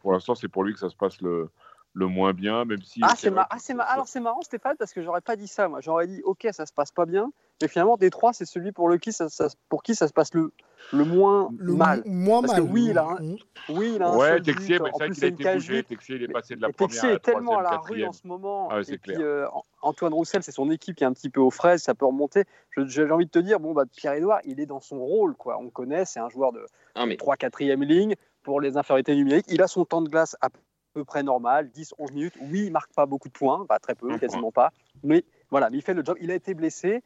pour 0.02 0.14
l'instant, 0.14 0.36
c'est 0.36 0.48
pour 0.48 0.64
lui 0.64 0.74
que 0.74 0.80
ça 0.80 0.90
se 0.90 0.96
passe 0.96 1.20
le, 1.22 1.50
le 1.96 2.08
moins 2.08 2.34
bien, 2.34 2.66
même 2.66 2.82
si. 2.84 3.00
Ah, 3.02 3.14
c'est 3.18 3.34
ah, 3.36 3.48
Alors, 3.88 4.08
c'est 4.08 4.20
marrant, 4.20 4.42
Stéphane, 4.42 4.76
parce 4.78 4.94
que 4.94 5.02
j'aurais 5.02 5.22
pas 5.22 5.38
dit 5.38 5.48
ça. 5.48 5.70
Moi, 5.70 5.80
j'aurais 5.82 6.08
dit, 6.08 6.22
OK, 6.24 6.46
ça 6.52 6.66
se 6.66 6.74
passe 6.74 6.92
pas 6.92 7.06
bien. 7.06 7.32
Mais 7.62 7.70
finalement, 7.70 7.96
des 7.96 8.10
trois, 8.10 8.34
c'est 8.34 8.46
celui 8.46 8.74
pour, 8.74 8.90
le 8.90 8.98
qui 8.98 9.14
ça, 9.14 9.30
ça, 9.30 9.48
pour 9.70 9.82
qui 9.82 9.96
ça 9.96 10.10
se 10.10 10.14
passe 10.14 10.34
le, 10.34 10.52
le 10.92 11.06
moins 11.06 11.50
le 11.58 11.74
mal. 11.74 12.04
Moins 12.06 12.42
Parce 12.42 12.54
mal. 12.54 12.68
Que 12.68 12.70
oui, 12.70 12.88
il 12.90 12.98
a 12.98 13.06
un, 13.06 13.36
oui, 13.70 13.94
il 13.96 14.04
a 14.04 14.10
un 14.10 14.18
ouais, 14.18 14.42
Texier, 14.42 14.78
mais 14.80 14.90
c'est 14.92 15.06
vrai 15.06 15.10
qu'il 15.12 15.24
a 15.24 15.28
été 15.28 15.54
bougé. 15.54 15.84
Texier, 15.84 16.16
il 16.18 16.24
est 16.24 16.28
passé 16.28 16.58
de 16.58 16.62
la 16.62 16.74
première 16.74 16.92
Texier 16.92 17.12
est 17.12 17.20
tellement 17.20 17.60
à 17.60 17.64
la 17.64 17.78
rue 17.78 18.04
en 18.04 18.12
ce 18.12 18.28
moment. 18.28 18.68
Ah, 18.70 18.84
c'est 18.84 18.98
clair. 18.98 19.16
Puis, 19.16 19.26
euh, 19.26 19.48
Antoine 19.82 20.14
Roussel, 20.14 20.44
c'est 20.44 20.52
son 20.52 20.70
équipe 20.70 20.98
qui 20.98 21.06
est 21.06 21.08
un 21.08 21.14
petit 21.14 21.30
peu 21.30 21.40
aux 21.40 21.50
fraises, 21.50 21.82
ça 21.82 21.96
peut 21.96 22.06
remonter. 22.06 22.44
J'ai 22.76 23.10
envie 23.10 23.26
de 23.26 23.32
te 23.32 23.40
dire, 23.40 23.62
bon, 23.62 23.72
bah, 23.72 23.86
Pierre-Edouard, 23.96 24.42
il 24.44 24.60
est 24.60 24.66
dans 24.66 24.82
son 24.82 25.00
rôle. 25.00 25.34
quoi. 25.36 25.58
On 25.58 25.70
connaît, 25.70 26.04
c'est 26.04 26.20
un 26.20 26.30
joueur 26.30 26.52
de 26.52 26.66
ah, 26.96 27.06
mais... 27.06 27.16
3-4e 27.16 27.86
ligne 27.86 28.16
pour 28.44 28.60
les 28.60 28.76
infériorités 28.76 29.16
numériques. 29.16 29.46
Il 29.48 29.62
a 29.62 29.68
son 29.68 29.86
temps 29.86 30.02
de 30.02 30.10
glace 30.10 30.36
à 30.42 30.50
peu 30.96 31.06
près 31.06 31.22
normal, 31.22 31.70
10-11 31.76 32.14
minutes. 32.14 32.34
Oui, 32.42 32.64
il 32.66 32.72
marque 32.72 32.94
pas 32.94 33.06
beaucoup 33.06 33.28
de 33.28 33.34
points, 33.34 33.66
bah, 33.70 33.78
très 33.80 33.94
peu, 33.94 34.18
quasiment 34.18 34.52
pas. 34.52 34.72
Mais 35.04 35.24
voilà, 35.52 35.70
mais 35.70 35.78
il 35.78 35.82
fait 35.82 35.94
le 35.94 36.04
job. 36.04 36.18
Il 36.20 36.32
a 36.32 36.36
été 36.36 36.54
blessé 36.54 37.04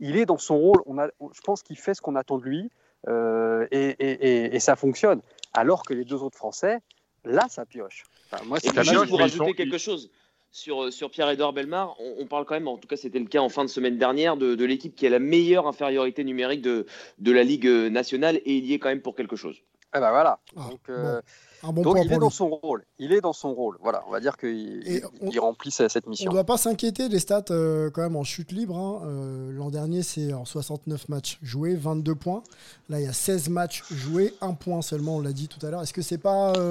il 0.00 0.16
est 0.16 0.26
dans 0.26 0.38
son 0.38 0.58
rôle. 0.58 0.82
On 0.86 0.98
a, 0.98 1.08
je 1.08 1.40
pense 1.42 1.62
qu'il 1.62 1.78
fait 1.78 1.94
ce 1.94 2.00
qu'on 2.00 2.16
attend 2.16 2.38
de 2.38 2.44
lui 2.44 2.70
euh, 3.08 3.66
et, 3.70 4.58
ça 4.58 4.74
fonctionne. 4.74 5.20
Alors 5.52 5.84
que 5.84 5.94
les 5.94 6.04
deux 6.04 6.22
autres 6.22 6.36
Français, 6.36 6.78
là, 7.24 7.46
ça 7.48 7.64
pioche. 7.66 8.04
moi, 8.46 8.58
et 8.62 8.68
juste 8.68 9.08
pour 9.08 9.20
rajouter 9.20 9.54
quelque 9.54 9.78
chose 9.78 10.10
sur, 10.50 10.92
sur 10.92 11.10
Pierre-Edouard 11.10 11.52
Belmar, 11.52 11.96
on, 12.00 12.26
parle 12.26 12.44
quand 12.44 12.54
même, 12.54 12.68
en 12.68 12.76
tout 12.76 12.88
cas 12.88 12.96
c'était 12.96 13.18
le 13.18 13.26
cas 13.26 13.40
en 13.40 13.48
fin 13.48 13.64
de 13.64 13.70
semaine 13.70 13.98
dernière, 13.98 14.36
de, 14.36 14.64
l'équipe 14.64 14.96
qui 14.96 15.06
a 15.06 15.10
la 15.10 15.18
meilleure 15.18 15.68
infériorité 15.68 16.24
numérique 16.24 16.62
de, 16.62 16.86
de 17.18 17.32
la 17.32 17.44
Ligue 17.44 17.66
nationale 17.66 18.36
et 18.36 18.56
il 18.56 18.64
y 18.64 18.74
est 18.74 18.78
quand 18.78 18.88
même 18.88 19.02
pour 19.02 19.14
quelque 19.14 19.36
chose. 19.36 19.62
Eh 19.94 19.98
ben 19.98 20.10
voilà. 20.10 20.38
Ah, 20.56 20.68
Donc, 20.70 20.80
euh, 20.88 21.20
donc 21.64 21.96
il 22.04 22.12
est 22.12 22.18
dans 22.18 22.30
son 22.30 22.48
rôle. 22.48 22.84
Il 22.98 23.12
est 23.12 23.20
dans 23.20 23.32
son 23.32 23.52
rôle. 23.52 23.76
Voilà, 23.80 24.04
on 24.06 24.10
va 24.10 24.20
dire 24.20 24.36
qu'il 24.36 24.82
il 24.86 25.40
remplit 25.40 25.72
cette 25.72 26.06
mission. 26.06 26.30
On 26.30 26.32
ne 26.32 26.36
doit 26.36 26.44
pas 26.44 26.58
s'inquiéter 26.58 27.08
des 27.08 27.18
stats 27.18 27.44
euh, 27.50 27.90
quand 27.90 28.02
même 28.02 28.14
en 28.14 28.22
chute 28.22 28.52
libre. 28.52 28.76
Hein. 28.76 29.02
Euh, 29.04 29.52
l'an 29.52 29.70
dernier, 29.70 30.02
c'est 30.02 30.32
en 30.32 30.44
69 30.44 31.08
matchs 31.08 31.38
joués, 31.42 31.74
22 31.74 32.14
points. 32.14 32.42
Là, 32.88 33.00
il 33.00 33.06
y 33.06 33.08
a 33.08 33.12
16 33.12 33.48
matchs 33.48 33.82
joués, 33.90 34.32
1 34.40 34.54
point 34.54 34.80
seulement, 34.80 35.16
on 35.16 35.20
l'a 35.20 35.32
dit 35.32 35.48
tout 35.48 35.64
à 35.66 35.70
l'heure. 35.70 35.82
Est-ce 35.82 35.92
que 35.92 36.02
c'est 36.02 36.18
pas 36.18 36.52
euh, 36.52 36.70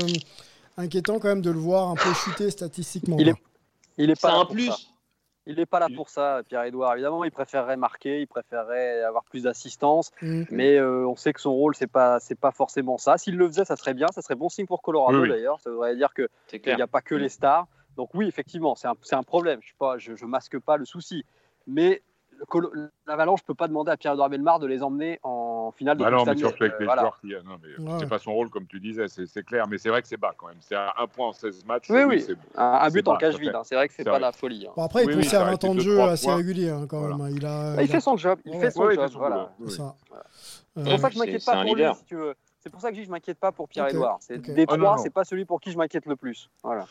inquiétant 0.77 1.19
quand 1.19 1.27
même 1.27 1.41
de 1.41 1.51
le 1.51 1.59
voir 1.59 1.89
un 1.89 1.95
peu 1.95 2.13
chuter 2.13 2.49
statistiquement? 2.51 3.17
Il 3.19 3.27
est, 3.27 3.35
il 3.97 4.09
est 4.09 4.19
pas 4.19 4.33
un 4.33 4.45
plus. 4.45 4.71
Il 5.49 5.55
n'est 5.55 5.65
pas 5.65 5.79
là 5.79 5.87
pour 5.95 6.09
ça, 6.09 6.43
Pierre-Edouard. 6.47 6.93
Évidemment, 6.93 7.23
il 7.23 7.31
préférerait 7.31 7.75
marquer, 7.75 8.21
il 8.21 8.27
préférerait 8.27 9.01
avoir 9.01 9.23
plus 9.23 9.43
d'assistance, 9.43 10.11
mm. 10.21 10.43
mais 10.51 10.77
euh, 10.77 11.07
on 11.07 11.15
sait 11.15 11.33
que 11.33 11.41
son 11.41 11.53
rôle, 11.53 11.75
c'est 11.75 11.87
pas, 11.87 12.19
c'est 12.19 12.39
pas 12.39 12.51
forcément 12.51 12.99
ça. 12.99 13.17
S'il 13.17 13.35
le 13.35 13.47
faisait, 13.47 13.65
ça 13.65 13.75
serait 13.75 13.95
bien, 13.95 14.05
ça 14.13 14.21
serait 14.21 14.35
bon 14.35 14.49
signe 14.49 14.67
pour 14.67 14.83
Colorado 14.83 15.25
d'ailleurs. 15.25 15.59
Ça 15.59 15.71
voudrait 15.71 15.95
dire 15.95 16.13
qu'il 16.13 16.75
n'y 16.75 16.81
a 16.81 16.87
pas 16.87 17.01
que 17.01 17.15
les 17.15 17.29
stars. 17.29 17.65
Donc 17.97 18.13
oui, 18.13 18.27
effectivement, 18.27 18.75
c'est 18.75 18.87
un, 18.87 18.95
un, 19.11 19.23
problème. 19.23 19.59
Je 19.63 19.73
ne 19.81 19.97
je, 19.97 20.15
je, 20.15 20.25
masque 20.25 20.59
pas 20.59 20.77
le 20.77 20.85
souci, 20.85 21.25
mais 21.65 22.03
l'Avalanche 23.07 23.41
ne 23.41 23.45
peut 23.45 23.53
pas 23.53 23.67
demander 23.67 23.91
à 23.91 23.97
Pierre-Edouard 23.97 24.29
Belmar 24.29 24.59
de 24.59 24.67
les 24.67 24.83
emmener 24.83 25.19
en 25.23 25.71
finale 25.71 25.97
de 25.97 26.03
bah 26.03 26.11
non, 26.11 26.25
mais 26.25 26.37
surtout 26.37 26.63
avec 26.63 26.79
les 26.79 26.85
joueurs 26.85 27.19
qui. 27.19 27.27
Non, 27.45 27.57
mais 27.61 27.99
c'est 27.99 28.09
pas 28.09 28.19
son 28.19 28.33
rôle, 28.33 28.49
comme 28.49 28.67
tu 28.67 28.79
disais, 28.79 29.07
c'est 29.07 29.43
clair. 29.43 29.67
Mais 29.67 29.77
c'est 29.77 29.89
vrai 29.89 30.01
que 30.01 30.07
c'est 30.07 30.17
bas 30.17 30.33
quand 30.37 30.47
même. 30.47 30.57
C'est 30.59 30.75
un, 30.75 31.07
point 31.07 31.27
en 31.27 31.33
16 31.33 31.65
matchs. 31.65 31.89
Oui, 31.89 32.03
oui. 32.03 32.25
Un, 32.55 32.89
but 32.89 33.07
en 33.07 33.17
cage 33.17 33.37
vide. 33.37 33.53
Hein. 33.55 33.61
C'est 33.63 33.75
vrai 33.75 33.87
que 33.87 33.93
c'est 33.93 34.03
pas 34.03 34.19
la 34.19 34.31
folie. 34.31 34.67
Hein. 34.67 34.73
Bon, 34.75 34.83
après, 34.83 35.05
il 35.05 35.15
conserve 35.15 35.47
un 35.47 35.57
temps 35.57 35.75
de 35.75 35.81
jeu 35.81 35.99
assez 36.01 36.31
régulier 36.31 36.69
hein, 36.69 36.85
quand 36.87 37.01
même. 37.01 37.35
Il, 37.35 37.45
a, 37.45 37.75
bah, 37.75 37.83
il, 37.83 37.87
fait 37.87 37.99
son 37.99 38.17
job. 38.17 38.39
Il 38.45 38.59
fait 38.59 38.71
son 38.71 38.89
job. 38.89 39.09
Voilà. 39.15 39.51
C'est 39.65 40.83
pour 40.83 40.99
ça 40.99 41.09
que 41.09 41.15
je 41.15 41.19
m'inquiète 41.19 41.45
pas 41.45 41.63
pour 41.63 41.75
lui, 41.75 41.95
si 41.95 42.05
tu 42.05 42.15
veux. 42.15 42.35
C'est 42.61 42.69
pour 42.69 42.81
ça 42.81 42.91
que 42.91 43.01
je 43.01 43.09
m'inquiète 43.09 43.39
pas 43.39 43.51
pour 43.51 43.69
Pierre-Edouard. 43.69 44.19
Des 44.29 44.65
ah, 44.67 44.77
trois, 44.77 44.97
c'est 44.97 45.09
pas 45.09 45.23
celui 45.23 45.45
pour 45.45 45.61
qui 45.61 45.71
je 45.71 45.77
m'inquiète 45.77 46.05
le 46.05 46.15
plus. 46.15 46.49
Voilà. 46.61 46.85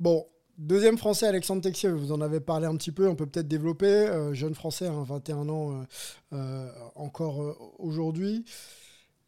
Bon, 0.00 0.26
Deuxième 0.58 0.96
français, 0.96 1.26
Alexandre 1.26 1.60
Texier, 1.60 1.90
vous 1.90 2.12
en 2.12 2.22
avez 2.22 2.40
parlé 2.40 2.66
un 2.66 2.74
petit 2.76 2.90
peu, 2.90 3.06
on 3.08 3.14
peut 3.14 3.26
peut-être 3.26 3.48
développer. 3.48 3.86
Euh, 3.86 4.32
jeune 4.32 4.54
français, 4.54 4.88
21 4.90 5.36
hein, 5.36 5.48
ans 5.50 5.72
euh, 5.72 5.84
euh, 6.32 6.70
encore 6.94 7.74
aujourd'hui. 7.78 8.46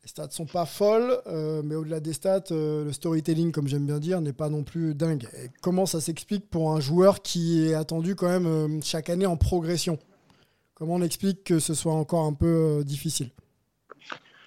Les 0.02 0.08
stats 0.08 0.30
sont 0.30 0.46
pas 0.46 0.64
folles, 0.64 1.20
mais 1.64 1.74
au-delà 1.74 2.00
des 2.00 2.14
stats, 2.14 2.44
le 2.50 2.90
storytelling, 2.92 3.52
comme 3.52 3.68
j'aime 3.68 3.84
bien 3.84 3.98
dire, 3.98 4.22
n'est 4.22 4.32
pas 4.32 4.48
non 4.48 4.62
plus 4.62 4.94
dingue. 4.94 5.28
comment 5.60 5.84
ça 5.84 6.00
s'explique 6.00 6.48
pour 6.48 6.72
un 6.72 6.80
joueur 6.80 7.20
qui 7.20 7.66
est 7.66 7.74
attendu 7.74 8.14
quand 8.14 8.28
même 8.28 8.82
chaque 8.82 9.10
année 9.10 9.26
en 9.26 9.36
progression? 9.36 9.98
Comment 10.74 10.94
on 10.94 11.02
explique 11.02 11.44
que 11.44 11.58
ce 11.58 11.74
soit 11.74 11.92
encore 11.92 12.24
un 12.24 12.32
peu 12.32 12.84
difficile? 12.86 13.32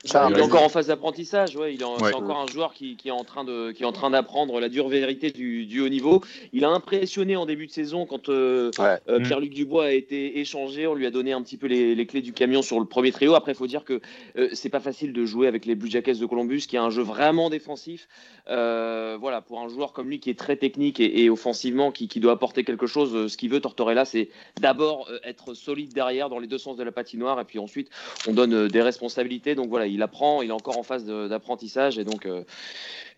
Il 0.03 0.37
est 0.37 0.41
encore 0.41 0.63
en 0.63 0.69
phase 0.69 0.87
d'apprentissage, 0.87 1.55
ouais. 1.55 1.75
Il 1.75 1.81
est 1.81 1.85
c'est 1.99 2.15
encore 2.15 2.39
un 2.39 2.47
joueur 2.47 2.73
qui, 2.73 2.95
qui, 2.95 3.09
est 3.09 3.11
en 3.11 3.23
train 3.23 3.43
de 3.43 3.71
qui 3.71 3.83
est 3.83 3.85
en 3.85 3.91
train 3.91 4.09
d'apprendre 4.09 4.59
la 4.59 4.69
dure 4.69 4.87
vérité 4.87 5.29
du, 5.29 5.65
du, 5.65 5.81
haut 5.81 5.89
niveau. 5.89 6.21
Il 6.53 6.65
a 6.65 6.69
impressionné 6.69 7.35
en 7.35 7.45
début 7.45 7.67
de 7.67 7.71
saison 7.71 8.05
quand 8.05 8.29
euh, 8.29 8.71
euh, 8.79 9.19
mm. 9.19 9.23
Pierre-Luc 9.23 9.53
Dubois 9.53 9.85
a 9.85 9.91
été 9.91 10.39
échangé. 10.39 10.87
On 10.87 10.95
lui 10.95 11.05
a 11.05 11.11
donné 11.11 11.33
un 11.33 11.41
petit 11.41 11.57
peu 11.57 11.67
les, 11.67 11.93
les 11.93 12.05
clés 12.07 12.21
du 12.21 12.33
camion 12.33 12.61
sur 12.61 12.79
le 12.79 12.85
premier 12.85 13.11
trio. 13.11 13.35
Après, 13.35 13.51
il 13.51 13.55
faut 13.55 13.67
dire 13.67 13.83
que 13.83 14.01
euh, 14.37 14.49
c'est 14.53 14.69
pas 14.69 14.79
facile 14.79 15.13
de 15.13 15.25
jouer 15.25 15.47
avec 15.47 15.65
les 15.65 15.75
Blue 15.75 15.89
Jackets 15.89 16.15
de 16.15 16.25
Columbus, 16.25 16.61
qui 16.61 16.77
a 16.77 16.83
un 16.83 16.89
jeu 16.89 17.03
vraiment 17.03 17.49
défensif. 17.49 18.07
voilà, 18.47 19.41
pour 19.41 19.59
un 19.59 19.69
joueur 19.69 19.93
comme 19.93 20.09
lui 20.09 20.19
qui 20.19 20.29
est 20.29 20.39
très 20.39 20.55
technique 20.55 20.99
et, 20.99 21.23
et 21.23 21.29
offensivement, 21.29 21.91
qui, 21.91 22.07
qui, 22.07 22.19
doit 22.19 22.33
apporter 22.33 22.63
quelque 22.63 22.87
chose, 22.87 23.31
ce 23.31 23.37
qu'il 23.37 23.51
veut 23.51 23.59
Tortorella, 23.59 24.05
c'est 24.05 24.29
d'abord 24.59 25.09
être 25.23 25.53
solide 25.53 25.93
derrière 25.93 26.29
dans 26.29 26.39
les 26.39 26.47
deux 26.47 26.57
sens 26.57 26.75
de 26.75 26.83
la 26.83 26.91
patinoire, 26.91 27.39
et 27.39 27.45
puis 27.45 27.59
ensuite 27.59 27.89
on 28.27 28.33
donne 28.33 28.67
des 28.67 28.81
responsabilités. 28.81 29.55
Donc 29.55 29.69
voilà, 29.69 29.85
il 29.91 30.01
apprend, 30.01 30.41
il 30.41 30.49
est 30.49 30.53
encore 30.53 30.77
en 30.77 30.83
phase 30.83 31.05
d'apprentissage 31.05 31.97
et 31.97 32.03
donc 32.03 32.25
euh, 32.25 32.43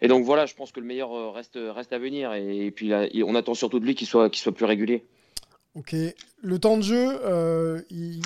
et 0.02 0.08
donc 0.08 0.26
voilà, 0.26 0.46
je 0.46 0.56
pense 0.56 0.72
que 0.72 0.80
le 0.80 0.86
meilleur 0.86 1.14
euh, 1.14 1.30
reste 1.30 1.58
reste 1.58 1.94
à 1.94 2.00
venir 2.00 2.34
et, 2.34 2.72
puis 2.72 2.94
on 3.24 3.36
attend 3.36 3.54
surtout 3.54 3.80
de 3.80 3.86
lui 3.86 3.96
qu'il 3.96 4.08
soit 4.08 4.30
qu'il 4.30 4.42
soit 4.42 4.54
plus 4.54 4.66
régulier. 4.66 5.06
Ok, 5.76 5.96
le 6.44 6.60
temps 6.60 6.78
de 6.78 6.84
jeu, 6.84 7.20
euh, 7.26 7.82
il, 7.90 8.22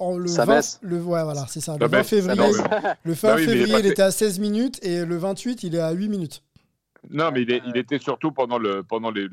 le 0.00 0.26
ça 0.26 0.44
20, 0.44 0.80
le 0.82 0.96
ouais, 0.96 1.22
voilà, 1.22 1.46
c'est 1.46 1.60
ça. 1.60 1.76
Le 1.78 1.86
20 1.86 2.02
février, 2.02 2.42
le 3.04 3.14
fin 3.14 3.36
bah 3.36 3.38
février, 3.38 3.76
il, 3.78 3.86
était 3.86 4.02
à 4.02 4.10
16 4.10 4.40
minutes 4.40 4.84
et 4.84 5.04
le 5.04 5.16
28, 5.16 5.62
il 5.62 5.76
est 5.76 5.80
à 5.80 5.92
8 5.92 6.08
minutes. 6.08 6.42
Non, 7.10 7.30
mais 7.32 7.42
il, 7.42 7.76
était 7.76 7.98
surtout 7.98 8.32
pendant, 8.32 8.58
le, 8.58 8.82
pendant 8.82 9.10
les, 9.12 9.28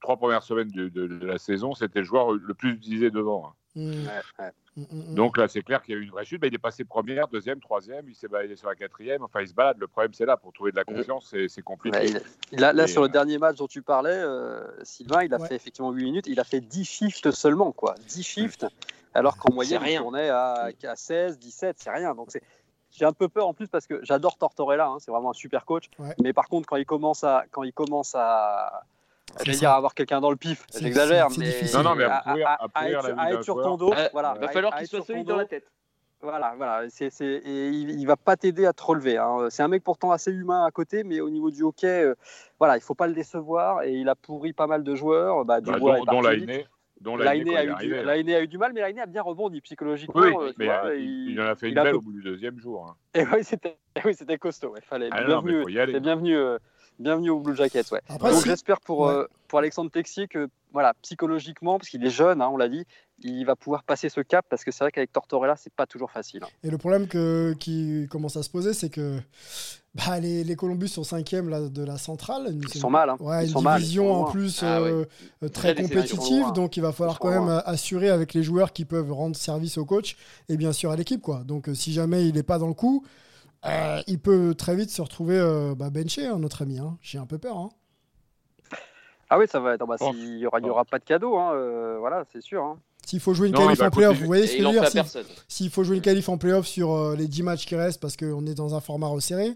trois 0.00 0.16
premières 0.16 0.42
semaines 0.42 0.70
de, 0.70 1.26
la 1.26 1.38
saison, 1.38 1.74
c'était 1.74 2.00
le 2.00 2.04
joueur 2.04 2.32
le 2.32 2.54
plus 2.54 2.72
utilisé 2.72 3.10
devant. 3.10 3.54
Mmh. 3.76 4.08
Mm, 4.76 4.80
mm, 4.80 4.84
mm. 4.90 5.14
Donc 5.14 5.36
là, 5.36 5.48
c'est 5.48 5.62
clair 5.62 5.82
qu'il 5.82 5.94
y 5.94 5.98
a 5.98 6.00
eu 6.00 6.04
une 6.04 6.10
vraie 6.10 6.24
chute. 6.24 6.42
il 6.42 6.54
est 6.54 6.58
passé 6.58 6.84
première, 6.84 7.28
deuxième, 7.28 7.60
troisième, 7.60 8.08
il 8.08 8.14
s'est 8.14 8.26
baladé 8.26 8.56
sur 8.56 8.68
la 8.68 8.74
quatrième. 8.74 9.22
Enfin, 9.22 9.42
il 9.42 9.48
se 9.48 9.54
balade. 9.54 9.76
Le 9.78 9.86
problème, 9.86 10.14
c'est 10.14 10.24
là. 10.24 10.38
Pour 10.38 10.52
trouver 10.54 10.70
de 10.70 10.76
la 10.76 10.84
confiance, 10.84 11.34
c'est 11.48 11.62
compliqué. 11.62 12.14
là, 12.52 12.86
sur 12.86 13.02
le 13.02 13.08
euh, 13.08 13.12
dernier 13.12 13.38
match 13.38 13.56
dont 13.56 13.66
tu 13.66 13.82
parlais, 13.82 14.10
euh, 14.10 14.62
Sylvain, 14.82 15.24
il 15.24 15.34
a 15.34 15.38
fait 15.38 15.54
effectivement 15.54 15.92
8 15.92 16.04
minutes. 16.04 16.26
Il 16.26 16.40
a 16.40 16.44
fait 16.44 16.60
10 16.60 16.84
shifts 16.84 17.30
seulement, 17.30 17.72
quoi. 17.72 17.94
10 18.08 18.22
shifts, 18.22 18.66
alors 19.12 19.36
qu'en 19.36 19.52
moyenne, 19.52 19.82
il 19.86 19.98
tournait 19.98 20.30
à, 20.30 20.70
à 20.82 20.96
16, 20.96 21.38
17, 21.38 21.76
c'est 21.78 21.90
rien. 21.90 22.14
Donc, 22.14 22.30
j'ai 22.90 23.04
un 23.04 23.12
peu 23.12 23.28
peur 23.28 23.46
en 23.46 23.52
plus 23.52 23.68
parce 23.68 23.86
que 23.86 24.00
j'adore 24.02 24.38
Tortorella, 24.38 24.86
hein, 24.86 24.96
c'est 25.00 25.10
vraiment 25.10 25.30
un 25.30 25.34
super 25.34 25.66
coach. 25.66 25.90
Mais 26.22 26.32
par 26.32 26.48
contre, 26.48 26.66
quand 26.66 26.76
il 26.76 26.86
commence 26.86 27.24
à, 27.24 27.44
quand 27.50 27.62
il 27.62 27.72
commence 27.72 28.14
à, 28.14 28.84
je 29.44 29.50
vais 29.50 29.56
dire 29.56 29.70
avoir 29.70 29.94
quelqu'un 29.94 30.20
dans 30.20 30.30
le 30.30 30.36
pif, 30.36 30.66
j'exagère, 30.78 31.28
mais, 31.38 31.52
non, 31.74 31.82
non, 31.82 31.94
mais 31.94 32.04
à, 32.04 32.18
à, 32.74 32.90
être, 33.30 33.42
sur 33.42 33.60
ton 33.62 33.76
dos, 33.76 33.92
voilà, 34.12 34.34
il 34.36 34.40
va 34.40 34.48
falloir 34.48 34.76
qu'il 34.76 34.86
soit 34.86 35.02
solide 35.02 35.26
dans 35.26 35.36
la 35.36 35.46
tête. 35.46 35.66
Voilà, 36.22 36.54
voilà. 36.56 36.88
C'est, 36.88 37.12
et 37.20 37.68
il, 37.68 38.00
ne 38.00 38.06
va 38.06 38.16
pas 38.16 38.36
t'aider 38.36 38.66
à 38.66 38.72
te 38.72 38.82
relever. 38.82 39.18
Hein. 39.18 39.48
C'est 39.50 39.62
un 39.62 39.68
mec 39.68 39.84
pourtant 39.84 40.12
assez 40.12 40.32
humain 40.32 40.64
à 40.64 40.70
côté, 40.70 41.04
mais 41.04 41.20
au 41.20 41.30
niveau 41.30 41.50
du 41.50 41.62
hockey, 41.62 42.04
euh, 42.04 42.14
voilà, 42.58 42.76
il 42.76 42.80
faut 42.80 42.94
pas 42.94 43.06
le 43.06 43.12
décevoir. 43.12 43.82
Et 43.82 43.92
il 43.92 44.08
a 44.08 44.14
pourri 44.14 44.52
pas 44.52 44.66
mal 44.66 44.82
de 44.82 44.94
joueurs. 44.94 45.44
Bah, 45.44 45.60
du 45.60 45.70
bah, 45.70 45.78
dont, 45.78 46.04
dont 46.04 46.20
Lainé. 46.22 46.66
Dont 47.00 47.16
Lainé 47.16 47.56
a, 47.56 47.64
eu 47.64 47.74
du, 47.74 47.94
a 47.94 48.42
eu 48.42 48.48
du 48.48 48.56
mal, 48.56 48.72
mais 48.72 48.80
Lainé 48.80 49.02
a 49.02 49.06
bien 49.06 49.22
rebondi 49.22 49.60
psychologiquement. 49.60 50.22
Oui, 50.22 50.34
euh, 50.34 50.52
mais 50.58 50.70
euh, 50.70 50.98
il, 50.98 51.38
en 51.40 51.46
a 51.46 51.54
fait 51.54 51.68
une 51.68 51.74
belle 51.74 51.94
au 51.94 52.00
bout 52.00 52.12
du 52.12 52.22
deuxième 52.22 52.58
jour. 52.58 52.86
Hein. 52.88 52.96
Et 53.14 53.24
oui, 53.32 53.44
c'était, 53.44 53.76
oui, 54.04 54.14
c'était 54.14 54.38
costaud. 54.38 54.74
Il 54.76 54.82
fallait. 54.82 55.10
Ah, 55.12 55.22
bienvenue, 55.22 55.64
bienvenue, 56.00 56.38
bienvenue 56.98 57.30
au 57.30 57.40
Blue 57.40 57.56
Jackets. 57.56 57.92
Ouais. 57.92 58.00
Donc 58.18 58.44
j'espère 58.44 58.80
pour, 58.80 59.12
pour 59.48 59.58
Alexandre 59.58 59.90
Texier 59.90 60.28
que 60.28 60.48
voilà, 60.76 60.92
psychologiquement, 61.00 61.78
parce 61.78 61.88
qu'il 61.88 62.04
est 62.04 62.10
jeune, 62.10 62.42
hein, 62.42 62.50
on 62.52 62.58
l'a 62.58 62.68
dit, 62.68 62.84
il 63.22 63.46
va 63.46 63.56
pouvoir 63.56 63.82
passer 63.82 64.10
ce 64.10 64.20
cap 64.20 64.44
parce 64.50 64.62
que 64.62 64.70
c'est 64.70 64.84
vrai 64.84 64.92
qu'avec 64.92 65.10
Tortorella, 65.10 65.56
c'est 65.56 65.72
pas 65.72 65.86
toujours 65.86 66.10
facile. 66.10 66.42
Hein. 66.44 66.48
Et 66.62 66.70
le 66.70 66.76
problème 66.76 67.08
que, 67.08 67.54
qui 67.58 68.06
commence 68.10 68.36
à 68.36 68.42
se 68.42 68.50
poser, 68.50 68.74
c'est 68.74 68.90
que 68.90 69.18
bah, 69.94 70.20
les, 70.20 70.44
les, 70.44 70.56
Columbus 70.56 70.88
sont 70.88 71.04
cinquième 71.04 71.48
là, 71.48 71.68
de 71.68 71.82
la 71.82 71.96
centrale. 71.96 72.54
Ils 72.62 72.78
sont 72.78 72.90
mal. 72.90 73.08
Hein. 73.08 73.16
Ouais, 73.20 73.48
une 73.48 73.54
division 73.54 74.12
en 74.12 74.30
plus 74.30 74.62
ah 74.62 74.80
euh, 74.80 75.06
euh, 75.42 75.48
très 75.48 75.74
compétitive, 75.74 76.52
donc 76.52 76.76
il 76.76 76.82
va 76.82 76.92
falloir 76.92 77.18
quand 77.18 77.30
même 77.30 77.62
assurer 77.64 78.10
avec 78.10 78.34
les 78.34 78.42
joueurs 78.42 78.74
qui 78.74 78.84
peuvent 78.84 79.12
rendre 79.12 79.34
service 79.34 79.78
au 79.78 79.86
coach 79.86 80.16
et 80.50 80.58
bien 80.58 80.74
sûr 80.74 80.90
à 80.90 80.96
l'équipe. 80.96 81.22
quoi. 81.22 81.42
Donc 81.44 81.68
euh, 81.70 81.74
si 81.74 81.94
jamais 81.94 82.28
il 82.28 82.34
n'est 82.34 82.42
pas 82.42 82.58
dans 82.58 82.68
le 82.68 82.74
coup, 82.74 83.02
il 84.06 84.18
peut 84.18 84.54
très 84.54 84.76
vite 84.76 84.90
se 84.90 85.02
retrouver 85.02 85.38
bah, 85.76 85.90
benché, 85.90 86.28
notre 86.38 86.62
ami. 86.62 86.78
J'ai 87.00 87.18
un 87.18 87.26
peu 87.26 87.38
peur. 87.38 87.70
Ah 89.28 89.38
oui, 89.38 89.46
ça 89.48 89.60
va 89.60 89.74
être. 89.74 89.86
Bah, 89.86 89.96
il 90.14 90.36
n'y 90.36 90.46
aura, 90.46 90.60
aura, 90.60 90.84
pas 90.84 90.98
de 90.98 91.04
cadeau, 91.04 91.36
hein, 91.36 91.52
euh, 91.54 91.96
voilà, 91.98 92.24
c'est 92.32 92.40
sûr. 92.40 92.62
Hein. 92.62 92.78
S'il 93.04 93.20
faut 93.20 93.34
jouer 93.34 93.48
une 93.48 93.54
qualif 93.54 93.80
en 93.80 93.90
playoff, 93.90 94.18
vous 94.18 94.26
voyez 94.26 94.46
ce 94.46 94.56
que 94.56 94.62
je 94.62 94.68
veux 94.68 94.90
dire 94.90 95.04
S'il 95.48 95.70
faut 95.70 95.84
jouer 95.84 95.96
une 95.96 96.02
qualif 96.02 96.28
en 96.28 96.38
playoff 96.38 96.66
sur 96.66 96.92
euh, 96.92 97.16
les 97.16 97.28
10 97.28 97.42
matchs 97.42 97.66
qui 97.66 97.76
restent 97.76 98.00
parce 98.00 98.16
qu'on 98.16 98.46
est 98.46 98.54
dans 98.54 98.74
un 98.74 98.80
format 98.80 99.08
resserré, 99.08 99.52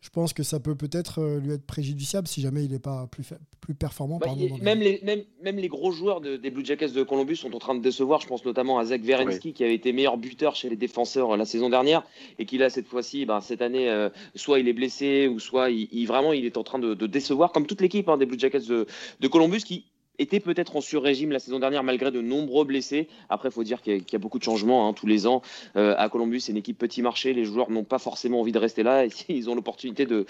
je 0.00 0.08
pense 0.08 0.32
que 0.32 0.42
ça 0.42 0.60
peut 0.60 0.74
peut-être 0.74 1.20
euh, 1.20 1.40
lui 1.40 1.52
être 1.52 1.66
préjudiciable 1.66 2.26
si 2.26 2.40
jamais 2.40 2.64
il 2.64 2.70
n'est 2.70 2.78
pas 2.78 3.06
plus, 3.08 3.24
plus 3.60 3.74
performant. 3.74 4.18
Bah, 4.18 4.28
même, 4.62 4.80
les, 4.80 5.00
même, 5.02 5.22
même, 5.42 5.56
les 5.56 5.68
gros 5.68 5.92
joueurs 5.92 6.22
des 6.22 6.50
Blue 6.50 6.64
Jackets 6.64 6.92
de 6.92 7.02
Columbus 7.02 7.36
sont 7.36 7.54
en 7.54 7.58
train 7.58 7.74
de 7.74 7.82
décevoir. 7.82 8.20
Je 8.20 8.26
pense 8.26 8.44
notamment 8.44 8.78
à 8.78 8.86
Zach 8.86 9.02
Werenski 9.02 9.52
qui 9.52 9.62
avait 9.62 9.74
été 9.74 9.92
meilleur 9.92 10.16
buteur 10.16 10.56
chez 10.56 10.70
les 10.70 10.76
défenseurs 10.76 11.32
euh, 11.32 11.36
la 11.36 11.44
saison 11.44 11.68
dernière 11.68 12.02
et 12.38 12.46
qui 12.46 12.56
là 12.56 12.70
cette 12.70 12.86
fois-ci, 12.86 13.26
ben, 13.26 13.42
cette 13.42 13.60
année, 13.60 13.90
euh, 13.90 14.08
soit 14.34 14.58
il 14.58 14.68
est 14.68 14.72
blessé 14.72 15.28
ou 15.28 15.38
soit 15.38 15.70
il, 15.70 16.06
vraiment 16.06 16.32
il 16.32 16.46
est 16.46 16.56
en 16.56 16.64
train 16.64 16.78
de, 16.78 16.94
décevoir, 17.06 17.52
comme 17.52 17.66
toute 17.66 17.82
l'équipe 17.82 18.08
hein, 18.08 18.16
des 18.16 18.26
Blue 18.26 18.38
Jackets 18.38 18.66
de, 18.68 18.86
de 19.20 19.28
Columbus 19.28 19.60
qui 19.60 19.84
était 20.20 20.40
peut-être 20.40 20.76
en 20.76 20.80
sur-régime 20.80 21.32
la 21.32 21.38
saison 21.38 21.58
dernière 21.58 21.82
malgré 21.82 22.10
de 22.10 22.20
nombreux 22.20 22.64
blessés. 22.64 23.08
Après, 23.28 23.48
il 23.48 23.52
faut 23.52 23.64
dire 23.64 23.80
qu'il 23.80 24.04
y, 24.10 24.16
a 24.16 24.18
beaucoup 24.18 24.38
de 24.38 24.44
changements 24.44 24.86
hein, 24.86 24.92
tous 24.92 25.06
les 25.06 25.26
ans. 25.26 25.42
Euh, 25.76 25.94
à 25.96 26.08
Columbus, 26.08 26.40
c'est 26.40 26.52
une 26.52 26.58
équipe 26.58 26.78
petit 26.78 27.02
marché. 27.02 27.32
Les 27.32 27.44
joueurs 27.44 27.70
n'ont 27.70 27.84
pas 27.84 27.98
forcément 27.98 28.40
envie 28.40 28.52
de 28.52 28.58
rester 28.58 28.82
là. 28.82 29.04
Et 29.04 29.10
s'ils 29.10 29.48
ont 29.48 29.54
l'opportunité 29.54 30.06
de, 30.06 30.26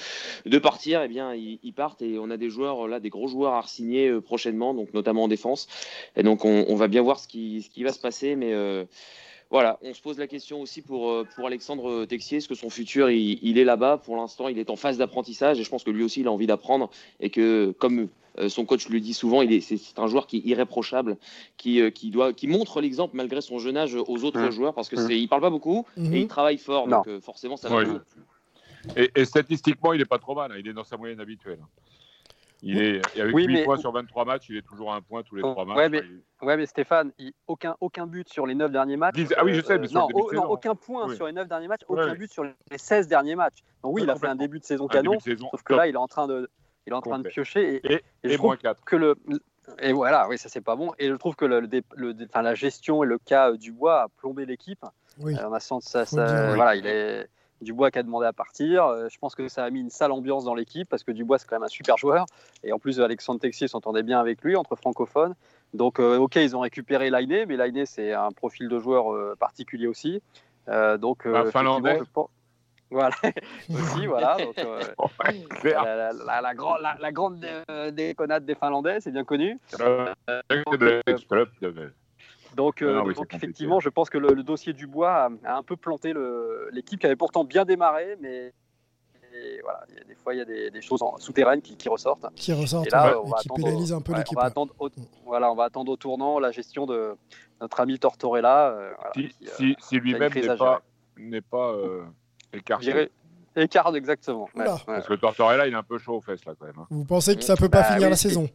de 0.47 0.59
partir, 0.59 1.03
eh 1.03 1.09
bien, 1.09 1.35
ils, 1.35 1.73
partent. 1.73 2.03
Et 2.03 2.19
on 2.19 2.31
a 2.31 2.37
des 2.37 2.51
joueurs, 2.51 2.87
là, 2.89 3.01
des 3.01 3.11
gros 3.11 3.29
joueurs 3.29 3.55
à 3.55 3.67
signer 3.67 4.09
euh, 4.09 4.21
prochainement, 4.21 4.75
donc 4.75 4.95
notamment 4.95 5.25
en 5.25 5.29
défense. 5.29 5.69
Et 6.17 6.23
donc, 6.23 6.45
on, 6.45 6.75
va 6.75 6.89
bien 6.89 7.03
voir 7.03 7.19
ce 7.19 7.27
qui, 7.29 7.63
ce 7.63 7.71
qui 7.71 7.83
va 7.83 7.93
se 7.93 8.01
passer. 8.01 8.37
Mais. 8.37 8.53
Euh, 8.53 8.85
voilà, 9.51 9.79
on 9.83 9.95
se 9.95 10.01
pose 10.01 10.19
la 10.19 10.27
question 10.27 10.61
aussi 10.61 10.81
pour, 10.81 11.27
pour 11.35 11.47
Alexandre 11.47 12.05
Texier, 12.05 12.39
est-ce 12.39 12.49
que 12.49 12.55
son 12.55 12.71
futur, 12.71 13.11
il, 13.11 13.39
il 13.43 13.59
est 13.59 13.65
là-bas? 13.65 13.99
Pour 13.99 14.17
l'instant, 14.17 14.49
il 14.49 14.59
est 14.59 14.71
en 14.71 14.77
phase 14.77 14.97
d'apprentissage 14.97 15.59
et 15.59 15.65
je 15.65 15.71
pense 15.71 15.83
que 15.83 15.91
lui 15.91 16.05
aussi, 16.05 16.21
il 16.21 16.29
a 16.29 16.33
envie 16.33 16.47
d'apprendre 16.47 16.89
et 17.19 17.31
que, 17.31 17.75
comme 17.79 18.09
euh, 18.39 18.49
son 18.49 18.65
coach 18.65 18.89
le 18.89 19.01
dit 19.01 19.15
souvent, 19.15 19.43
il 19.43 19.53
est, 19.53 19.61
c'est, 19.61 19.99
un 19.99 20.07
joueur 20.07 20.27
qui 20.27 20.39
est 20.39 20.47
irréprochable, 20.47 21.17
qui, 21.57 21.81
euh, 21.81 21.91
qui, 21.91 22.11
doit, 22.11 22.33
qui 22.33 22.47
montre 22.47 22.81
l'exemple 22.81 23.17
malgré 23.17 23.41
son 23.41 23.59
jeune 23.59 23.77
âge 23.77 23.95
aux 23.95 24.25
autres 24.25 24.41
mmh. 24.41 24.51
joueurs 24.51 24.75
parce 24.75 24.89
que 24.89 24.97
mmh. 24.97 25.07
c'est, 25.07 25.21
il 25.21 25.29
parle 25.29 25.43
pas 25.43 25.51
beaucoup 25.51 25.87
mmh. 25.97 26.15
et 26.15 26.21
il 26.21 26.29
travaille 26.29 26.59
fort, 26.59 26.87
donc 26.87 27.09
euh, 27.09 27.21
forcément 27.21 27.57
ça 27.57 27.69
va. 27.69 27.83
et, 28.97 29.25
statistiquement, 29.25 29.93
il 29.93 29.99
n'est 29.99 30.05
pas 30.05 30.19
trop 30.19 30.35
mal, 30.35 30.53
hein. 30.53 30.57
il 30.59 30.69
est 30.69 30.73
dans 30.73 30.85
sa 30.85 30.97
moyenne 30.97 31.21
habituelle. 31.21 31.59
Il 32.63 32.81
est 32.81 33.19
avec 33.19 33.35
oui, 33.35 33.47
8 33.47 33.65
points 33.65 33.77
sur 33.77 33.93
23 33.93 34.25
matchs, 34.25 34.49
il 34.51 34.57
est 34.57 34.67
toujours 34.67 34.93
à 34.93 34.97
un 34.97 35.01
point 35.01 35.23
tous 35.23 35.35
les 35.35 35.43
3 35.43 35.65
matchs. 35.65 35.77
Ouais, 35.77 35.89
mais, 35.89 36.03
ouais, 36.43 36.57
mais 36.57 36.67
Stéphane, 36.67 37.13
aucun, 37.47 37.77
aucun 37.81 38.07
but 38.07 38.29
sur 38.29 38.47
les 38.47 38.55
9 38.55 38.71
derniers 38.71 38.97
matchs. 38.97 39.17
Ah 39.37 39.45
oui, 39.45 39.55
je 39.55 39.63
sais, 39.63 39.79
mais 39.79 39.89
non, 39.89 40.09
aucun 40.49 40.75
point 40.75 41.15
sur 41.15 41.27
les 41.27 41.33
9 41.33 41.49
derniers 41.49 41.69
matchs, 41.69 41.85
aucun 41.89 42.15
but 42.15 42.33
sur 42.33 42.45
les 42.45 42.53
16 42.77 43.09
derniers 43.09 43.37
matchs. 43.37 43.59
Donc 43.83 43.95
oui, 43.95 44.03
il 44.03 44.11
a 44.11 44.17
fait 44.17 44.29
un 44.29 44.37
début 44.37 44.59
de 44.59 44.65
saison 44.65 44.89
canon, 44.89 45.19
sauf 45.21 45.63
que 45.63 45.75
là, 45.75 45.87
il 45.87 45.95
est 45.95 45.99
en 45.99 46.09
train 46.09 46.27
de, 46.27 46.51
il 46.87 46.93
est 46.93 46.97
en 46.97 47.03
train 47.03 47.19
de 47.19 47.29
piocher. 47.29 47.81
Et, 47.85 48.03
et, 48.25 48.37
moins 48.37 48.57
4. 48.57 48.85
Que 48.85 48.97
le, 48.97 49.17
et 49.79 49.93
voilà, 49.93 50.29
oui, 50.29 50.39
ça 50.39 50.49
c'est 50.49 50.61
pas 50.61 50.77
bon. 50.77 50.93
Et 50.99 51.09
je 51.09 51.15
trouve 51.15 51.37
que 51.37 51.45
le, 51.45 51.61
le, 51.95 52.17
enfin, 52.29 52.43
la 52.43 52.55
gestion 52.55 53.05
et 53.05 53.07
le 53.07 53.19
cas 53.19 53.53
du 53.53 53.73
bois 53.73 54.03
a 54.03 54.09
plombé 54.09 54.47
l'équipe. 54.47 54.85
Oui. 55.19 55.37
Euh, 55.37 55.49
on 55.49 55.53
a 55.53 55.61
senti 55.61 55.91
ça, 55.91 56.07
ça 56.07 56.55
voilà, 56.55 56.77
il 56.77 56.87
est 56.87 57.29
Dubois 57.61 57.91
qui 57.91 57.99
a 57.99 58.03
demandé 58.03 58.27
à 58.27 58.33
partir. 58.33 58.87
Euh, 58.87 59.09
je 59.11 59.19
pense 59.19 59.35
que 59.35 59.49
ça 59.49 59.65
a 59.65 59.71
mis 59.71 59.81
une 59.81 59.91
sale 59.91 60.13
ambiance 60.13 60.45
dans 60.45 60.55
l'équipe 60.55 60.89
parce 60.89 61.05
que 61.05 61.13
Dubois 61.13 61.39
c'est 61.39 61.47
quand 61.47 61.57
même 61.57 61.65
un 61.65 61.69
super 61.69 61.97
joueur 61.97 62.27
et 62.65 62.73
en 62.73 62.79
plus 62.79 63.01
Alexandre 63.01 63.41
Texier 63.41 63.69
s'entendait 63.69 64.03
bien 64.03 64.21
avec 64.21 64.43
lui 64.43 64.57
entre 64.57 64.77
francophones. 64.77 65.35
Donc 65.75 66.01
euh, 66.01 66.19
ok 66.19 66.37
ils 66.37 66.57
ont 66.57 66.61
récupéré 66.61 67.11
Lainé, 67.11 67.47
mais 67.47 67.57
Lainé 67.57 67.87
c'est 67.87 68.13
un 68.13 68.31
profil 68.31 68.69
de 68.69 68.79
joueur 68.79 69.37
particulier 69.37 69.87
aussi. 69.87 70.23
donc, 70.99 71.27
finlandais. 71.51 72.01
Voilà, 72.93 73.15
aussi, 73.71 74.07
voilà. 74.07 74.37
Donc, 74.37 74.57
la, 75.65 76.13
la, 76.13 76.41
la, 76.41 76.55
grande, 76.55 76.81
la, 76.81 77.13
grande 77.13 77.47
déconnade 77.93 78.45
des 78.45 78.57
Finlandais, 78.57 78.99
c'est 79.01 79.13
bien 79.13 79.23
connu. 79.23 79.61
Donc, 79.79 80.81
euh, 82.59 83.13
effectivement, 83.33 83.81
je 83.81 83.89
pense 83.89 84.11
que 84.11 84.19
le, 84.19 84.43
dossier 84.43 84.73
du 84.73 84.87
bois 84.87 85.31
a, 85.45 85.57
un 85.57 85.63
peu 85.63 85.77
planté 85.77 86.13
l'équipe 86.73 87.01
qui 87.01 87.07
avait 87.07 87.17
pourtant 87.17 87.45
bien 87.45 87.65
démarré, 87.65 88.17
mais 88.21 88.53
voilà, 89.63 89.81
y 89.97 90.01
a 90.01 90.05
des 90.05 90.15
fois 90.15 90.35
il 90.35 90.39
y 90.39 90.41
a 90.41 90.71
des, 90.71 90.83
choses 90.83 91.03
souterraines 91.19 91.63
qui, 91.63 91.89
ressortent. 91.89 92.27
Qui 92.35 92.53
ressortent, 92.53 92.87
et 92.87 92.91
là, 92.91 93.21
on 93.23 93.29
va 93.29 93.39
qui 93.39 93.49
pénalisent 93.49 93.93
un 93.93 94.01
peu 94.01 94.15
l'équipe. 94.15 94.37
On 94.37 94.41
va 94.41 94.47
attendre, 94.47 94.75
au, 94.79 94.89
voilà, 95.25 95.51
on 95.53 95.55
va 95.55 95.65
attendre 95.65 95.93
au 95.93 95.97
tournant 95.97 96.39
la 96.39 96.51
gestion 96.51 96.87
de 96.87 97.15
notre 97.61 97.81
ami 97.81 97.99
Tortorella. 97.99 98.69
Euh, 98.69 98.93
si, 99.57 99.77
si, 99.81 99.97
lui-même 99.97 100.33
n'est 101.17 101.41
pas, 101.41 101.51
pas 101.51 101.73
euh, 101.73 102.05
écarté. 102.53 103.11
Écarte 103.57 103.97
exactement. 103.97 104.49
Parce 104.55 105.07
que 105.07 105.15
Tortorella, 105.15 105.67
il 105.67 105.73
est 105.73 105.77
un 105.77 105.83
peu 105.83 105.99
chaud 105.99 106.17
aux 106.17 106.21
fesses 106.21 106.45
là 106.45 106.53
quand 106.59 106.67
même. 106.67 106.79
Hein. 106.79 106.87
Vous 106.91 107.05
pensez 107.05 107.37
que 107.37 107.43
ça 107.43 107.57
peut 107.57 107.69
pas 107.69 107.83
bah 107.83 107.95
finir 107.95 108.09
la 108.09 108.17
saison 108.17 108.49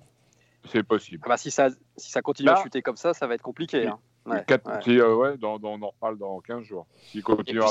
c'est 0.72 0.84
possible. 0.84 1.22
Ah 1.26 1.30
bah, 1.30 1.38
si, 1.38 1.52
ça, 1.52 1.70
si 1.98 2.12
ça 2.12 2.22
continue 2.22 2.50
à 2.50 2.62
chuter 2.62 2.82
comme 2.82 2.98
ça, 2.98 3.14
ça 3.14 3.28
va 3.28 3.36
être 3.36 3.42
compliqué. 3.42 3.88
Hein. 3.88 4.00
Ouais, 4.26 4.44
Si, 4.84 5.00
euh, 5.00 5.16
ouais, 5.16 5.38
dans, 5.38 5.60
dans, 5.60 5.74
on 5.74 5.82
en 5.84 5.90
reparle 5.90 6.18
dans 6.18 6.40
15 6.40 6.64
jours. 6.64 6.88
Si 7.04 7.22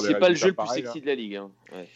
c'est 0.03 0.18
pas 0.20 0.28
le 0.28 0.36
jeu 0.36 0.49
le 0.49 0.55
plus 0.55 0.68
sexy 0.68 1.01
de 1.01 1.07
la 1.07 1.14
ligue. 1.16 1.36
Hein. 1.36 1.51
Ouais. 1.72 1.88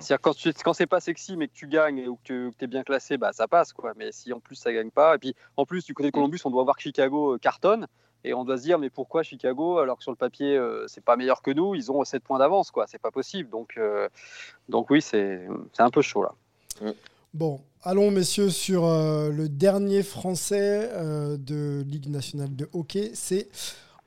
c'est-à-dire 0.00 0.20
quand, 0.22 0.34
quand 0.64 0.72
c'est 0.72 0.86
pas 0.86 1.00
sexy 1.00 1.36
mais 1.36 1.48
que 1.48 1.52
tu 1.54 1.66
gagnes 1.66 2.08
ou 2.08 2.18
que 2.24 2.50
tu 2.58 2.64
es 2.64 2.66
bien 2.66 2.82
classé, 2.82 3.18
bah, 3.18 3.32
ça 3.32 3.46
passe. 3.46 3.74
quoi. 3.74 3.92
Mais 3.96 4.10
si 4.10 4.32
en 4.32 4.40
plus 4.40 4.56
ça 4.56 4.72
gagne 4.72 4.90
pas, 4.90 5.16
et 5.16 5.18
puis 5.18 5.34
en 5.58 5.66
plus 5.66 5.84
du 5.84 5.92
côté 5.92 6.08
de 6.08 6.14
Columbus, 6.14 6.40
on 6.44 6.50
doit 6.50 6.64
voir 6.64 6.76
que 6.76 6.82
Chicago 6.82 7.34
euh, 7.34 7.38
cartonne. 7.38 7.86
Et 8.26 8.32
on 8.32 8.46
doit 8.46 8.56
se 8.56 8.62
dire, 8.62 8.78
mais 8.78 8.88
pourquoi 8.88 9.22
Chicago, 9.22 9.76
alors 9.76 9.98
que 9.98 10.02
sur 10.02 10.12
le 10.12 10.16
papier, 10.16 10.56
euh, 10.56 10.86
c'est 10.88 11.04
pas 11.04 11.14
meilleur 11.16 11.42
que 11.42 11.50
nous, 11.50 11.74
ils 11.74 11.92
ont 11.92 12.02
7 12.04 12.24
points 12.24 12.38
d'avance, 12.38 12.70
quoi. 12.70 12.86
C'est 12.86 13.00
pas 13.00 13.10
possible. 13.10 13.50
Donc, 13.50 13.78
donc 14.70 14.88
oui, 14.88 15.02
c'est 15.02 15.46
un 15.76 15.90
peu 15.90 16.00
chaud, 16.00 16.22
là. 16.22 16.32
Bon, 17.34 17.60
allons 17.84 18.10
messieurs 18.10 18.50
sur 18.50 18.86
euh, 18.86 19.30
le 19.30 19.48
dernier 19.48 20.02
Français 20.02 20.88
euh, 20.92 21.36
de 21.36 21.84
Ligue 21.86 22.08
nationale 22.08 22.54
de 22.56 22.68
hockey, 22.72 23.10
c'est 23.14 23.48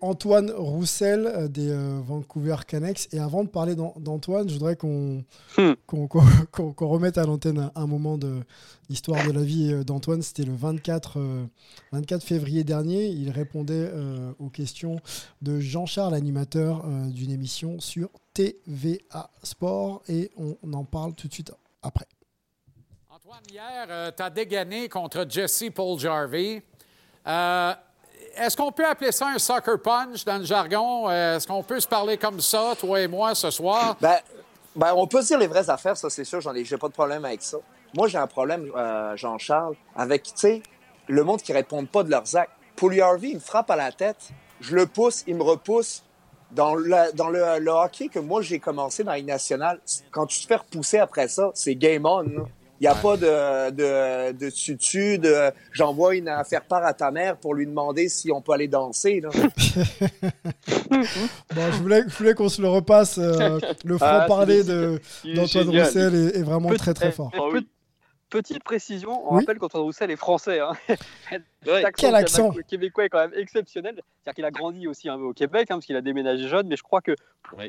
Antoine 0.01 0.51
Roussel 0.51 1.27
euh, 1.27 1.47
des 1.47 1.71
Vancouver 2.03 2.55
Canucks. 2.67 3.13
Et 3.13 3.19
avant 3.19 3.43
de 3.43 3.49
parler 3.49 3.75
d'Antoine, 3.75 4.49
je 4.49 4.53
voudrais 4.55 4.75
qu'on 4.75 5.23
hmm. 5.57 5.73
remette 6.79 7.19
à 7.19 7.25
l'antenne 7.25 7.71
un, 7.75 7.87
moment 7.87 8.17
de 8.17 8.41
l'histoire 8.89 9.25
de 9.25 9.31
la 9.31 9.43
vie 9.43 9.85
d'Antoine. 9.85 10.23
C'était 10.23 10.45
le 10.45 10.55
24, 10.55 11.19
24 11.91 12.23
février 12.23 12.63
dernier. 12.63 13.07
Il 13.07 13.29
répondait 13.29 13.91
aux 14.39 14.49
questions 14.49 14.99
de 15.41 15.59
Jean-Charles, 15.59 16.13
animateur 16.15 16.85
d'une 17.09 17.31
émission 17.31 17.79
sur 17.79 18.09
TVA 18.33 19.31
Sport. 19.43 20.03
Et 20.09 20.31
on 20.37 20.73
en 20.73 20.83
parle 20.83 21.13
tout 21.13 21.27
de 21.27 21.33
suite 21.33 21.51
après. 21.81 22.07
Antoine, 23.27 23.43
hier, 23.51 23.87
euh, 23.89 24.11
tu 24.15 24.23
as 24.23 24.29
dégainé 24.29 24.87
contre 24.87 25.25
Jesse 25.27 25.65
Paul 25.75 25.99
Jarvey. 25.99 26.63
Euh, 27.27 27.73
est-ce 28.37 28.55
qu'on 28.55 28.71
peut 28.71 28.85
appeler 28.85 29.11
ça 29.11 29.27
un 29.27 29.37
soccer 29.37 29.81
punch 29.81 30.23
dans 30.23 30.37
le 30.37 30.45
jargon? 30.45 31.09
Est-ce 31.09 31.45
qu'on 31.45 31.61
peut 31.61 31.79
se 31.81 31.87
parler 31.87 32.17
comme 32.17 32.39
ça, 32.39 32.73
toi 32.79 33.01
et 33.01 33.07
moi, 33.07 33.35
ce 33.35 33.49
soir? 33.51 33.97
Ben, 33.99 34.19
ben 34.75 34.93
on 34.95 35.07
peut 35.07 35.21
dire 35.23 35.37
les 35.39 35.47
vraies 35.47 35.69
affaires, 35.69 35.97
ça, 35.97 36.09
c'est 36.09 36.23
sûr. 36.23 36.39
J'en 36.39 36.53
ai, 36.55 36.63
j'ai 36.63 36.77
pas 36.77 36.87
de 36.87 36.93
problème 36.93 37.25
avec 37.25 37.41
ça. 37.41 37.57
Moi, 37.93 38.07
j'ai 38.07 38.17
un 38.17 38.27
problème, 38.27 38.71
euh, 38.77 39.17
Jean-Charles, 39.17 39.75
avec, 39.95 40.23
tu 40.23 40.31
sais, 40.35 40.63
le 41.07 41.23
monde 41.25 41.41
qui 41.41 41.51
répond 41.51 41.85
pas 41.85 42.03
de 42.03 42.11
leurs 42.11 42.37
actes. 42.37 42.53
Paul 42.77 42.97
Harvey, 42.97 43.29
il 43.29 43.35
me 43.35 43.41
frappe 43.41 43.69
à 43.71 43.75
la 43.75 43.91
tête, 43.91 44.29
je 44.61 44.73
le 44.73 44.85
pousse, 44.85 45.25
il 45.27 45.35
me 45.35 45.43
repousse. 45.43 46.03
Dans, 46.51 46.75
le, 46.75 47.13
dans 47.13 47.27
le, 47.27 47.67
hockey 47.67 48.07
que 48.07 48.19
moi 48.19 48.41
j'ai 48.41 48.59
commencé 48.59 49.03
dans 49.03 49.11
la 49.11 49.21
nationale, 49.21 49.81
quand 50.11 50.27
tu 50.27 50.39
te 50.39 50.47
fais 50.47 50.55
repousser 50.55 50.97
après 50.97 51.27
ça, 51.27 51.51
c'est 51.53 51.75
game 51.75 52.05
on. 52.05 52.47
Il 52.79 52.83
n'y 52.83 52.87
a 52.87 52.95
pas 52.95 53.17
de, 53.17 53.71
de, 53.71 54.31
de 54.33 54.49
tutu, 54.49 55.17
de 55.17 55.51
j'envoie 55.71 56.15
une 56.15 56.27
affaire 56.27 56.63
part 56.63 56.85
à 56.85 56.93
ta 56.93 57.09
mère 57.09 57.37
pour 57.37 57.55
lui 57.55 57.65
demander 57.65 58.07
si 58.07 58.31
on 58.31 58.41
peut 58.41 58.51
aller 58.51 58.67
danser. 58.67 59.19
Là. 59.21 59.29
bon, 60.89 61.71
je 61.71 61.81
voulais, 61.81 62.03
je 62.07 62.15
voulais 62.15 62.33
qu'on 62.35 62.49
se 62.49 62.61
le 62.61 62.67
repasse. 62.67 63.17
Euh, 63.17 63.59
le 63.85 63.97
franc-parler 63.97 64.61
ah, 64.69 64.97
d'Antoine 65.35 65.69
Roussel 65.69 66.15
est, 66.15 66.37
est, 66.37 66.43
vraiment 66.43 66.73
très 66.75 66.93
très 66.93 67.11
fort. 67.11 67.31
Petite 68.29 68.61
précision, 68.63 69.25
on 69.25 69.35
rappelle 69.35 69.57
qu'Antoine 69.57 69.83
Roussel 69.83 70.11
est 70.11 70.17
français. 70.17 70.59
Hein. 70.59 70.73
Quel 71.97 72.15
accent 72.15 72.51
québécois 72.67 73.05
est 73.05 73.09
quand 73.09 73.19
même 73.19 73.33
exceptionnel. 73.35 73.95
C'est-à-dire 73.95 74.35
qu'il 74.35 74.45
a 74.45 74.51
grandi 74.51 74.87
aussi 74.87 75.09
un 75.09 75.17
peu 75.17 75.23
au 75.23 75.33
Québec, 75.33 75.67
hein, 75.69 75.75
parce 75.75 75.85
qu'il 75.85 75.95
a 75.95 76.01
déménagé 76.01 76.47
jeune, 76.47 76.67
mais 76.67 76.75
je 76.75 76.83
crois 76.83 77.01
que 77.01 77.15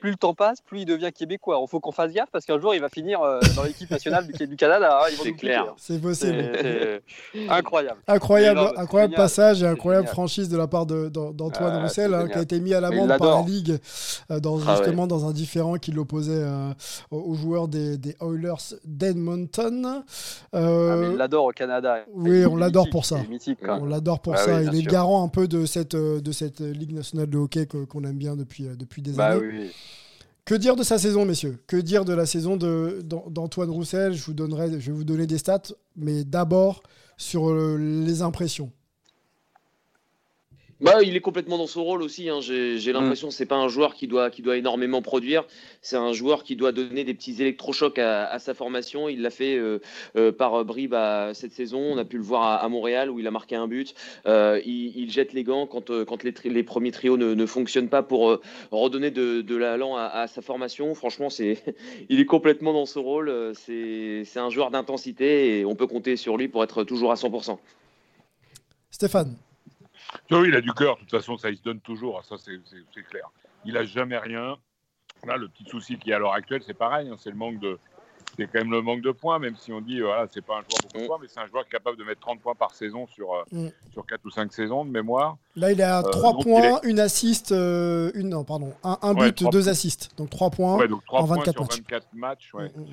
plus 0.00 0.10
le 0.10 0.16
temps 0.16 0.34
passe, 0.34 0.60
plus 0.60 0.80
il 0.80 0.84
devient 0.84 1.10
québécois. 1.12 1.60
Il 1.62 1.68
faut 1.68 1.78
qu'on 1.78 1.92
fasse 1.92 2.12
gaffe, 2.12 2.30
parce 2.32 2.44
qu'un 2.44 2.60
jour, 2.60 2.74
il 2.74 2.80
va 2.80 2.88
finir 2.88 3.22
euh, 3.22 3.40
dans 3.54 3.62
l'équipe 3.62 3.90
nationale 3.90 4.26
du, 4.26 4.56
Canada. 4.56 5.00
Hein, 5.02 5.10
c'est 5.22 5.32
clair. 5.32 5.74
C'est 5.76 6.00
possible. 6.00 6.44
incroyable. 7.48 8.00
Incroyable, 8.08 8.60
incroyable 8.76 9.14
passage 9.14 9.62
et 9.62 9.66
incroyable 9.66 10.08
franchise 10.08 10.48
de 10.48 10.56
la 10.56 10.66
part 10.66 10.86
d'Antoine 10.86 11.74
ah, 11.76 11.82
Roussel, 11.82 12.28
qui 12.32 12.38
a 12.38 12.42
été 12.42 12.58
mis 12.58 12.74
à 12.74 12.80
l'amende 12.80 13.16
par 13.18 13.40
la 13.40 13.46
Ligue, 13.46 13.78
euh, 14.30 14.40
dans, 14.40 14.58
ah 14.66 14.74
justement 14.74 15.06
dans 15.06 15.28
un 15.28 15.32
différent 15.32 15.74
qui 15.74 15.92
l'opposait 15.92 16.32
euh, 16.32 16.72
aux 17.10 17.34
joueurs 17.34 17.68
des, 17.68 17.96
des 17.96 18.16
Oilers 18.20 18.74
d'Edmonton. 18.84 20.02
Euh, 20.54 21.08
ah, 21.08 21.10
il 21.10 21.16
l'adore 21.16 21.44
au 21.44 21.52
Canada. 21.52 22.04
Oui, 22.14 22.46
on 22.46 22.56
l'adore 22.56 22.88
pour 22.90 23.04
ça. 23.04 23.16
on 23.68 23.84
l'adore 23.84 24.20
pour 24.20 24.36
ça. 24.36 24.62
il 24.62 24.74
est 24.74 24.82
le 24.82 24.90
garant 24.90 25.24
un 25.24 25.28
peu 25.28 25.46
de 25.46 25.66
cette, 25.66 25.94
euh, 25.94 26.20
de 26.20 26.32
cette 26.32 26.60
Ligue 26.60 26.92
nationale 26.92 27.28
de 27.28 27.38
hockey 27.38 27.66
qu'on 27.66 28.04
aime 28.04 28.16
bien 28.16 28.36
depuis, 28.36 28.66
euh, 28.66 28.74
depuis 28.74 29.02
des 29.02 29.12
bah 29.12 29.32
années. 29.32 29.70
Que 30.44 30.54
dire 30.54 30.76
de 30.76 30.82
sa 30.82 30.96
saison, 30.96 31.26
messieurs? 31.26 31.58
Que 31.66 31.76
dire 31.76 32.06
de 32.06 32.14
la 32.14 32.24
saison 32.24 32.56
d'Antoine 32.56 33.68
Roussel? 33.68 34.14
Je, 34.14 34.24
vous 34.24 34.32
donnerai, 34.32 34.80
je 34.80 34.90
vais 34.90 34.96
vous 34.96 35.04
donner 35.04 35.26
des 35.26 35.36
stats, 35.36 35.74
mais 35.94 36.24
d'abord 36.24 36.82
sur 37.18 37.52
les 37.54 38.22
impressions. 38.22 38.72
Bah, 40.80 41.02
il 41.02 41.16
est 41.16 41.20
complètement 41.20 41.58
dans 41.58 41.66
son 41.66 41.82
rôle 41.82 42.02
aussi. 42.02 42.28
Hein. 42.28 42.40
J'ai 42.40 42.76
mm. 42.76 42.92
l'impression 42.92 43.28
que 43.28 43.34
c'est 43.34 43.46
pas 43.46 43.56
un 43.56 43.68
joueur 43.68 43.94
qui 43.94 44.06
doit, 44.06 44.30
qui 44.30 44.42
doit 44.42 44.56
énormément 44.56 45.02
produire. 45.02 45.44
C'est 45.82 45.96
un 45.96 46.12
joueur 46.12 46.44
qui 46.44 46.54
doit 46.54 46.70
donner 46.70 47.02
des 47.02 47.14
petits 47.14 47.40
électrochocs 47.40 47.98
à, 47.98 48.38
sa 48.38 48.54
formation. 48.54 49.08
Il 49.08 49.22
l'a 49.22 49.30
fait 49.30 49.56
euh, 49.56 49.80
euh, 50.16 50.30
par 50.30 50.64
bribes 50.64 50.94
cette 51.34 51.52
saison. 51.52 51.80
On 51.80 51.98
a 51.98 52.04
pu 52.04 52.16
le 52.16 52.22
voir 52.22 52.62
à, 52.62 52.68
Montréal 52.68 53.10
où 53.10 53.18
il 53.18 53.26
a 53.26 53.32
marqué 53.32 53.56
un 53.56 53.66
but. 53.66 53.94
Euh, 54.26 54.60
il, 54.64 55.10
jette 55.10 55.32
les 55.32 55.42
gants 55.42 55.66
quand, 55.66 55.90
quand 56.04 56.22
les, 56.22 56.34
les, 56.44 56.62
premiers 56.62 56.90
trios 56.92 57.16
ne, 57.16 57.34
ne, 57.34 57.46
fonctionnent 57.46 57.88
pas 57.88 58.02
pour 58.02 58.38
redonner 58.70 59.10
de, 59.10 59.40
de 59.40 59.56
l'allant 59.56 59.96
à, 59.96 60.04
à, 60.04 60.26
sa 60.28 60.42
formation. 60.42 60.94
Franchement, 60.94 61.30
c'est, 61.30 61.62
il 62.08 62.20
est 62.20 62.26
complètement 62.26 62.72
dans 62.72 62.86
ce 62.86 62.98
rôle. 62.98 63.52
C'est 63.54 64.24
un 64.36 64.50
joueur 64.50 64.70
d'intensité 64.70 65.58
et 65.58 65.64
on 65.64 65.74
peut 65.74 65.86
compter 65.88 66.16
sur 66.16 66.36
lui 66.36 66.46
pour 66.46 66.62
être 66.62 66.84
toujours 66.84 67.10
à 67.10 67.14
100%. 67.16 67.58
Stéphane. 68.90 69.36
Oui, 70.30 70.48
il 70.48 70.54
a 70.54 70.60
du 70.60 70.72
cœur, 70.72 70.96
de 70.96 71.00
toute 71.00 71.10
façon, 71.10 71.36
ça 71.36 71.50
il 71.50 71.56
se 71.56 71.62
donne 71.62 71.80
toujours, 71.80 72.24
ça 72.24 72.36
c'est 72.38 73.02
clair. 73.04 73.30
Il 73.64 73.76
a 73.76 73.84
jamais 73.84 74.18
rien. 74.18 74.56
Là, 75.26 75.36
le 75.36 75.48
petit 75.48 75.64
souci 75.64 75.98
qu'il 75.98 76.10
y 76.10 76.12
a 76.12 76.16
à 76.16 76.18
l'heure 76.18 76.32
actuelle, 76.32 76.62
c'est 76.64 76.74
pareil, 76.74 77.08
hein, 77.08 77.16
c'est 77.18 77.30
le 77.30 77.36
manque 77.36 77.58
de. 77.58 77.78
C'est 78.36 78.46
quand 78.46 78.58
même 78.58 78.70
le 78.70 78.82
manque 78.82 79.00
de 79.00 79.10
points, 79.10 79.38
même 79.38 79.56
si 79.56 79.72
on 79.72 79.80
dit, 79.80 80.00
voilà, 80.00 80.28
c'est 80.32 80.42
pas 80.44 80.54
un 80.54 80.60
joueur 80.60 80.80
beaucoup 80.82 80.98
de 80.98 81.02
mm. 81.02 81.06
points, 81.06 81.18
mais 81.20 81.28
c'est 81.28 81.40
un 81.40 81.46
joueur 81.46 81.66
capable 81.66 81.96
de 81.96 82.04
mettre 82.04 82.20
30 82.20 82.40
points 82.40 82.54
par 82.54 82.72
saison 82.72 83.06
sur, 83.08 83.32
euh, 83.32 83.42
mm. 83.50 83.68
sur 83.92 84.06
4 84.06 84.24
ou 84.24 84.30
5 84.30 84.52
saisons 84.52 84.84
de 84.84 84.90
mémoire. 84.90 85.38
Là, 85.56 85.72
il 85.72 85.82
a 85.82 86.02
3 86.02 86.34
euh, 86.34 86.42
points, 86.42 86.80
une 86.82 87.00
assist, 87.00 87.52
euh, 87.52 88.12
une, 88.14 88.28
non, 88.28 88.44
pardon, 88.44 88.74
un, 88.84 89.14
but, 89.14 89.44
deux 89.50 89.68
assists. 89.68 90.10
Donc 90.18 90.30
3 90.30 90.50
points 90.50 90.86
donc 90.86 91.04
3 91.06 91.20
en 91.20 91.24
24 91.24 91.54
points 91.56 91.64
matchs. 91.64 91.74
Sur 91.74 91.84
24 91.84 92.06
matchs 92.12 92.54
ouais. 92.54 92.72
Mm, 92.76 92.86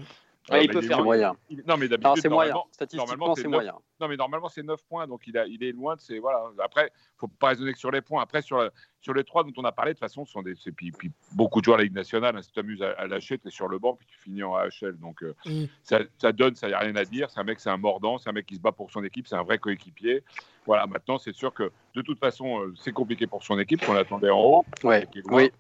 ah, 0.49 0.59
il 0.59 0.69
peut 0.69 0.81
faire 0.81 1.03
moyen. 1.03 1.35
Non, 1.67 1.77
mais 1.77 1.87
d'habitude, 1.87 2.21
c'est 2.21 2.29
moyen. 2.29 2.55
Statistiquement, 2.71 3.35
c'est 3.35 3.47
moyen. 3.47 3.75
Non, 3.99 4.07
mais 4.07 4.15
normalement, 4.17 4.49
c'est 4.49 4.63
9 4.63 4.83
points, 4.83 5.07
donc 5.07 5.21
il, 5.25 5.37
a, 5.37 5.45
il 5.47 5.63
est 5.63 5.71
loin 5.71 5.95
de 5.95 6.01
ces. 6.01 6.19
Voilà. 6.19 6.43
Après, 6.63 6.83
il 6.83 7.15
ne 7.15 7.19
faut 7.19 7.27
pas 7.27 7.49
raisonner 7.49 7.71
que 7.73 7.79
sur 7.79 7.91
les 7.91 8.01
points. 8.01 8.21
Après, 8.21 8.41
sur, 8.41 8.69
sur 9.01 9.13
les 9.13 9.23
trois 9.23 9.43
dont 9.43 9.53
on 9.57 9.63
a 9.63 9.71
parlé, 9.71 9.91
de 9.91 9.95
toute 9.95 10.01
façon, 10.01 10.25
ce 10.25 10.33
sont 10.33 10.41
des. 10.41 10.53
Puis, 10.75 10.91
puis, 10.91 11.11
beaucoup 11.31 11.61
de 11.61 11.65
joueurs 11.65 11.75
à 11.75 11.77
la 11.79 11.85
Ligue 11.85 11.95
nationale, 11.95 12.35
hein, 12.35 12.41
si 12.41 12.49
tu 12.49 12.55
t'amuses 12.55 12.81
à, 12.81 13.07
lâcher, 13.07 13.39
tu 13.39 13.47
es 13.47 13.51
sur 13.51 13.67
le 13.67 13.79
banc, 13.79 13.95
puis 13.95 14.07
tu 14.07 14.17
finis 14.19 14.43
en 14.43 14.55
AHL. 14.55 14.97
Donc, 14.99 15.23
euh, 15.23 15.33
mm. 15.45 15.65
ça, 15.81 15.99
ça, 16.17 16.31
donne, 16.31 16.55
ça 16.55 16.67
n'y 16.67 16.73
a 16.73 16.79
rien 16.79 16.95
à 16.95 17.05
dire. 17.05 17.29
C'est 17.29 17.39
un 17.39 17.43
mec, 17.43 17.59
c'est 17.59 17.69
un 17.69 17.77
mordant, 17.77 18.17
c'est 18.17 18.29
un 18.29 18.33
mec 18.33 18.45
qui 18.45 18.55
se 18.55 18.61
bat 18.61 18.71
pour 18.71 18.91
son 18.91 19.03
équipe, 19.03 19.27
c'est 19.27 19.35
un 19.35 19.43
vrai 19.43 19.57
coéquipier. 19.57 20.23
Voilà, 20.65 20.87
maintenant, 20.87 21.17
c'est 21.17 21.33
sûr 21.33 21.53
que 21.53 21.71
de 21.95 22.01
toute 22.01 22.19
façon, 22.19 22.61
euh, 22.61 22.73
c'est 22.75 22.91
compliqué 22.91 23.27
pour 23.27 23.43
son 23.43 23.57
équipe, 23.59 23.85
qu'on 23.85 23.93
l'attendait 23.93 24.29
en 24.29 24.41
haut. 24.41 24.65
Ouais, 24.83 25.07
oui. 25.31 25.51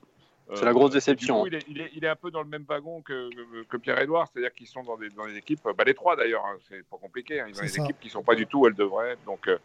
C'est 0.53 0.65
la 0.65 0.73
grosse 0.73 0.91
euh, 0.91 0.95
déception. 0.95 1.41
Coup, 1.41 1.47
il, 1.47 1.55
est, 1.55 1.91
il, 1.95 2.03
est, 2.03 2.07
un 2.07 2.15
peu 2.15 2.29
dans 2.29 2.43
le 2.43 2.47
même 2.47 2.65
wagon 2.67 3.01
que, 3.01 3.29
que 3.63 3.77
Pierre-Edouard, 3.77 4.27
c'est-à-dire 4.27 4.53
qu'ils 4.53 4.67
sont 4.67 4.83
dans 4.83 4.97
des, 4.97 5.09
dans 5.09 5.25
des 5.25 5.37
équipes, 5.37 5.61
bah, 5.75 5.83
les 5.83 5.95
trois 5.95 6.15
d'ailleurs, 6.15 6.45
hein, 6.45 6.57
c'est 6.69 6.83
pas 6.85 6.97
compliqué, 6.97 7.39
hein, 7.39 7.47
ils 7.49 7.57
ont 7.57 7.63
des 7.63 7.79
équipes 7.79 7.99
qui 7.99 8.09
sont 8.09 8.23
pas 8.23 8.35
du 8.35 8.45
tout 8.45 8.59
où 8.59 8.67
elles 8.67 8.75
devraient 8.75 9.11
être. 9.11 9.23
Donc, 9.25 9.47
euh, 9.47 9.57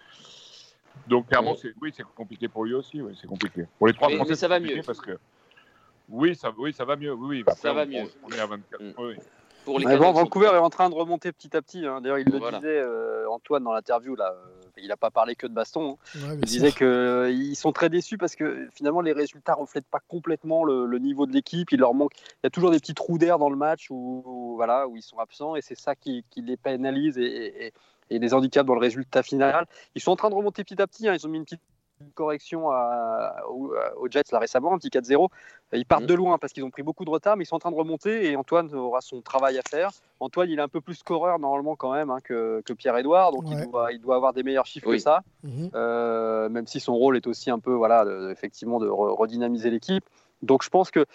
donc 1.07 1.29
clairement, 1.29 1.55
c'est, 1.55 1.75
oui, 1.83 1.93
c'est 1.95 2.05
compliqué 2.15 2.49
pour 2.49 2.65
lui 2.65 2.75
aussi, 2.75 3.03
oui, 3.03 3.17
c'est 3.21 3.27
compliqué. 3.27 3.67
Pour 3.79 3.89
les 3.89 3.93
trois 3.93 4.09
mais, 4.09 4.35
ça 4.35 4.49
va 4.49 4.59
mieux. 4.59 4.81
Parce 4.85 5.01
que, 5.01 5.19
oui, 6.09 6.35
ça, 6.35 6.53
oui, 6.57 6.73
ça 6.73 6.85
va 6.85 6.97
mieux. 6.97 7.13
Oui, 7.13 7.45
ça 7.57 7.73
va 7.75 7.85
mieux. 7.85 8.05
On 8.25 8.31
est 8.31 8.41
à 8.41 8.47
24. 8.47 8.83
Mm. 8.83 8.93
Oui. 8.99 9.15
Pour 9.65 9.79
les 9.79 9.97
Vancouver 9.97 10.47
est 10.47 10.59
en 10.59 10.71
train 10.71 10.91
de 10.91 10.95
remonter 10.95 11.33
petit 11.33 11.57
à 11.57 11.63
petit. 11.63 11.87
Hein. 11.87 12.01
D'ailleurs, 12.01 12.19
il 12.19 12.27
le 12.27 12.39
disait 12.39 12.81
euh, 12.81 13.29
Antoine 13.29 13.65
dans 13.65 13.73
l'interview 13.73 14.17
là. 14.17 14.33
Euh, 14.33 14.61
il 14.83 14.89
n'a 14.89 14.97
pas 14.97 15.11
parlé 15.11 15.35
que 15.35 15.47
de 15.47 15.53
baston. 15.53 15.99
Hein. 16.17 16.35
il 16.35 16.41
disait 16.41 16.73
qu'ils 16.73 16.87
euh, 16.87 17.55
sont 17.55 17.73
très 17.73 17.91
déçus 17.91 18.17
parce 18.17 18.35
que 18.35 18.69
finalement 18.73 19.03
les 19.03 19.13
résultats 19.13 19.55
reflètent 19.55 19.89
pas 19.91 20.01
complètement 20.09 20.65
le, 20.65 20.99
niveau 20.99 21.27
de 21.27 21.33
l'équipe. 21.33 21.71
Il 21.73 21.81
leur 21.81 21.93
manque. 21.93 22.13
Il 22.17 22.45
y 22.45 22.47
a 22.47 22.51
toujours 22.51 22.71
des 22.71 22.79
petits 22.79 22.95
trous 22.95 23.19
d'air 23.19 23.39
dans 23.39 23.51
le 23.51 23.57
match 23.57 23.89
où, 23.91 24.55
voilà 24.57 24.89
où 24.89 24.97
ils 24.97 25.03
sont 25.03 25.19
absents 25.19 25.57
et 25.57 25.61
c'est 25.61 25.79
ça 25.79 25.95
qui, 25.95 26.25
les 26.37 26.57
pénalise 26.57 27.19
et, 27.19 27.73
et, 28.11 28.19
les 28.19 28.35
handicaps 28.35 28.67
dans 28.67 28.75
le 28.75 28.81
résultat 28.81 29.23
final. 29.23 29.67
Ils 29.95 30.01
sont 30.01 30.13
en 30.13 30.17
train 30.17 30.31
de 30.31 30.35
remonter 30.35 30.65
petit 30.65 30.81
à 30.81 30.87
petit. 30.87 31.09
Hein. 31.09 31.15
Ils 31.15 31.27
ont 31.27 31.31
mis 31.31 31.39
une 31.39 31.45
petite 31.45 31.61
correction 32.15 32.71
à, 32.71 33.45
aux, 33.49 34.09
Jets 34.11 34.33
là 34.33 34.39
récemment, 34.39 34.75
un 34.75 34.79
petit 34.79 34.89
4-0. 34.89 35.29
Ils 35.73 35.87
partent 35.87 36.05
mm. 36.05 36.07
de 36.07 36.15
loin 36.15 36.39
parce 36.39 36.53
qu'ils 36.53 36.65
ont 36.65 36.71
pris 36.71 36.83
beaucoup 36.83 37.05
de 37.05 37.11
retard, 37.11 37.37
mais 37.37 37.45
ils 37.45 37.47
sont 37.47 37.57
en 37.57 37.61
train 37.61 37.71
de 37.71 37.77
remonter 37.77 38.31
et 38.31 38.37
Antoine 38.37 38.75
aura 38.75 39.01
son 39.01 39.21
travail 39.21 39.59
à 39.59 39.63
faire. 39.69 39.91
Antoine, 40.19 40.51
il 40.51 40.59
est 40.59 40.63
un 40.63 40.69
peu 40.69 40.81
plus 40.81 40.95
scoreur 40.95 41.39
normalement 41.39 41.77
quand 41.77 41.93
même 41.93 42.11
hein, 42.11 42.19
que, 42.23 42.63
que 42.65 42.73
Pierre-Edouard, 42.73 43.33
donc 43.33 43.45
il, 43.47 43.71
doit, 43.71 43.93
il, 43.93 44.01
doit, 44.01 44.17
avoir 44.17 44.33
des 44.33 44.43
meilleurs 44.43 44.67
chiffres 44.67 44.91
que 44.91 44.99
ça, 44.99 45.23
mm-hmm. 45.47 45.71
euh, 45.75 46.49
même 46.49 46.67
si 46.67 46.81
son 46.81 46.95
rôle 46.95 47.17
est 47.17 47.27
aussi 47.27 47.51
un 47.51 47.59
peu, 47.59 47.73
voilà, 47.73 48.05
effectivement, 48.31 48.79
de 48.81 48.89
redynamiser 48.89 49.71
l'équipe. 49.71 50.05
Donc 50.43 50.63
je 50.63 50.71
pense 50.71 50.91
que 50.91 51.07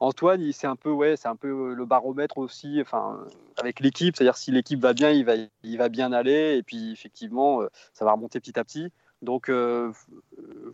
Antoine, 0.00 0.52
c'est 0.52 0.66
un 0.66 0.76
peu, 0.76 0.90
ouais, 0.90 1.16
c'est 1.16 1.28
un 1.28 1.34
peu 1.34 1.74
le 1.74 1.84
baromètre 1.84 2.38
aussi, 2.38 2.78
enfin, 2.80 3.18
avec 3.56 3.80
l'équipe, 3.80 4.16
c'est-à-dire 4.16 4.36
si 4.36 4.52
l'équipe 4.52 4.80
va 4.80 4.92
bien, 4.92 5.10
il 5.10 5.24
va, 5.24 5.32
il 5.64 5.76
va 5.76 5.88
bien 5.88 6.12
aller, 6.12 6.56
et 6.56 6.62
puis 6.62 6.92
effectivement, 6.92 7.62
euh, 7.62 7.68
ça 7.92 8.04
va 8.04 8.12
remonter 8.12 8.38
petit 8.38 8.58
à 8.58 8.64
petit. 8.64 8.92
Donc, 9.20 9.48
euh, 9.48 9.92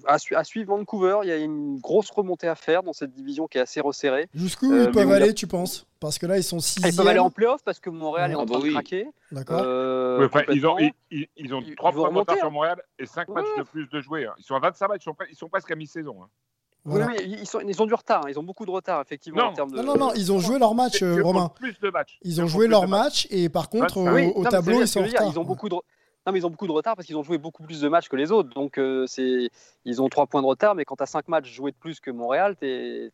à, 0.06 0.18
suivre 0.18 0.76
Vancouver, 0.76 1.20
il 1.22 1.28
y 1.28 1.32
a 1.32 1.36
une 1.38 1.78
grosse 1.78 2.10
remontée 2.10 2.46
à 2.46 2.54
faire 2.54 2.82
dans 2.82 2.92
cette 2.92 3.14
division 3.14 3.46
qui 3.46 3.56
est 3.56 3.62
assez 3.62 3.80
resserrée. 3.80 4.28
Jusqu'où 4.34 4.66
ils 4.66 4.80
euh, 4.80 4.90
peuvent 4.90 5.10
aller, 5.12 5.32
tu 5.32 5.46
penses? 5.46 5.86
Parce 5.98 6.18
que 6.18 6.26
là, 6.26 6.36
ils 6.36 6.44
sont 6.44 6.60
6 6.60 6.82
Ils 6.84 6.94
peuvent 6.94 7.08
aller 7.08 7.18
en 7.18 7.30
playoff 7.30 7.62
parce 7.64 7.80
que 7.80 7.88
Montréal 7.88 8.32
est 8.32 8.34
en 8.34 8.42
ah 8.42 8.46
train 8.46 8.58
bah 8.58 8.66
de 8.66 8.70
craquer. 8.70 9.06
D'accord. 9.32 9.62
Euh, 9.64 10.28
ils 10.52 10.66
ont, 10.66 10.76
ils, 11.10 11.54
ont 11.54 11.62
3 11.74 11.92
points 11.92 12.12
de 12.12 12.18
retard 12.18 12.36
sur 12.36 12.50
Montréal 12.50 12.82
et 12.98 13.06
5 13.06 13.28
matchs 13.28 13.46
de 13.56 13.62
plus 13.62 13.88
de 13.88 14.00
jouer. 14.02 14.26
Hein. 14.26 14.34
Ils 14.36 14.44
sont 14.44 14.54
à 14.54 14.60
25 14.60 14.88
matchs, 14.88 15.06
ils 15.30 15.36
sont, 15.36 15.48
presque 15.48 15.70
à 15.70 15.74
mi-saison. 15.74 16.16
Hein. 16.22 16.28
Oui, 16.84 17.00
ils, 17.24 17.46
sont, 17.46 17.60
ils, 17.60 17.80
ont 17.80 17.86
du 17.86 17.94
retard, 17.94 18.26
hein. 18.26 18.28
ils 18.28 18.38
ont 18.38 18.42
beaucoup 18.42 18.66
de 18.66 18.70
retard, 18.70 19.00
effectivement. 19.00 19.44
Non, 19.44 19.48
en 19.48 19.52
termes 19.54 19.70
de... 19.70 19.76
non, 19.78 19.84
non, 19.84 19.96
non, 19.96 20.12
ils 20.14 20.30
ont 20.30 20.38
joué 20.38 20.58
leur 20.58 20.74
match, 20.74 21.02
Romain. 21.02 21.50
Plus 21.54 21.80
de 21.80 21.88
matchs. 21.88 22.18
Ils 22.22 22.42
ont 22.42 22.46
joué 22.46 22.68
leur 22.68 22.88
match 22.88 23.26
et 23.30 23.48
par 23.48 23.70
contre, 23.70 23.96
au, 24.36 24.44
tableau, 24.44 24.82
ils 24.82 24.88
sont 24.88 25.00
en 25.00 25.04
retard. 25.04 25.30
Ils 25.32 25.38
ont 25.38 25.44
beaucoup 25.44 25.70
de 25.70 25.76
non, 26.26 26.32
mais 26.32 26.38
ils 26.38 26.46
ont 26.46 26.50
beaucoup 26.50 26.66
de 26.66 26.72
retard 26.72 26.96
parce 26.96 27.06
qu'ils 27.06 27.18
ont 27.18 27.22
joué 27.22 27.36
beaucoup 27.36 27.62
plus 27.62 27.80
de 27.80 27.88
matchs 27.88 28.08
que 28.08 28.16
les 28.16 28.32
autres. 28.32 28.48
Donc, 28.54 28.78
euh, 28.78 29.06
c'est, 29.06 29.50
ils 29.84 30.00
ont 30.00 30.08
trois 30.08 30.26
points 30.26 30.40
de 30.40 30.46
retard, 30.46 30.74
mais 30.74 30.86
quand 30.86 30.96
tu 30.96 31.02
as 31.02 31.06
5 31.06 31.28
matchs 31.28 31.52
joués 31.52 31.70
de 31.70 31.76
plus 31.76 32.00
que 32.00 32.10
Montréal, 32.10 32.56
t'es, 32.56 33.10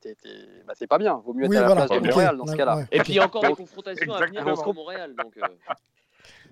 bah, 0.66 0.74
c'est 0.76 0.86
pas 0.86 0.98
bien. 0.98 1.20
Vaut 1.24 1.34
mieux 1.34 1.46
être 1.46 1.56
à 1.56 1.74
la 1.74 1.86
place 1.86 1.90
de 1.90 2.06
Montréal 2.06 2.36
dans 2.36 2.46
ce 2.46 2.54
cas-là. 2.54 2.84
Et 2.92 3.00
puis, 3.00 3.18
encore 3.18 3.42
des 3.42 3.54
confrontations 3.54 4.12
à 4.12 4.26
venir 4.26 4.44
contre 4.44 4.72
Montréal. 4.72 5.14
Donc, 5.16 5.36
euh. 5.38 5.46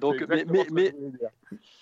Donc 0.00 0.24
mais, 0.28 0.44
mais, 0.48 0.66
mais, 0.70 0.94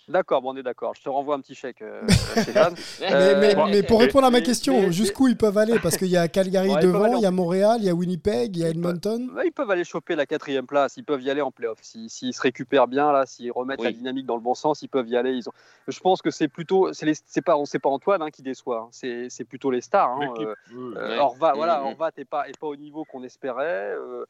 D'accord, 0.08 0.40
bon, 0.40 0.52
on 0.52 0.56
est 0.56 0.62
d'accord. 0.62 0.94
Je 0.94 1.02
te 1.02 1.08
renvoie 1.08 1.34
un 1.34 1.40
petit 1.40 1.56
chèque, 1.56 1.82
euh, 1.82 2.02
mais, 3.00 3.56
mais, 3.70 3.82
pour 3.82 3.98
répondre 3.98 4.24
à 4.24 4.30
ma 4.30 4.40
question, 4.40 4.92
jusqu'où 4.92 5.26
ils 5.26 5.36
peuvent 5.36 5.58
aller? 5.58 5.80
Parce 5.80 5.96
qu'il 5.96 6.06
y 6.06 6.16
a 6.16 6.28
Calgary 6.28 6.76
devant, 6.80 7.16
il 7.16 7.22
y 7.22 7.26
a 7.26 7.32
Montréal, 7.32 7.78
il 7.80 7.86
y 7.86 7.88
a 7.88 7.94
Winnipeg, 7.94 8.56
il 8.56 8.62
y 8.62 8.64
a 8.64 8.68
Edmonton. 8.68 9.28
Ils 9.44 9.50
peuvent, 9.50 9.70
aller 9.70 9.82
choper 9.82 10.14
la 10.14 10.24
quatrième 10.24 10.66
place, 10.66 10.96
ils 10.96 11.02
peuvent 11.02 11.22
y 11.22 11.30
aller 11.30 11.40
en 11.40 11.50
playoff. 11.50 11.78
S'ils 11.82 12.08
se 12.08 12.40
récupèrent 12.40 12.86
bien, 12.86 13.10
là, 13.10 13.26
s'ils 13.26 13.50
remettent 13.50 13.82
la 13.82 13.90
dynamique 13.90 14.26
dans 14.26 14.36
le 14.36 14.42
bon 14.42 14.54
sens, 14.54 14.82
ils 14.82 14.88
peuvent 14.88 15.08
y 15.08 15.16
aller. 15.16 15.32
Ils 15.32 15.48
ont... 15.48 15.52
Je 15.88 15.98
pense 15.98 16.22
que 16.22 16.30
c'est 16.30 16.48
plutôt. 16.48 16.92
C'est 16.92 17.42
pas, 17.42 17.56
pas 17.82 17.88
Antoine 17.88 18.22
hein, 18.22 18.30
qui 18.30 18.42
déçoit, 18.42 18.88
hein. 18.88 19.28
c'est 19.28 19.44
plutôt 19.44 19.72
les 19.72 19.80
stars. 19.80 20.10
Hein. 20.20 20.34
Euh, 20.72 21.18
Orva, 21.18 21.54
voilà, 21.54 21.80
mm. 21.80 21.86
Orva 21.86 22.10
n'est 22.16 22.24
pas, 22.24 22.44
pas 22.60 22.66
au 22.66 22.76
niveau 22.76 23.04
qu'on 23.04 23.24
espérait. 23.24 23.96
Euh, 23.96 24.24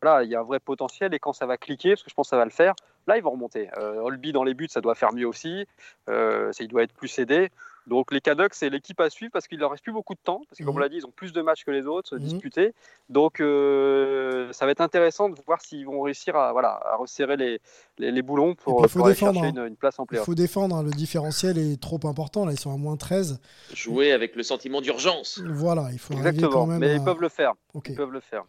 voilà 0.00 0.18
là, 0.18 0.24
il 0.24 0.30
y 0.30 0.34
a 0.34 0.40
un 0.40 0.44
vrai 0.44 0.60
potentiel 0.60 1.14
et 1.14 1.18
quand 1.18 1.32
ça 1.32 1.46
va 1.46 1.56
cliquer, 1.56 1.90
parce 1.90 2.02
que 2.02 2.10
je 2.10 2.14
pense 2.14 2.26
que 2.28 2.30
ça 2.30 2.36
va 2.36 2.44
le 2.44 2.50
faire, 2.50 2.74
là, 3.06 3.16
ils 3.16 3.22
vont 3.22 3.30
remonter. 3.30 3.70
Euh, 3.78 4.00
Holby 4.00 4.32
dans 4.32 4.44
les 4.44 4.54
buts, 4.54 4.68
ça 4.68 4.80
doit 4.80 4.94
faire 4.94 5.12
mieux 5.12 5.26
aussi. 5.26 5.66
Euh, 6.08 6.52
il 6.60 6.68
doit 6.68 6.82
être 6.82 6.94
plus 6.94 7.18
aidé. 7.18 7.50
Donc 7.88 8.12
les 8.12 8.20
Canucks, 8.20 8.54
c'est 8.54 8.68
l'équipe 8.68 9.00
à 9.00 9.08
suivre 9.08 9.32
parce 9.32 9.48
qu'il 9.48 9.58
leur 9.58 9.70
reste 9.70 9.82
plus 9.82 9.92
beaucoup 9.92 10.12
de 10.12 10.20
temps. 10.22 10.42
Parce 10.48 10.58
que 10.58 10.64
comme 10.64 10.74
on 10.74 10.78
mhm. 10.78 10.82
l'a 10.82 10.88
dit, 10.90 10.96
ils 10.96 11.06
ont 11.06 11.10
plus 11.10 11.32
de 11.32 11.40
matchs 11.40 11.64
que 11.64 11.70
les 11.70 11.86
autres 11.86 12.16
mmh. 12.16 12.20
disputés. 12.20 12.74
Donc 13.08 13.40
euh, 13.40 14.52
ça 14.52 14.66
va 14.66 14.72
être 14.72 14.82
intéressant 14.82 15.30
de 15.30 15.36
voir 15.46 15.62
s'ils 15.62 15.86
vont 15.86 16.02
réussir 16.02 16.36
à, 16.36 16.52
voilà, 16.52 16.78
à 16.84 16.96
resserrer 16.96 17.38
les, 17.38 17.60
les, 17.98 18.22
boulons 18.22 18.54
pour, 18.54 18.84
aller 18.84 19.14
chercher 19.14 19.40
hein. 19.40 19.66
une, 19.66 19.76
place 19.76 19.98
en 19.98 20.04
playoff. 20.04 20.24
Il 20.24 20.26
faut 20.26 20.34
défendre, 20.34 20.76
hein. 20.76 20.82
le 20.82 20.90
différentiel 20.90 21.56
est 21.56 21.80
trop 21.80 22.00
important. 22.04 22.44
Là, 22.44 22.52
ils 22.52 22.60
sont 22.60 22.74
à 22.74 22.76
moins 22.76 22.96
13. 22.96 23.40
Jouer 23.72 24.12
avec 24.12 24.36
le 24.36 24.42
sentiment 24.42 24.82
d'urgence. 24.82 25.40
Voilà, 25.46 25.88
il 25.92 25.98
faut 25.98 26.12
Exactement. 26.12 26.50
Quand 26.50 26.66
même 26.66 26.80
Mais 26.80 26.96
ils 26.96 27.02
peuvent 27.02 27.22
le 27.22 27.30
faire. 27.30 27.54
Ils 27.86 27.94
peuvent 27.94 28.12
le 28.12 28.20
faire. 28.20 28.44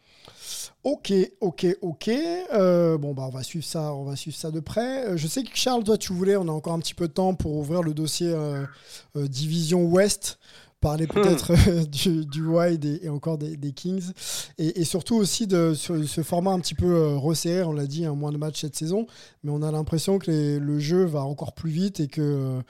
Ok, 0.85 1.13
ok, 1.41 1.77
ok. 1.81 2.07
Euh, 2.07 2.97
bon, 2.97 3.13
bah, 3.13 3.23
on 3.27 3.29
va 3.31 3.43
suivre 3.43 3.65
ça, 3.65 3.93
on 3.93 4.05
va 4.05 4.15
suivre 4.15 4.37
ça 4.37 4.49
de 4.49 4.61
près. 4.61 5.07
Euh, 5.07 5.17
je 5.17 5.27
sais 5.27 5.43
que 5.43 5.49
Charles, 5.53 5.83
toi, 5.83 5.97
tu 5.97 6.13
voulais, 6.13 6.37
on 6.37 6.47
a 6.47 6.51
encore 6.51 6.73
un 6.73 6.79
petit 6.79 6.93
peu 6.93 7.09
de 7.09 7.13
temps 7.13 7.35
pour 7.35 7.57
ouvrir 7.57 7.83
le 7.83 7.93
dossier 7.93 8.31
euh, 8.33 8.65
Division 9.15 9.83
Ouest, 9.83 10.39
parler 10.79 11.05
hmm. 11.05 11.09
peut-être 11.09 11.83
du, 11.89 12.25
du, 12.25 12.45
Wide 12.45 12.85
et, 13.03 13.09
encore 13.09 13.37
des, 13.37 13.73
Kings, 13.73 14.13
et, 14.57 14.85
surtout 14.85 15.15
aussi 15.15 15.47
de 15.47 15.73
ce, 15.73 16.23
format 16.23 16.51
un 16.51 16.61
petit 16.61 16.75
peu 16.75 17.17
resserré. 17.17 17.63
On 17.63 17.73
l'a 17.73 17.85
dit, 17.85 18.05
hein, 18.05 18.15
moins 18.15 18.31
de 18.31 18.37
matchs 18.37 18.61
cette 18.61 18.77
saison, 18.77 19.05
mais 19.43 19.51
on 19.51 19.61
a 19.61 19.73
l'impression 19.73 20.17
que 20.17 20.57
le 20.57 20.79
jeu 20.79 21.03
va 21.03 21.25
encore 21.25 21.51
plus 21.55 21.71
vite 21.71 21.99
et 21.99 22.07
que 22.07 22.61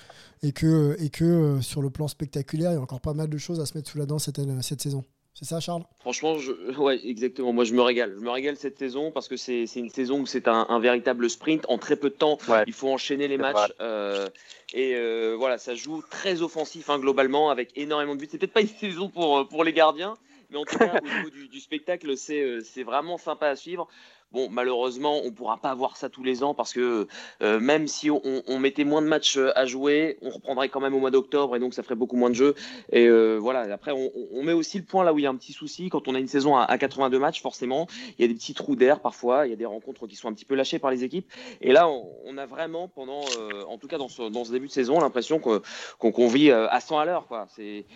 et 0.42 0.52
que 0.52 0.98
et 1.00 1.10
que 1.10 1.60
sur 1.62 1.84
le 1.84 1.92
plan 1.92 2.08
spectaculaire, 2.08 2.72
il 2.72 2.76
y 2.76 2.78
a 2.78 2.82
encore 2.82 3.02
pas 3.02 3.14
mal 3.14 3.30
de 3.30 3.38
choses 3.38 3.60
à 3.60 3.68
se 3.68 3.78
mettre 3.78 3.92
sous 3.92 4.00
la 4.00 4.08
dent 4.08 4.18
cette, 4.18 4.42
cette 4.64 4.82
saison. 4.82 5.06
C'est 5.40 5.46
ça, 5.46 5.62
Charles? 5.62 5.84
Franchement, 6.00 6.38
je... 6.38 6.52
ouais, 6.78 7.00
exactement. 7.08 7.54
Moi, 7.54 7.64
je 7.64 7.74
me 7.74 7.82
régale. 7.82 8.14
Je 8.14 8.20
me 8.22 8.30
régale 8.30 8.58
cette 8.58 8.78
saison 8.78 9.10
parce 9.10 9.30
que 9.30 9.38
c'est 9.38 9.64
une 9.76 9.90
saison 9.90 10.20
où 10.20 10.26
c'est 10.26 10.50
un, 10.50 10.80
véritable 10.80 11.30
sprint. 11.30 11.66
En 11.70 11.78
très 11.78 11.96
peu 11.96 12.10
de 12.10 12.16
temps, 12.16 12.38
il 12.68 12.74
faut 12.74 12.90
enchaîner 12.90 13.30
les 13.30 13.38
matchs. 13.38 13.72
Euh, 13.80 14.28
et 14.74 14.96
euh, 14.96 15.36
voilà, 15.38 15.58
ça 15.58 15.76
joue 15.76 16.04
très 16.10 16.42
offensif 16.42 16.90
hein, 16.90 17.00
globalement 17.00 17.52
avec 17.52 17.72
énormément 17.78 18.16
de 18.16 18.20
buts. 18.20 18.28
C'est 18.30 18.38
peut-être 18.38 18.54
pas 18.54 18.62
une 18.62 18.68
saison 18.82 19.08
pour, 19.08 19.48
pour 19.48 19.64
les 19.64 19.72
gardiens, 19.72 20.16
mais 20.50 20.58
en 20.58 20.66
tout 20.66 20.78
cas, 20.78 21.00
au 21.02 21.08
niveau 21.08 21.30
du, 21.30 21.48
du 21.48 21.60
spectacle, 21.62 22.18
c'est 22.18 22.84
vraiment 22.84 23.18
sympa 23.18 23.48
à 23.48 23.56
suivre. 23.56 23.88
Bon, 24.32 24.48
malheureusement, 24.52 25.22
on 25.24 25.26
ne 25.26 25.30
pourra 25.32 25.58
pas 25.58 25.72
avoir 25.72 25.98
ça 25.98 26.08
tous 26.08 26.24
les 26.24 26.44
ans 26.44 26.54
parce 26.54 26.72
que 26.72 27.08
euh, 27.42 27.60
même 27.60 27.88
si 27.88 28.12
on, 28.12 28.60
mettait 28.60 28.84
moins 28.84 29.02
de 29.02 29.08
matchs 29.08 29.38
euh, 29.38 29.52
à 29.56 29.66
jouer, 29.66 30.20
on 30.22 30.30
reprendrait 30.30 30.70
quand 30.70 30.80
même 30.80 30.94
au 30.94 31.00
mois 31.00 31.10
d'octobre 31.10 31.56
et 31.56 31.60
donc 31.60 31.74
ça 31.74 31.82
ferait 31.82 31.96
beaucoup 31.96 32.16
moins 32.16 32.30
de 32.30 32.36
jeux. 32.36 32.54
Et 32.92 33.08
euh, 33.08 33.38
voilà, 33.38 33.62
après, 33.74 33.92
on, 33.92 34.44
met 34.44 34.54
aussi 34.54 34.78
le 34.78 34.84
point 34.84 35.04
là 35.04 35.14
où 35.14 35.18
il 35.18 35.24
y 35.24 35.26
a 35.26 35.32
un 35.32 35.36
petit 35.36 35.52
souci. 35.52 35.90
Quand 35.90 36.08
on 36.08 36.14
a 36.14 36.20
une 36.20 36.28
saison 36.28 36.56
à, 36.56 36.78
82 36.78 37.18
matchs, 37.18 37.42
forcément, 37.42 37.88
il 38.20 38.22
y 38.22 38.26
a 38.26 38.28
des 38.28 38.36
petits 38.36 38.54
trous 38.54 38.76
d'air 38.76 39.00
parfois, 39.00 39.48
il 39.48 39.50
y 39.50 39.54
a 39.54 39.56
des 39.56 39.66
rencontres 39.66 40.06
qui 40.06 40.16
sont 40.16 40.28
un 40.28 40.34
petit 40.34 40.46
peu 40.46 40.54
lâchées 40.54 40.78
par 40.78 40.92
les 40.92 41.04
équipes. 41.04 41.28
Et 41.62 41.72
là, 41.72 41.90
on, 41.90 42.38
a 42.38 42.46
vraiment, 42.46 42.88
pendant, 42.88 43.22
en 43.68 43.78
tout 43.80 43.88
cas 43.88 43.98
dans 43.98 44.10
ce, 44.10 44.30
dans 44.30 44.46
ce, 44.46 44.52
début 44.52 44.68
de 44.68 44.72
saison, 44.72 45.00
l'impression 45.00 45.40
qu'on 45.40 46.28
vit 46.28 46.52
à 46.52 46.80
100 46.80 47.00
à 47.00 47.06
l'heure. 47.06 47.26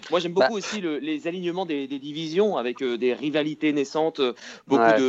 Moi, 0.10 0.20
j'aime 0.20 0.34
beaucoup 0.34 0.54
bah. 0.54 0.58
aussi 0.58 0.82
les 0.82 1.28
alignements 1.28 1.68
des, 1.68 1.88
divisions 1.88 2.58
avec 2.58 2.84
des 2.84 3.14
rivalités 3.14 3.72
naissantes, 3.72 4.20
beaucoup 4.68 5.00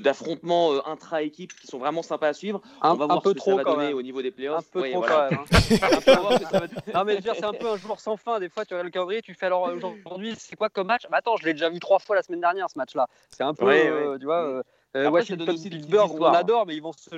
d'affrontements 0.00 0.69
euh, 0.72 0.80
intra-équipe 0.86 1.54
qui 1.54 1.66
sont 1.66 1.78
vraiment 1.78 2.02
sympas 2.02 2.28
à 2.28 2.32
suivre. 2.32 2.60
Un, 2.82 2.92
On 2.92 2.94
va 2.94 3.06
voir 3.06 3.22
peu 3.22 3.30
ce 3.30 3.34
trop 3.34 3.56
que 3.56 3.62
ça 3.62 3.70
va 3.70 3.76
donner 3.76 3.92
au 3.92 4.02
niveau 4.02 4.22
des 4.22 4.30
playoffs. 4.30 4.58
Un 4.58 4.80
peu 4.80 4.90
trop 4.90 5.02
quand 5.02 5.30
même. 5.30 5.38
Hein. 5.38 5.44
non 6.94 7.04
mais 7.04 7.20
c'est 7.20 7.44
un 7.44 7.52
peu 7.52 7.68
un 7.68 7.76
jour 7.76 8.00
sans 8.00 8.16
fin. 8.16 8.40
Des 8.40 8.48
fois, 8.48 8.64
tu 8.64 8.74
regardes 8.74 8.86
le 8.86 8.90
calendrier, 8.90 9.22
tu 9.22 9.34
fais 9.34 9.46
alors 9.46 9.68
euh, 9.68 9.78
aujourd'hui, 10.04 10.34
c'est 10.38 10.56
quoi 10.56 10.68
comme 10.68 10.88
match? 10.88 11.02
Bah, 11.10 11.18
Attends, 11.18 11.36
je 11.36 11.44
l'ai 11.46 11.52
déjà 11.52 11.68
vu 11.68 11.80
trois 11.80 11.98
fois 11.98 12.16
la 12.16 12.22
semaine 12.22 12.40
dernière 12.40 12.68
ce 12.70 12.78
match-là. 12.78 13.06
C'est 13.30 13.44
un 13.44 13.54
peu, 13.54 13.68
euh, 13.68 14.18
tu 14.18 14.24
vois. 14.24 14.62
Euh, 14.96 15.10
Washington 15.10 15.46
Pittsburgh, 15.46 16.12
on 16.20 16.24
adore, 16.24 16.66
mais 16.66 16.76
ils 16.76 16.82
vont 16.82 16.92
se 16.92 17.10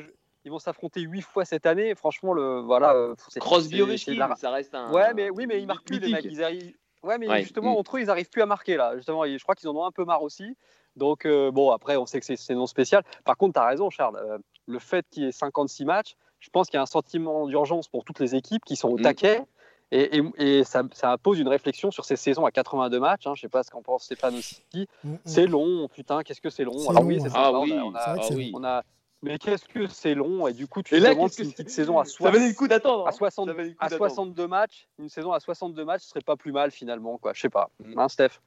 ils 0.44 0.50
vont 0.50 0.58
s'affronter 0.58 1.00
huit 1.02 1.22
fois 1.22 1.44
cette 1.44 1.66
année. 1.66 1.94
Franchement, 1.94 2.32
le 2.32 2.60
voilà. 2.60 2.94
Crosby 3.38 3.82
Ovechkin, 3.82 4.34
ça 4.36 4.50
reste 4.50 4.74
un. 4.74 4.90
Ouais, 4.92 5.14
mais 5.14 5.30
oui, 5.30 5.46
mais 5.46 5.60
ils 5.60 5.66
marquent 5.66 5.86
plus 5.86 6.00
les 6.00 6.12
mecs. 6.12 6.24
Ils. 6.24 6.74
Ouais, 7.02 7.18
mais 7.18 7.42
justement, 7.42 7.74
mm. 7.74 7.78
entre 7.78 7.96
eux, 7.96 8.00
ils 8.00 8.06
n'arrivent 8.06 8.30
plus 8.30 8.42
à 8.42 8.46
marquer 8.46 8.76
là. 8.76 8.96
Justement, 8.96 9.24
je 9.26 9.42
crois 9.42 9.54
qu'ils 9.54 9.68
en 9.68 9.76
ont 9.76 9.84
un 9.84 9.90
peu 9.90 10.04
marre 10.04 10.22
aussi. 10.22 10.56
Donc, 10.96 11.24
euh, 11.24 11.50
bon, 11.50 11.70
après, 11.70 11.96
on 11.96 12.06
sait 12.06 12.20
que 12.20 12.36
c'est 12.36 12.54
non 12.54 12.66
spécial. 12.66 13.02
Par 13.24 13.36
contre, 13.36 13.54
tu 13.54 13.60
as 13.60 13.66
raison, 13.66 13.90
Charles. 13.90 14.16
Euh, 14.16 14.38
le 14.66 14.78
fait 14.78 15.04
qu'il 15.10 15.24
y 15.24 15.26
ait 15.26 15.32
56 15.32 15.84
matchs, 15.84 16.16
je 16.38 16.50
pense 16.50 16.68
qu'il 16.68 16.76
y 16.76 16.78
a 16.78 16.82
un 16.82 16.86
sentiment 16.86 17.46
d'urgence 17.46 17.88
pour 17.88 18.04
toutes 18.04 18.20
les 18.20 18.34
équipes 18.34 18.64
qui 18.64 18.76
sont 18.76 18.88
au 18.88 18.98
mm. 18.98 19.02
taquet. 19.02 19.42
Et, 19.94 20.64
ça, 20.64 20.82
ça, 20.94 21.18
pose 21.18 21.38
une 21.38 21.48
réflexion 21.48 21.90
sur 21.90 22.06
ces 22.06 22.16
saisons 22.16 22.46
à 22.46 22.50
82 22.50 22.98
matchs. 22.98 23.26
Hein. 23.26 23.34
Je 23.34 23.40
ne 23.40 23.42
sais 23.42 23.48
pas 23.50 23.62
ce 23.62 23.70
qu'en 23.70 23.82
pense 23.82 24.04
Stéphane 24.04 24.34
aussi. 24.34 24.62
Mm, 25.04 25.14
c'est 25.26 25.46
long, 25.46 25.86
putain, 25.88 26.22
qu'est-ce 26.22 26.40
que 26.40 26.48
c'est 26.48 26.64
long? 26.64 26.88
Alors 26.88 27.04
oui, 27.04 27.18
c'est 27.22 27.28
ça. 27.28 27.36
Ah 27.36 27.60
oui, 27.60 27.74
on 27.74 27.94
a, 27.94 28.16
on 28.54 28.64
a, 28.64 28.82
mais 29.22 29.38
qu'est-ce 29.38 29.66
que 29.66 29.86
c'est 29.86 30.14
long 30.14 30.48
Et 30.48 30.52
du 30.52 30.66
coup, 30.66 30.82
tu 30.82 30.96
te 30.96 31.00
demandes 31.00 31.30
si 31.30 31.42
une 31.42 31.52
petite 31.52 31.70
saison 31.70 31.98
à, 31.98 32.04
so... 32.04 32.26
hein. 32.26 32.32
à, 33.06 33.12
60... 33.12 33.50
à 33.78 33.88
62 33.88 34.48
matchs, 34.48 34.88
une 34.98 35.08
saison 35.08 35.32
à 35.32 35.40
62 35.40 35.84
matchs, 35.84 36.02
ce 36.02 36.08
serait 36.08 36.20
pas 36.20 36.36
plus 36.36 36.52
mal 36.52 36.70
finalement, 36.70 37.18
quoi. 37.18 37.32
Je 37.32 37.40
sais 37.40 37.48
pas. 37.48 37.70
Mm. 37.78 37.98
Hein, 37.98 38.08
Steph? 38.08 38.40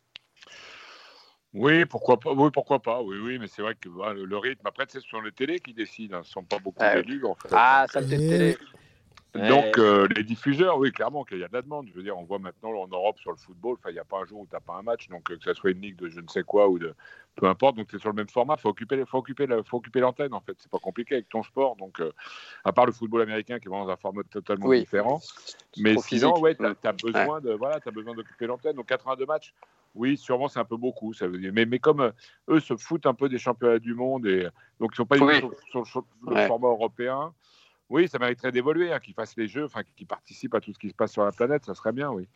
Oui, 1.54 1.86
pourquoi 1.86 2.20
pas. 2.20 2.34
Oui, 2.34 2.50
pourquoi 2.54 2.80
pas. 2.80 3.02
Oui, 3.02 3.18
oui, 3.18 3.40
mais 3.40 3.48
c'est 3.48 3.62
vrai 3.62 3.76
que 3.76 3.88
le, 3.88 4.38
rythme. 4.38 4.68
Après, 4.68 4.86
c'est 4.90 5.00
sur 5.00 5.22
les 5.22 5.32
télés 5.32 5.62
qui 5.62 5.74
décident. 5.74 6.18
Hein. 6.18 6.24
Ce 6.24 6.30
ne 6.30 6.34
sont 6.34 6.44
pas 6.44 6.60
beaucoup 6.60 6.84
d'élus, 6.84 7.24
en 7.24 7.36
fait. 7.36 7.48
Ah, 7.54 7.86
ça 7.90 8.02
peut 8.02 8.10
télé. 8.10 8.58
Donc, 9.36 9.78
euh, 9.78 10.08
les 10.16 10.24
diffuseurs, 10.24 10.78
oui, 10.78 10.92
clairement, 10.92 11.24
qu'il 11.24 11.40
y 11.40 11.44
a 11.44 11.48
de 11.48 11.54
la 11.54 11.62
demande. 11.62 11.88
Je 11.90 11.94
veux 11.94 12.04
dire, 12.04 12.18
on 12.18 12.24
voit 12.24 12.40
maintenant 12.40 12.72
en 12.72 12.88
Europe 12.88 13.20
sur 13.20 13.32
le 13.32 13.38
football, 13.38 13.78
il 13.88 13.94
n'y 13.94 14.00
a 14.00 14.06
pas 14.06 14.20
un 14.20 14.26
jour 14.26 14.42
où 14.42 14.48
tu 14.48 14.56
n'as 14.56 14.62
pas 14.62 14.76
un 14.76 14.82
match, 14.82 15.10
donc 15.10 15.30
euh, 15.30 15.38
que 15.38 15.44
ce 15.44 15.54
soit 15.54 15.72
une 15.72 15.82
ligue 15.82 15.98
de 15.98 16.10
je 16.10 16.20
ne 16.20 16.28
sais 16.28 16.44
quoi 16.44 16.70
ou 16.70 16.80
de 16.80 16.94
peu 17.36 17.48
importe, 17.48 17.76
donc 17.76 17.88
c'est 17.92 18.00
sur 18.00 18.10
le 18.10 18.16
même 18.16 18.30
format. 18.30 18.56
Il 18.58 18.62
faut 18.62 18.70
occuper, 18.70 19.04
faut 19.06 19.18
occuper, 19.18 19.46
faut 19.66 19.78
occuper 19.78 20.00
l'antenne, 20.00 20.34
en 20.34 20.40
fait. 20.40 20.56
C'est 20.58 20.72
pas 20.72 20.80
compliqué 20.80 21.16
avec 21.16 21.28
ton 21.28 21.44
sport. 21.44 21.76
Donc, 21.76 22.00
euh, 22.00 22.12
à 22.64 22.72
part 22.72 22.86
le 22.86 22.94
football 22.94 23.22
américain 23.24 23.60
qui 23.60 23.68
est 23.68 23.70
vraiment 23.70 23.86
dans 23.86 23.92
un 23.92 23.98
format 23.98 24.24
totalement 24.24 24.72
différent. 24.72 25.20
Mais 25.78 25.98
sinon, 25.98 26.40
ouais, 26.40 26.56
tu 26.56 26.64
as, 26.66 26.94
besoin 26.94 27.42
de, 27.42 27.52
voilà, 27.52 27.80
as 27.86 27.92
besoin 27.92 28.16
d'occuper 28.16 28.48
l'antenne. 28.48 28.78
Donc, 28.78 28.86
82 28.86 29.26
matchs, 29.26 29.54
oui, 29.96 30.18
sûrement, 30.18 30.48
c'est 30.48 30.60
un 30.60 30.66
peu 30.66 30.78
beaucoup. 30.78 31.14
Ça 31.14 31.28
veut 31.28 31.38
dire. 31.38 31.52
Mais, 31.54 31.66
mais 31.66 31.80
comme 31.80 32.12
eux 32.50 32.60
se 32.60 32.76
foutent 32.78 33.06
un 33.06 33.14
peu 33.14 33.28
des 33.28 33.38
championnats 33.38 33.80
du 33.80 33.94
monde 33.94 34.26
et 34.28 34.48
donc 34.80 34.92
ils 34.94 34.98
sont 34.98 35.06
pas 35.06 35.18
sur, 35.18 36.04
le 36.28 36.48
format 36.48 36.68
européen. 36.68 37.34
Oui, 37.90 38.08
ça 38.08 38.18
mériterait 38.18 38.52
d'évoluer, 38.52 38.92
hein, 38.92 39.00
qu'ils 39.00 39.14
fassent 39.14 39.38
les 39.38 39.48
jeux, 39.48 39.66
enfin 39.66 39.82
qu'ils 39.96 40.08
participent 40.08 40.56
à 40.56 40.60
tout 40.60 40.74
ce 40.74 40.80
qui 40.80 40.90
se 40.90 40.96
passe 40.96 41.12
sur 41.12 41.24
la 41.24 41.32
planète, 41.32 41.66
ça 41.66 41.76
serait 41.76 41.92
bien, 41.92 42.10
oui. 42.10 42.28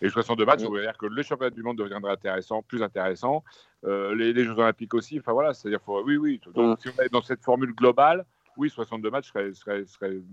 Et 0.00 0.08
62 0.08 0.44
matchs, 0.44 0.60
ça 0.60 0.68
veut 0.68 0.80
dire 0.80 0.98
que 0.98 1.06
le 1.06 1.22
championnat 1.22 1.50
du 1.50 1.62
monde 1.62 1.78
deviendrait 1.78 2.12
intéressant, 2.12 2.62
plus 2.62 2.82
intéressant. 2.82 3.44
Euh, 3.84 4.14
les, 4.14 4.44
Jeux 4.44 4.58
Olympiques 4.58 4.94
aussi, 4.94 5.18
enfin 5.18 5.32
voilà, 5.32 5.54
c'est-à-dire, 5.54 5.80
oui, 5.86 6.16
oui. 6.16 6.40
Donc, 6.54 6.80
si 6.80 6.88
on 6.88 7.02
est 7.02 7.08
dans 7.08 7.22
cette 7.22 7.42
formule 7.42 7.72
globale, 7.72 8.24
oui, 8.56 8.68
62 8.68 9.10
matchs 9.10 9.28
serait, 9.28 9.52
serait, 9.54 9.84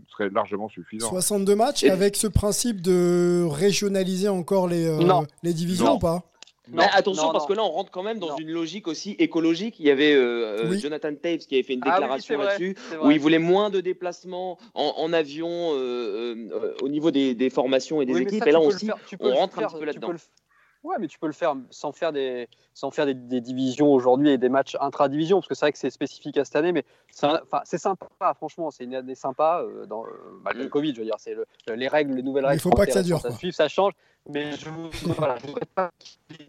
serait, 0.08 0.30
largement 0.30 0.70
suffisant. 0.70 1.10
62 1.10 1.56
matchs 1.56 1.84
avec 1.86 2.16
ce 2.16 2.28
principe 2.28 2.82
de 2.82 3.46
régionaliser 3.50 4.28
encore 4.28 4.68
les, 4.68 4.88
euh, 4.88 5.22
les 5.44 5.54
divisions 5.54 5.96
ou 5.96 6.00
pas? 6.00 6.24
Mais 6.72 6.84
attention, 6.92 7.32
parce 7.32 7.46
que 7.46 7.54
là, 7.54 7.64
on 7.64 7.70
rentre 7.70 7.92
quand 7.92 8.04
même 8.04 8.20
dans 8.20 8.36
une 8.38 8.52
logique 8.52 8.88
aussi 8.88 9.12
écologique. 9.20 9.80
Il 9.80 9.86
y 9.86 9.92
avait 9.92 10.14
euh, 10.14 10.66
euh, 10.66 10.78
Jonathan 10.78 11.14
Taves 11.16 11.40
qui 11.40 11.56
avait 11.56 11.64
fait 11.64 11.74
une 11.74 11.82
ah 11.86 11.92
déclaration 11.92 12.38
là-dessus, 12.38 12.76
où 13.02 13.12
il 13.12 13.20
voulait 13.20 13.40
moins 13.40 13.70
de 13.70 13.82
déplacements 13.82 14.58
en, 14.74 15.14
avion 15.14 15.72
euh, 15.74 16.76
au 16.82 16.90
niveau 16.90 17.12
des, 17.12 17.50
formations 17.50 18.02
et 18.02 18.06
des 18.06 18.18
équipes. 18.22 18.46
et 18.46 18.52
là, 18.52 18.60
aussi, 18.60 18.90
on 19.20 19.34
rentre 19.34 19.60
un 19.60 19.68
petit 19.68 19.80
peu 19.80 19.86
là-dedans. 19.86 20.14
Ouais, 20.82 20.96
mais 20.98 21.08
tu 21.08 21.20
peux 21.20 21.28
le 21.28 21.34
faire 21.34 21.56
sans 21.72 21.92
faire 21.92 22.14
des, 22.14 22.48
sans 22.74 22.90
faire 22.90 23.06
des, 23.06 23.14
divisions 23.42 23.92
aujourd'hui 23.92 24.30
et 24.30 24.38
des 24.38 24.48
matchs 24.48 24.78
intra-division, 24.80 25.40
parce 25.40 25.50
que 25.50 25.54
c'est 25.54 25.66
vrai 25.66 25.72
que 25.74 25.78
c'est 25.78 25.90
spécifique 25.90 26.38
à 26.38 26.46
cette 26.46 26.56
année, 26.56 26.72
mais 26.72 26.86
c'est 27.12 27.78
sympa, 27.78 28.08
franchement, 28.36 28.72
c'est 28.72 28.86
une 28.86 28.96
année 28.96 29.16
sympa, 29.16 29.62
dans, 29.88 30.06
malgré 30.42 30.64
le 30.64 30.70
Covid, 30.70 30.94
je 30.94 31.00
veux 31.00 31.06
dire, 31.06 31.18
c'est 31.18 31.36
les 31.68 31.88
règles, 31.90 32.14
les 32.14 32.24
nouvelles 32.24 32.46
règles. 32.46 32.62
Il 32.62 32.66
ne 32.66 32.72
faut 32.72 32.78
pas 32.78 32.86
que 32.86 32.94
ça 32.94 33.04
dure. 33.04 33.20
Ça, 33.20 33.32
suit, 33.32 33.52
ça 33.52 33.68
change, 33.68 33.92
mais 34.28 34.52
je 34.58 34.70
ne 34.70 35.14
voilà, 35.14 35.38
pas 35.76 35.92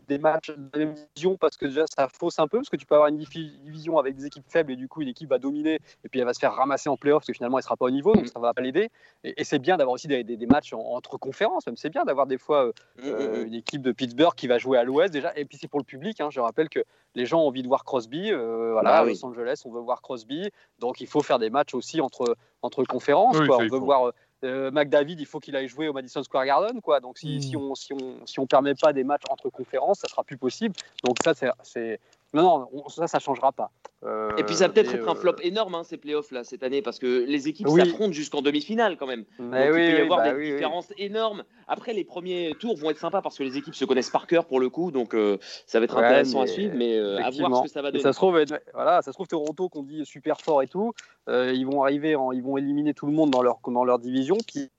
des 0.09 0.19
matchs 0.19 0.51
de 0.51 0.69
la 0.73 0.79
même 0.85 0.95
division 0.95 1.37
parce 1.37 1.57
que 1.57 1.67
déjà 1.67 1.85
ça 1.87 2.09
fausse 2.09 2.39
un 2.39 2.47
peu 2.47 2.59
parce 2.59 2.69
que 2.69 2.77
tu 2.77 2.85
peux 2.85 2.95
avoir 2.95 3.09
une 3.09 3.17
division 3.17 3.99
avec 3.99 4.17
des 4.17 4.27
équipes 4.27 4.45
faibles 4.49 4.73
et 4.73 4.77
du 4.77 4.89
coup 4.89 5.03
une 5.03 5.09
équipe 5.09 5.31
va 5.31 5.39
dominer 5.39 5.81
et 6.05 6.09
puis 6.09 6.21
elle 6.21 6.27
va 6.27 6.35
se 6.35 6.39
faire 6.39 6.53
ramasser 6.53 6.89
en 6.89 6.97
playoff 6.97 7.21
parce 7.21 7.29
que 7.29 7.33
finalement 7.33 7.59
elle 7.59 7.65
sera 7.65 7.77
pas 7.77 7.87
au 7.87 7.91
niveau 7.91 8.13
donc 8.13 8.27
ça 8.27 8.39
va 8.39 8.53
pas 8.53 8.63
l'aider. 8.63 8.91
Et, 9.25 9.45
c'est 9.45 9.59
bien 9.59 9.77
d'avoir 9.77 9.95
aussi 9.95 10.09
des, 10.09 10.25
des, 10.25 10.47
matchs 10.47 10.73
entre 10.73 11.17
conférences 11.17 11.67
même. 11.67 11.77
C'est 11.77 11.91
bien 11.91 12.05
d'avoir 12.05 12.27
des 12.27 12.39
fois 12.39 12.67
euh, 12.67 12.73
mm, 13.03 13.09
mm, 13.09 13.39
mm. 13.39 13.47
une 13.47 13.55
équipe 13.55 13.83
de 13.83 13.93
Pittsburgh 13.93 14.35
qui 14.35 14.47
va 14.47 14.59
jouer 14.59 14.79
à 14.79 14.85
l'ouest 14.85 15.13
déjà. 15.13 15.33
Et 15.37 15.45
puis 15.45 15.59
c'est 15.61 15.69
pour 15.69 15.81
le 15.81 15.85
public 15.85 16.21
hein. 16.21 16.29
je 16.31 16.41
rappelle 16.41 16.69
que 16.69 16.85
les 17.15 17.27
gens 17.27 17.41
ont 17.41 17.49
envie 17.49 17.63
de 17.63 17.69
voir 17.69 17.85
Crosby 17.85 18.31
euh, 18.31 18.73
voilà 18.73 19.03
bah 19.03 19.05
Los 19.05 19.25
Angeles 19.25 19.63
on 19.65 19.71
veut 19.71 19.81
voir 19.81 20.03
Crosby. 20.03 20.51
Donc 20.79 21.01
il 21.01 21.07
faut 21.07 21.23
faire 21.23 21.39
des 21.39 21.51
matchs 21.51 21.75
aussi 21.75 22.01
entre 22.01 22.37
entre 22.63 22.85
conférences 22.85 23.39
quoi. 23.47 23.59
on 23.59 23.69
veut 23.69 23.79
voir 23.79 24.13
euh, 24.45 24.71
McDavid, 24.71 25.17
il 25.19 25.27
faut 25.27 25.41
qu'il 25.41 25.57
aille 25.57 25.69
jouer 25.69 25.89
au 25.89 25.93
Madison 25.93 26.23
Square 26.23 26.47
Garden, 26.47 26.81
quoi. 26.81 27.01
Donc 27.01 27.19
si, 27.19 27.43
si, 27.43 27.57
on 27.57 27.75
si 27.75 27.93
on 27.93 28.27
si 28.27 28.39
on 28.41 28.47
permet 28.47 28.75
pas 28.75 28.93
des 28.93 29.05
matchs 29.05 29.25
entre 29.29 29.51
conférences, 29.51 30.01
ça 30.01 30.09
sera 30.09 30.25
plus 30.25 30.37
possible. 30.37 30.75
Donc 31.05 31.17
ça 31.23 31.35
c'est 31.63 32.01
non, 32.33 32.69
non, 32.73 32.89
ça, 32.89 33.07
ça 33.09 33.19
changera 33.19 33.53
pas. 33.53 33.71
Euh, 34.03 34.35
et 34.39 34.45
puis 34.45 34.55
ça 34.55 34.67
va 34.67 34.73
peut-être 34.73 34.95
être 34.95 35.09
un 35.09 35.15
flop 35.15 35.33
euh, 35.33 35.43
énorme 35.43 35.75
hein, 35.75 35.85
ces 35.85 35.99
playoffs 35.99 36.31
là 36.31 36.43
cette 36.43 36.63
année 36.63 36.81
parce 36.81 36.99
que 36.99 37.25
les 37.27 37.49
équipes 37.49 37.69
s'affrontent 37.69 38.13
jusqu'en 38.13 38.41
demi-finale 38.41 38.97
quand 38.97 39.07
même. 39.07 39.25
Mais 39.39 39.67
Donc, 39.67 39.75
oui, 39.75 39.85
il 39.85 39.93
peut 39.93 39.99
y 39.99 40.01
avoir 40.03 40.21
bah 40.21 40.33
des 40.33 40.53
différences 40.53 40.91
énormes. 40.97 41.45
Après 41.69 41.93
les 41.93 42.05
premiers 42.05 42.55
tours 42.59 42.77
vont 42.79 42.91
être 42.91 42.99
sympas 42.99 43.21
parce 43.21 43.37
que 43.37 43.43
les 43.43 43.59
équipes 43.59 43.75
se 43.75 43.85
connaissent 43.85 44.09
par 44.09 44.27
cœur 44.27 44.47
pour 44.47 44.59
le 44.59 44.71
coup, 44.71 44.91
donc 44.91 45.15
euh, 45.15 45.37
ça 45.67 45.81
va 45.81 45.85
être 45.85 45.99
intéressant 45.99 46.41
à 46.41 46.47
suivre, 46.47 46.73
mais 46.75 46.99
à 46.99 47.29
voir 47.31 47.59
ce 47.59 47.63
que 47.65 47.69
ça 47.69 47.83
va 47.83 47.91
donner. 47.91 48.03
ça 48.03 48.13
se 48.13 48.19
trouve, 48.19 48.43
voilà, 48.73 49.03
ça 49.03 49.11
se 49.11 49.17
trouve 49.17 49.27
Toronto 49.27 49.69
qu'on 49.69 49.83
dit 49.83 50.07
super 50.07 50.41
fort 50.41 50.63
et 50.63 50.69
tout, 50.69 50.93
ils 51.29 51.65
vont 51.65 51.83
arriver, 51.83 52.17
ils 52.33 52.43
vont 52.43 52.57
éliminer 52.57 52.95
tout 52.95 53.07
le 53.07 53.13
monde 53.13 53.31
dans 53.31 53.43
leur 53.43 53.59
dans 53.67 53.85
leur 53.85 53.99
division, 53.99 54.39
puis 54.47 54.71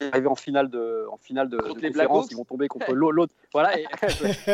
arriver 0.00 0.26
en 0.26 0.34
finale 0.34 0.68
de, 0.68 1.06
en 1.10 1.16
finale 1.16 1.48
de, 1.48 1.56
de 1.56 1.88
conférence, 1.88 2.28
ils 2.30 2.36
vont 2.36 2.44
tomber 2.44 2.68
contre 2.68 2.92
l'autre. 2.92 3.34
Voilà, 3.52 3.78
et, 3.78 3.86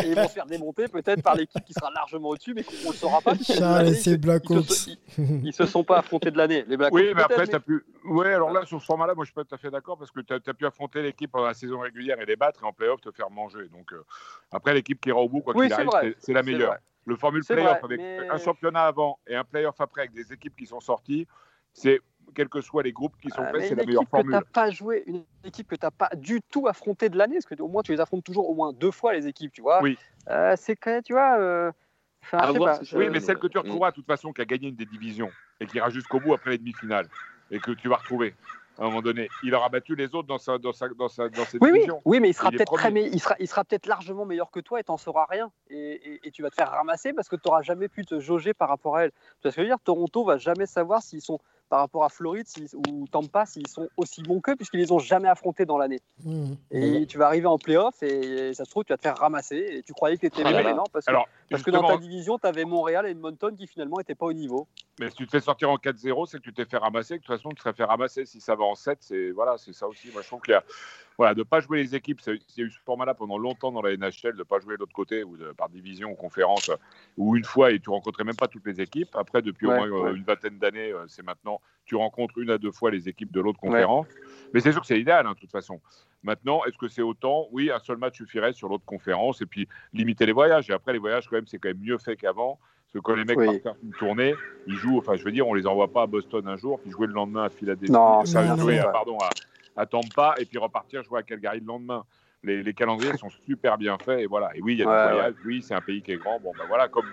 ils 0.04 0.14
vont 0.14 0.28
se 0.28 0.32
faire 0.32 0.46
démonter 0.46 0.88
peut-être 0.88 1.22
par 1.22 1.34
l'équipe 1.34 1.64
qui 1.64 1.72
sera 1.72 1.90
largement 1.90 2.30
au-dessus, 2.30 2.54
mais 2.54 2.62
qu'on 2.62 2.90
ne 2.90 2.94
saura 2.94 3.20
pas. 3.20 3.34
Charles 3.36 3.94
et 4.06 4.16
Blackhawks. 4.16 4.88
Ils, 5.18 5.46
ne 5.46 5.52
se 5.52 5.66
sont 5.66 5.84
pas 5.84 5.98
affrontés 5.98 6.30
de 6.30 6.38
l'année. 6.38 6.64
Les 6.68 6.76
oui, 6.92 7.12
mais 7.14 7.22
après, 7.22 7.46
tu 7.46 7.54
as 7.54 7.60
pu. 7.60 7.84
Oui, 8.04 8.26
alors 8.26 8.50
là, 8.50 8.64
sur 8.64 8.80
ce 8.80 8.86
format-là, 8.86 9.14
moi, 9.14 9.24
je 9.24 9.30
suis 9.30 9.34
pas 9.34 9.44
tout 9.44 9.54
à 9.54 9.58
fait 9.58 9.70
d'accord 9.70 9.98
parce 9.98 10.10
que 10.10 10.20
tu 10.20 10.32
as, 10.32 10.54
pu 10.54 10.66
affronter 10.66 11.02
l'équipe 11.02 11.30
pendant 11.30 11.46
la 11.46 11.54
saison 11.54 11.80
régulière 11.80 12.20
et 12.20 12.26
les 12.26 12.36
battre 12.36 12.62
et 12.62 12.66
en 12.66 12.72
playoff 12.72 13.00
te 13.00 13.10
faire 13.10 13.30
manger. 13.30 13.68
Donc, 13.72 13.92
euh, 13.92 14.04
après, 14.50 14.74
l'équipe 14.74 15.00
qui 15.00 15.08
ira 15.08 15.18
au 15.18 15.28
bout, 15.28 15.40
quoi 15.40 15.54
qu'il 15.54 15.72
arrive, 15.72 16.14
c'est 16.18 16.32
la 16.32 16.42
meilleure. 16.42 16.76
Le 17.04 17.16
formule 17.16 17.44
playoff 17.44 17.82
avec 17.82 18.00
un 18.00 18.38
championnat 18.38 18.84
avant 18.84 19.18
et 19.26 19.34
un 19.34 19.44
playoff 19.44 19.80
après 19.80 20.02
avec 20.02 20.12
des 20.12 20.32
équipes 20.32 20.54
qui 20.56 20.66
sont 20.66 20.80
sorties, 20.80 21.26
c'est 21.72 22.00
quels 22.34 22.48
que 22.48 22.60
soient 22.60 22.82
les 22.82 22.92
groupes 22.92 23.14
qui 23.20 23.30
sont 23.30 23.42
ah, 23.42 23.52
faits, 23.52 23.68
c'est 23.68 23.74
la 23.74 23.84
meilleure 23.84 24.08
formule. 24.08 24.38
Que 24.38 24.44
pas 24.52 24.70
joué, 24.70 25.04
une 25.06 25.24
équipe 25.44 25.68
que 25.68 25.76
tu 25.76 25.84
n'as 25.84 25.90
pas 25.90 26.10
du 26.16 26.40
tout 26.42 26.68
affrontée 26.68 27.08
de 27.08 27.16
l'année, 27.16 27.36
parce 27.36 27.46
que 27.46 27.60
au 27.62 27.68
moins 27.68 27.82
tu 27.82 27.92
les 27.92 28.00
affrontes 28.00 28.24
toujours 28.24 28.48
au 28.48 28.54
moins 28.54 28.72
deux 28.72 28.90
fois 28.90 29.12
les 29.12 29.26
équipes, 29.26 29.52
tu 29.52 29.62
vois. 29.62 29.82
Oui. 29.82 29.98
Euh, 30.28 30.54
c'est 30.56 30.76
que, 30.76 31.00
tu 31.00 31.12
vois. 31.12 31.38
Euh, 31.38 31.72
oui, 32.94 33.08
mais 33.10 33.20
celle 33.20 33.38
que 33.38 33.48
tu 33.48 33.58
retrouveras 33.58 33.90
de 33.90 33.96
toute 33.96 34.06
façon 34.06 34.32
qui 34.32 34.40
a 34.40 34.44
gagné 34.44 34.68
une 34.68 34.76
des 34.76 34.86
divisions 34.86 35.30
et 35.60 35.66
qui 35.66 35.78
ira 35.78 35.90
jusqu'au 35.90 36.20
bout 36.20 36.34
après 36.34 36.50
les 36.50 36.58
demi-finales 36.58 37.08
et 37.50 37.58
que 37.58 37.72
tu 37.72 37.88
vas 37.88 37.96
retrouver 37.96 38.34
à 38.78 38.82
un 38.82 38.86
moment 38.86 39.02
donné. 39.02 39.28
Il 39.42 39.54
aura 39.54 39.68
battu 39.68 39.94
les 39.94 40.14
autres 40.14 40.28
dans 40.28 40.38
sa, 40.38 40.58
dans 40.58 40.72
sa, 40.72 40.88
dans 40.88 41.08
sa, 41.08 41.28
dans 41.28 41.42
oui, 41.60 41.70
Oui, 41.72 41.86
oui, 42.04 42.20
mais 42.20 42.30
il 42.30 42.34
sera 42.34 42.50
peut-être 42.50 42.74
très, 42.74 42.92
il 42.92 43.20
sera, 43.20 43.36
il 43.38 43.46
sera 43.46 43.64
peut-être 43.64 43.86
largement 43.86 44.24
meilleur 44.24 44.50
que 44.50 44.60
toi 44.60 44.80
et 44.80 44.84
t'en 44.84 44.96
sauras 44.96 45.26
rien. 45.28 45.50
Et, 45.68 46.20
et, 46.26 46.30
tu 46.30 46.42
vas 46.42 46.50
te 46.50 46.54
faire 46.54 46.70
ramasser 46.70 47.12
parce 47.12 47.28
que 47.28 47.36
tu 47.36 47.42
n'auras 47.46 47.62
jamais 47.62 47.88
pu 47.88 48.04
te 48.04 48.18
jauger 48.20 48.54
par 48.54 48.68
rapport 48.68 48.96
à 48.96 49.04
elle. 49.04 49.10
Tu 49.10 49.16
vois 49.42 49.50
ce 49.50 49.56
que 49.56 49.62
je 49.62 49.66
veux 49.66 49.70
dire? 49.70 49.80
Toronto 49.80 50.24
va 50.24 50.38
jamais 50.38 50.66
savoir 50.66 51.02
s'ils 51.02 51.20
sont 51.20 51.38
par 51.72 51.80
rapport 51.80 52.04
à 52.04 52.10
Floride 52.10 52.46
ou 52.86 53.06
Tampa 53.10 53.46
s'ils 53.46 53.66
sont 53.66 53.88
aussi 53.96 54.22
bons 54.22 54.42
qu'eux 54.42 54.56
puisqu'ils 54.56 54.80
les 54.80 54.92
ont 54.92 54.98
jamais 54.98 55.28
affrontés 55.28 55.64
dans 55.64 55.78
l'année. 55.78 56.00
Mmh. 56.22 56.52
Et 56.70 57.06
tu 57.06 57.16
vas 57.16 57.28
arriver 57.28 57.46
en 57.46 57.56
playoff 57.56 58.02
et, 58.02 58.52
ça 58.52 58.66
se 58.66 58.70
trouve 58.70 58.84
tu 58.84 58.92
vas 58.92 58.98
te 58.98 59.02
faire 59.02 59.16
ramasser 59.16 59.56
et 59.56 59.82
tu 59.82 59.94
croyais 59.94 60.16
que 60.16 60.20
tu 60.20 60.26
étais 60.26 60.42
ah, 60.44 60.52
meilleur, 60.52 60.76
non 60.76 60.84
parce, 60.92 61.06
que, 61.06 61.12
parce 61.52 61.62
que 61.62 61.70
dans 61.70 61.86
ta 61.86 61.96
division 61.96 62.38
tu 62.38 62.46
avais 62.46 62.64
Montréal 62.64 63.06
et 63.06 63.10
Edmonton 63.10 63.56
qui 63.56 63.66
finalement 63.66 63.98
n'étaient 63.98 64.14
pas 64.14 64.26
au 64.26 64.32
niveau. 64.32 64.66
Mais 65.00 65.08
si 65.08 65.16
tu 65.16 65.26
te 65.26 65.30
fais 65.30 65.40
sortir 65.40 65.70
en 65.70 65.76
4-0, 65.76 66.26
c'est 66.26 66.38
que 66.38 66.42
tu 66.42 66.52
t'es 66.52 66.66
fait 66.66 66.76
ramasser. 66.76 67.14
De 67.14 67.18
toute 67.18 67.28
façon, 67.28 67.48
tu 67.50 67.56
te 67.56 67.60
serais 67.62 67.72
fait 67.72 67.84
ramasser. 67.84 68.26
Si 68.26 68.40
ça 68.40 68.54
va 68.54 68.64
en 68.64 68.74
7, 68.74 68.98
c'est 69.00 69.30
voilà, 69.30 69.56
c'est 69.56 69.72
ça 69.72 69.88
aussi. 69.88 70.10
Moi, 70.12 70.20
je 70.22 70.26
trouve 70.26 70.42
qu'il 70.42 70.52
y 70.52 70.56
a 70.56 70.64
voilà, 71.18 71.34
de 71.34 71.40
ne 71.40 71.44
pas 71.44 71.60
jouer 71.60 71.82
les 71.82 71.94
équipes. 71.94 72.20
Il 72.26 72.40
y 72.56 72.60
a 72.62 72.64
eu 72.64 72.70
ce 72.70 72.78
format-là 72.80 73.14
pendant 73.14 73.38
longtemps 73.38 73.72
dans 73.72 73.82
la 73.82 73.96
NHL, 73.96 74.32
de 74.32 74.38
ne 74.38 74.42
pas 74.42 74.60
jouer 74.60 74.74
de 74.74 74.80
l'autre 74.80 74.94
côté, 74.94 75.24
ou 75.24 75.36
de, 75.36 75.52
par 75.52 75.68
division 75.68 76.10
ou 76.10 76.14
conférence, 76.14 76.70
ou 77.16 77.36
une 77.36 77.44
fois 77.44 77.70
et 77.70 77.80
tu 77.80 77.90
rencontrais 77.90 78.24
même 78.24 78.36
pas 78.36 78.48
toutes 78.48 78.66
les 78.66 78.80
équipes. 78.80 79.14
Après, 79.14 79.42
depuis 79.42 79.66
au 79.66 79.70
moins 79.70 79.88
euh, 79.88 80.14
une 80.14 80.24
vingtaine 80.24 80.58
d'années, 80.58 80.92
euh, 80.92 81.04
c'est 81.08 81.22
maintenant, 81.22 81.60
tu 81.84 81.96
rencontres 81.96 82.38
une 82.38 82.50
à 82.50 82.58
deux 82.58 82.72
fois 82.72 82.90
les 82.90 83.08
équipes 83.08 83.32
de 83.32 83.40
l'autre 83.40 83.58
conférence. 83.58 84.06
Mais 84.52 84.60
c'est 84.60 84.72
sûr 84.72 84.80
que 84.80 84.86
c'est 84.86 85.00
idéal, 85.00 85.26
hein, 85.26 85.32
de 85.32 85.38
toute 85.38 85.50
façon. 85.50 85.80
Maintenant, 86.22 86.64
est-ce 86.64 86.78
que 86.78 86.88
c'est 86.88 87.02
autant 87.02 87.48
Oui, 87.50 87.70
un 87.70 87.80
seul 87.80 87.96
match 87.96 88.16
suffirait 88.16 88.52
sur 88.52 88.68
l'autre 88.68 88.84
conférence 88.84 89.40
et 89.40 89.46
puis 89.46 89.68
limiter 89.92 90.24
les 90.26 90.32
voyages. 90.32 90.70
Et 90.70 90.72
après, 90.72 90.92
les 90.92 90.98
voyages, 90.98 91.26
quand 91.28 91.36
même, 91.36 91.46
c'est 91.46 91.58
quand 91.58 91.68
même 91.68 91.80
mieux 91.80 91.98
fait 91.98 92.16
qu'avant. 92.16 92.58
Parce 92.92 92.92
que 92.92 92.98
quand 92.98 93.14
les 93.14 93.24
mecs 93.24 93.38
partent 93.38 93.62
faire 93.62 93.74
une 93.82 93.92
tournée, 93.92 94.34
ils 94.66 94.74
jouent, 94.74 94.98
enfin, 94.98 95.16
je 95.16 95.24
veux 95.24 95.32
dire, 95.32 95.48
on 95.48 95.54
les 95.54 95.66
envoie 95.66 95.88
pas 95.88 96.02
à 96.02 96.06
Boston 96.06 96.46
un 96.46 96.56
jour, 96.56 96.78
puis 96.78 96.90
jouer 96.90 97.06
le 97.06 97.14
lendemain 97.14 97.44
à 97.44 97.48
Philadelphie. 97.48 97.90
Non, 97.90 98.24
jouer, 98.24 98.80
pardon, 98.92 99.18
à, 99.18 99.30
à 99.80 99.86
Tampa 99.86 100.34
et 100.38 100.44
puis 100.44 100.58
repartir 100.58 101.02
jouer 101.02 101.20
à 101.20 101.22
Calgary 101.22 101.60
le 101.60 101.66
lendemain. 101.66 102.04
Les, 102.44 102.62
les 102.62 102.74
calendriers 102.74 103.16
sont 103.18 103.30
super 103.30 103.78
bien 103.78 103.96
faits 103.98 104.20
et 104.20 104.26
voilà. 104.26 104.54
Et 104.54 104.60
oui, 104.60 104.74
il 104.74 104.78
y 104.80 104.82
a 104.82 104.84
des 104.84 105.14
voyages. 105.14 105.34
Oui, 105.44 105.62
c'est 105.62 105.74
un 105.74 105.80
pays 105.80 106.02
qui 106.02 106.12
est 106.12 106.16
grand. 106.16 106.38
Bon, 106.38 106.52
ben 106.56 106.64
voilà, 106.68 106.88
comme 106.88 107.06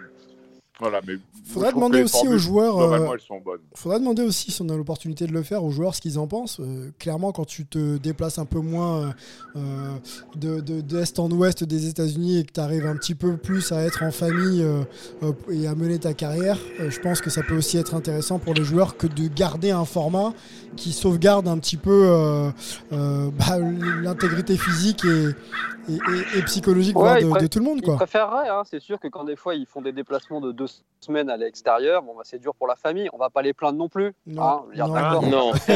voilà, 0.80 1.02
mais 1.06 1.16
faudrait 1.46 1.74
demander 1.74 2.04
aussi 2.04 2.26
aux 2.28 2.38
joueurs. 2.38 2.80
Euh, 2.80 3.14
elles 3.14 3.20
sont 3.20 3.40
bonnes. 3.40 3.60
Faudrait 3.76 4.00
demander 4.00 4.22
aussi 4.22 4.50
si 4.52 4.62
on 4.62 4.70
a 4.70 4.78
l'opportunité 4.78 5.28
de 5.28 5.34
le 5.34 5.44
faire 5.44 5.64
aux 5.64 5.72
joueurs 5.72 5.94
ce 5.94 6.00
qu'ils 6.00 6.18
en 6.18 6.26
pensent. 6.26 6.62
Euh, 6.62 6.90
clairement, 7.00 7.34
quand 7.34 7.44
tu 7.44 7.66
te 7.66 7.98
déplaces 7.98 8.40
un 8.40 8.46
peu 8.46 8.60
moins 8.60 9.14
euh, 9.58 9.96
de, 10.38 10.62
d'est 10.62 11.20
en 11.20 11.30
ouest 11.32 11.66
des 11.66 11.88
États-Unis 11.90 12.40
et 12.40 12.44
que 12.46 12.54
tu 12.54 12.60
arrives 12.62 12.86
un 12.86 12.96
petit 12.96 13.14
peu 13.14 13.36
plus 13.36 13.74
à 13.74 13.82
être 13.82 14.04
en 14.04 14.12
famille 14.12 14.66
et 15.52 15.68
à 15.68 15.76
mener 15.76 16.00
ta 16.00 16.14
carrière, 16.14 16.58
je 16.88 17.00
pense 17.00 17.20
que 17.20 17.30
ça 17.30 17.44
peut 17.44 17.58
aussi 17.58 17.78
être 17.78 17.94
intéressant 17.94 18.40
pour 18.40 18.54
les 18.54 18.64
joueurs 18.64 18.96
que 18.96 19.08
de 19.08 19.28
garder 19.28 19.72
un 19.72 19.86
format 19.86 20.34
qui 20.78 20.94
sauvegarde 20.94 21.48
un 21.50 21.58
petit 21.58 21.78
peu 21.78 22.52
bah, 22.92 23.60
l'intégrité 24.02 24.56
physique 24.56 25.04
et, 25.04 25.34
et, 26.36 26.42
psychologique 26.44 26.96
de, 26.96 27.48
tout 27.48 27.60
le 27.60 27.66
monde. 27.66 27.82
Quoi. 27.82 27.94
Je 27.94 27.98
préférerais, 27.98 28.50
hein, 28.50 28.64
c'est 28.66 28.80
sûr 28.80 29.00
que 29.00 29.08
quand 29.08 29.24
des 29.24 29.36
fois 29.36 29.56
ils 29.56 29.66
font 29.66 29.82
des 29.82 29.92
déplacements 29.92 30.42
de 30.42 30.52
deux 30.52 30.68
semaines 31.00 31.30
à 31.30 31.38
l'extérieur, 31.38 32.04
bon, 32.04 32.16
bah, 32.16 32.22
c'est 32.24 32.40
dur 32.40 32.56
pour 32.56 32.68
la 32.68 32.76
famille. 32.76 33.10
On 33.14 33.18
va 33.18 33.30
pas 33.30 33.42
les 33.42 33.54
plaindre 33.54 33.78
non 33.78 33.90
plus. 33.90 34.14
Non, 34.26 34.42
hein, 34.42 34.64
non. 34.76 35.22
non. 35.22 35.52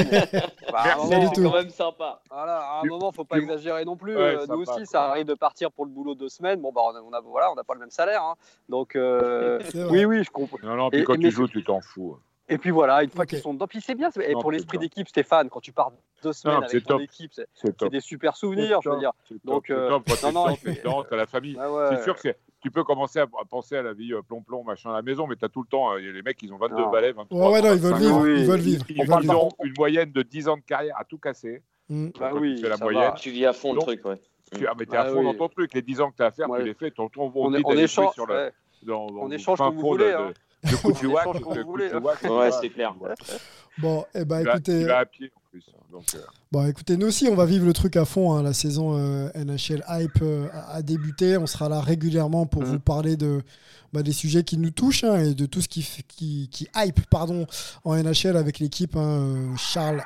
bah, 0.71 0.83
c'est 1.33 1.41
quand 1.41 1.53
même 1.53 1.69
sympa. 1.69 2.21
Voilà, 2.29 2.57
à 2.57 2.81
un 2.81 2.85
moment, 2.85 3.11
faut 3.11 3.25
pas 3.25 3.37
exagérer 3.37 3.85
non 3.85 3.95
plus. 3.95 4.15
Euh, 4.15 4.45
nous 4.49 4.61
aussi, 4.61 4.85
ça 4.85 5.05
arrive 5.05 5.25
de 5.25 5.33
partir 5.33 5.71
pour 5.71 5.85
le 5.85 5.91
boulot 5.91 6.15
deux 6.15 6.29
semaines. 6.29 6.61
Bon, 6.61 6.71
bah, 6.71 6.81
on 6.85 7.13
a, 7.13 7.21
voilà, 7.21 7.51
on 7.51 7.55
n'a 7.55 7.63
pas 7.63 7.73
le 7.73 7.79
même 7.79 7.91
salaire. 7.91 8.23
Hein. 8.23 8.35
Donc, 8.69 8.95
euh, 8.95 9.59
oui, 9.89 10.05
oui, 10.05 10.23
je 10.23 10.31
comprends. 10.31 10.57
Non, 10.63 10.75
non, 10.75 10.89
puis 10.89 11.03
quand 11.03 11.17
tu 11.17 11.31
joues, 11.31 11.47
tu 11.47 11.63
t'en 11.63 11.81
fous. 11.81 12.17
Et 12.49 12.57
puis 12.57 12.71
voilà, 12.71 13.03
une 13.03 13.09
fois 13.09 13.25
qu'ils 13.25 13.39
sont 13.39 13.53
dedans, 13.53 13.67
puis 13.67 13.79
c'est 13.81 13.95
bien. 13.95 14.09
Et 14.21 14.33
pour 14.33 14.51
l'esprit 14.51 14.77
d'équipe, 14.77 15.07
Stéphane, 15.07 15.49
quand 15.49 15.61
tu 15.61 15.71
pars 15.71 15.91
deux 16.21 16.33
semaines 16.33 16.63
avec 16.63 16.83
ton 16.85 16.99
équipe, 16.99 17.31
c'est 17.53 17.89
des 17.89 18.01
super 18.01 18.35
souvenirs, 18.35 18.79
je 18.83 18.89
veux 18.89 18.99
dire. 18.99 19.11
Donc, 19.45 19.69
euh, 19.69 19.89
non, 19.89 20.31
non, 20.31 21.05
la 21.11 21.25
famille. 21.25 21.57
Ah 21.59 21.89
c'est 21.91 22.03
sûr 22.03 22.15
que 22.15 22.29
tu 22.61 22.71
peux 22.71 22.83
commencer 22.83 23.19
à, 23.19 23.27
penser 23.49 23.77
à 23.77 23.81
la 23.81 23.93
vie 23.93 24.13
plomb-plomb, 24.27 24.63
machin 24.63 24.91
à 24.91 24.93
la 24.93 25.01
maison, 25.01 25.27
mais 25.27 25.35
tu 25.35 25.45
as 25.45 25.49
tout 25.49 25.61
le 25.61 25.67
temps, 25.67 25.95
les 25.95 26.21
mecs, 26.21 26.41
ils 26.41 26.53
ont 26.53 26.57
22 26.57 26.91
balais, 26.91 27.11
23 27.11 27.51
Ouais, 27.51 27.61
non, 27.61 27.73
ils 27.73 27.79
veulent 27.79 27.95
vivre. 27.95 28.27
Ils 28.27 28.45
veulent 28.45 28.59
vivre. 28.59 28.85
Ils 28.89 29.31
ont 29.31 29.49
une 29.63 29.73
moyenne 29.77 30.11
de 30.11 30.21
10 30.21 30.47
ans 30.49 30.57
de 30.57 30.61
carrière 30.61 30.95
à 30.97 31.05
tout 31.05 31.17
casser. 31.17 31.61
Mm. 31.89 32.09
Bah 32.19 32.31
oui, 32.33 32.61
la 32.61 32.77
moyenne. 32.77 33.13
Tu 33.17 33.31
vis 33.31 33.45
à 33.45 33.53
fond 33.53 33.73
le 33.73 33.79
truc, 33.79 34.05
ouais. 34.05 34.19
Tu 34.55 34.67
ah, 34.67 34.73
mais 34.77 34.85
es 34.85 34.95
à 34.95 35.05
bah 35.05 35.09
fond 35.09 35.23
dans 35.23 35.33
ton 35.33 35.49
truc. 35.49 35.73
Les 35.73 35.81
10 35.81 36.01
ans 36.01 36.11
que 36.11 36.17
tu 36.17 36.23
as 36.23 36.27
à 36.27 36.31
faire, 36.31 36.47
tu 36.55 36.63
les 36.63 36.73
fais. 36.73 36.91
Ton, 36.91 37.09
on, 37.17 37.31
on, 37.33 37.53
on 37.53 37.77
échange 37.77 38.13
sur 38.13 38.27
le, 38.27 38.51
dans, 38.83 39.07
on 39.07 39.31
échange 39.31 39.57
comme 39.57 39.75
vous 39.75 39.81
voulez. 39.81 40.15
Le 40.63 40.77
coup 40.77 40.93
du 40.93 41.07
WAC, 41.07 41.25
le 41.33 41.39
coup 41.63 41.77
du 41.77 41.89
WAC. 41.89 42.23
Ouais, 42.23 42.51
c'est 42.61 42.69
clair. 42.69 42.93
Bon, 43.79 44.05
eh 44.13 44.25
ben, 44.25 44.45
écoutez. 44.45 44.81
Tu 44.81 44.85
vas 44.85 44.99
à 44.99 45.05
pied 45.05 45.31
en 45.35 45.41
plus. 45.49 45.63
Hein, 45.69 45.79
donc, 45.91 46.05
euh. 46.15 46.19
Bon, 46.51 46.67
écoutez, 46.67 46.95
nous 46.97 47.07
aussi, 47.07 47.27
on 47.27 47.35
va 47.35 47.45
vivre 47.45 47.65
le 47.65 47.73
truc 47.73 47.95
à 47.97 48.05
fond. 48.05 48.33
Hein. 48.33 48.43
La 48.43 48.53
saison 48.53 48.97
euh, 48.97 49.29
NHL 49.35 49.83
Hype 49.89 50.19
euh, 50.21 50.47
a 50.69 50.81
débuté. 50.81 51.37
On 51.37 51.47
sera 51.47 51.69
là 51.69 51.81
régulièrement 51.81 52.45
pour 52.45 52.61
mmh. 52.61 52.65
vous 52.65 52.79
parler 52.79 53.17
de, 53.17 53.41
bah, 53.91 54.03
des 54.03 54.11
sujets 54.11 54.43
qui 54.43 54.57
nous 54.57 54.69
touchent 54.69 55.03
hein, 55.03 55.17
et 55.17 55.33
de 55.33 55.45
tout 55.47 55.61
ce 55.61 55.67
qui, 55.67 55.87
qui, 56.07 56.49
qui 56.51 56.67
hype 56.75 57.01
pardon, 57.09 57.47
en 57.83 57.95
NHL 57.95 58.37
avec 58.37 58.59
l'équipe 58.59 58.97
Charles, 59.57 60.03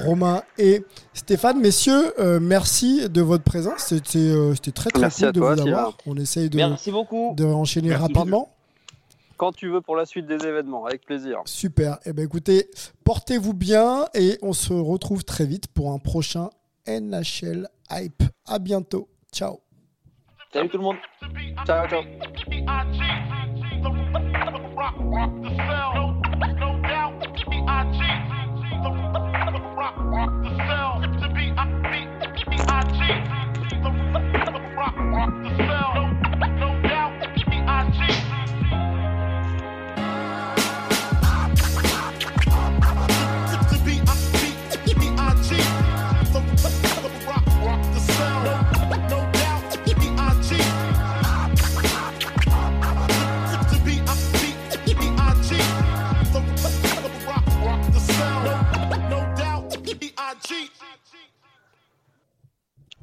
Romain 0.00 0.42
et 0.56 0.82
Stéphane. 1.12 1.60
Messieurs, 1.60 2.14
merci 2.40 3.08
de 3.10 3.20
votre 3.20 3.44
présence. 3.44 3.80
C'était 3.88 4.72
très 4.72 4.90
très 4.90 5.10
cool 5.10 5.32
de 5.32 5.40
vous 5.40 5.68
avoir. 5.68 5.96
On 6.06 6.16
essaye 6.16 6.48
de, 6.48 6.56
merci 6.56 6.90
beaucoup. 6.90 7.34
de 7.36 7.44
enchaîner 7.44 7.94
rapidement 7.94 8.53
quand 9.36 9.52
tu 9.52 9.68
veux 9.68 9.80
pour 9.80 9.96
la 9.96 10.06
suite 10.06 10.26
des 10.26 10.46
événements, 10.46 10.86
avec 10.86 11.04
plaisir. 11.04 11.40
Super. 11.44 11.98
Eh 12.04 12.12
bien, 12.12 12.24
écoutez, 12.24 12.70
portez-vous 13.04 13.54
bien 13.54 14.06
et 14.14 14.38
on 14.42 14.52
se 14.52 14.72
retrouve 14.72 15.24
très 15.24 15.46
vite 15.46 15.68
pour 15.68 15.92
un 15.92 15.98
prochain 15.98 16.50
NHL 16.86 17.68
Hype. 17.90 18.22
À 18.46 18.58
bientôt. 18.58 19.08
Ciao. 19.32 19.60
Salut 20.52 20.68
tout 20.68 20.78
le 20.78 20.84
monde. 20.84 20.96
Ciao, 21.66 21.88
ciao. 21.88 22.02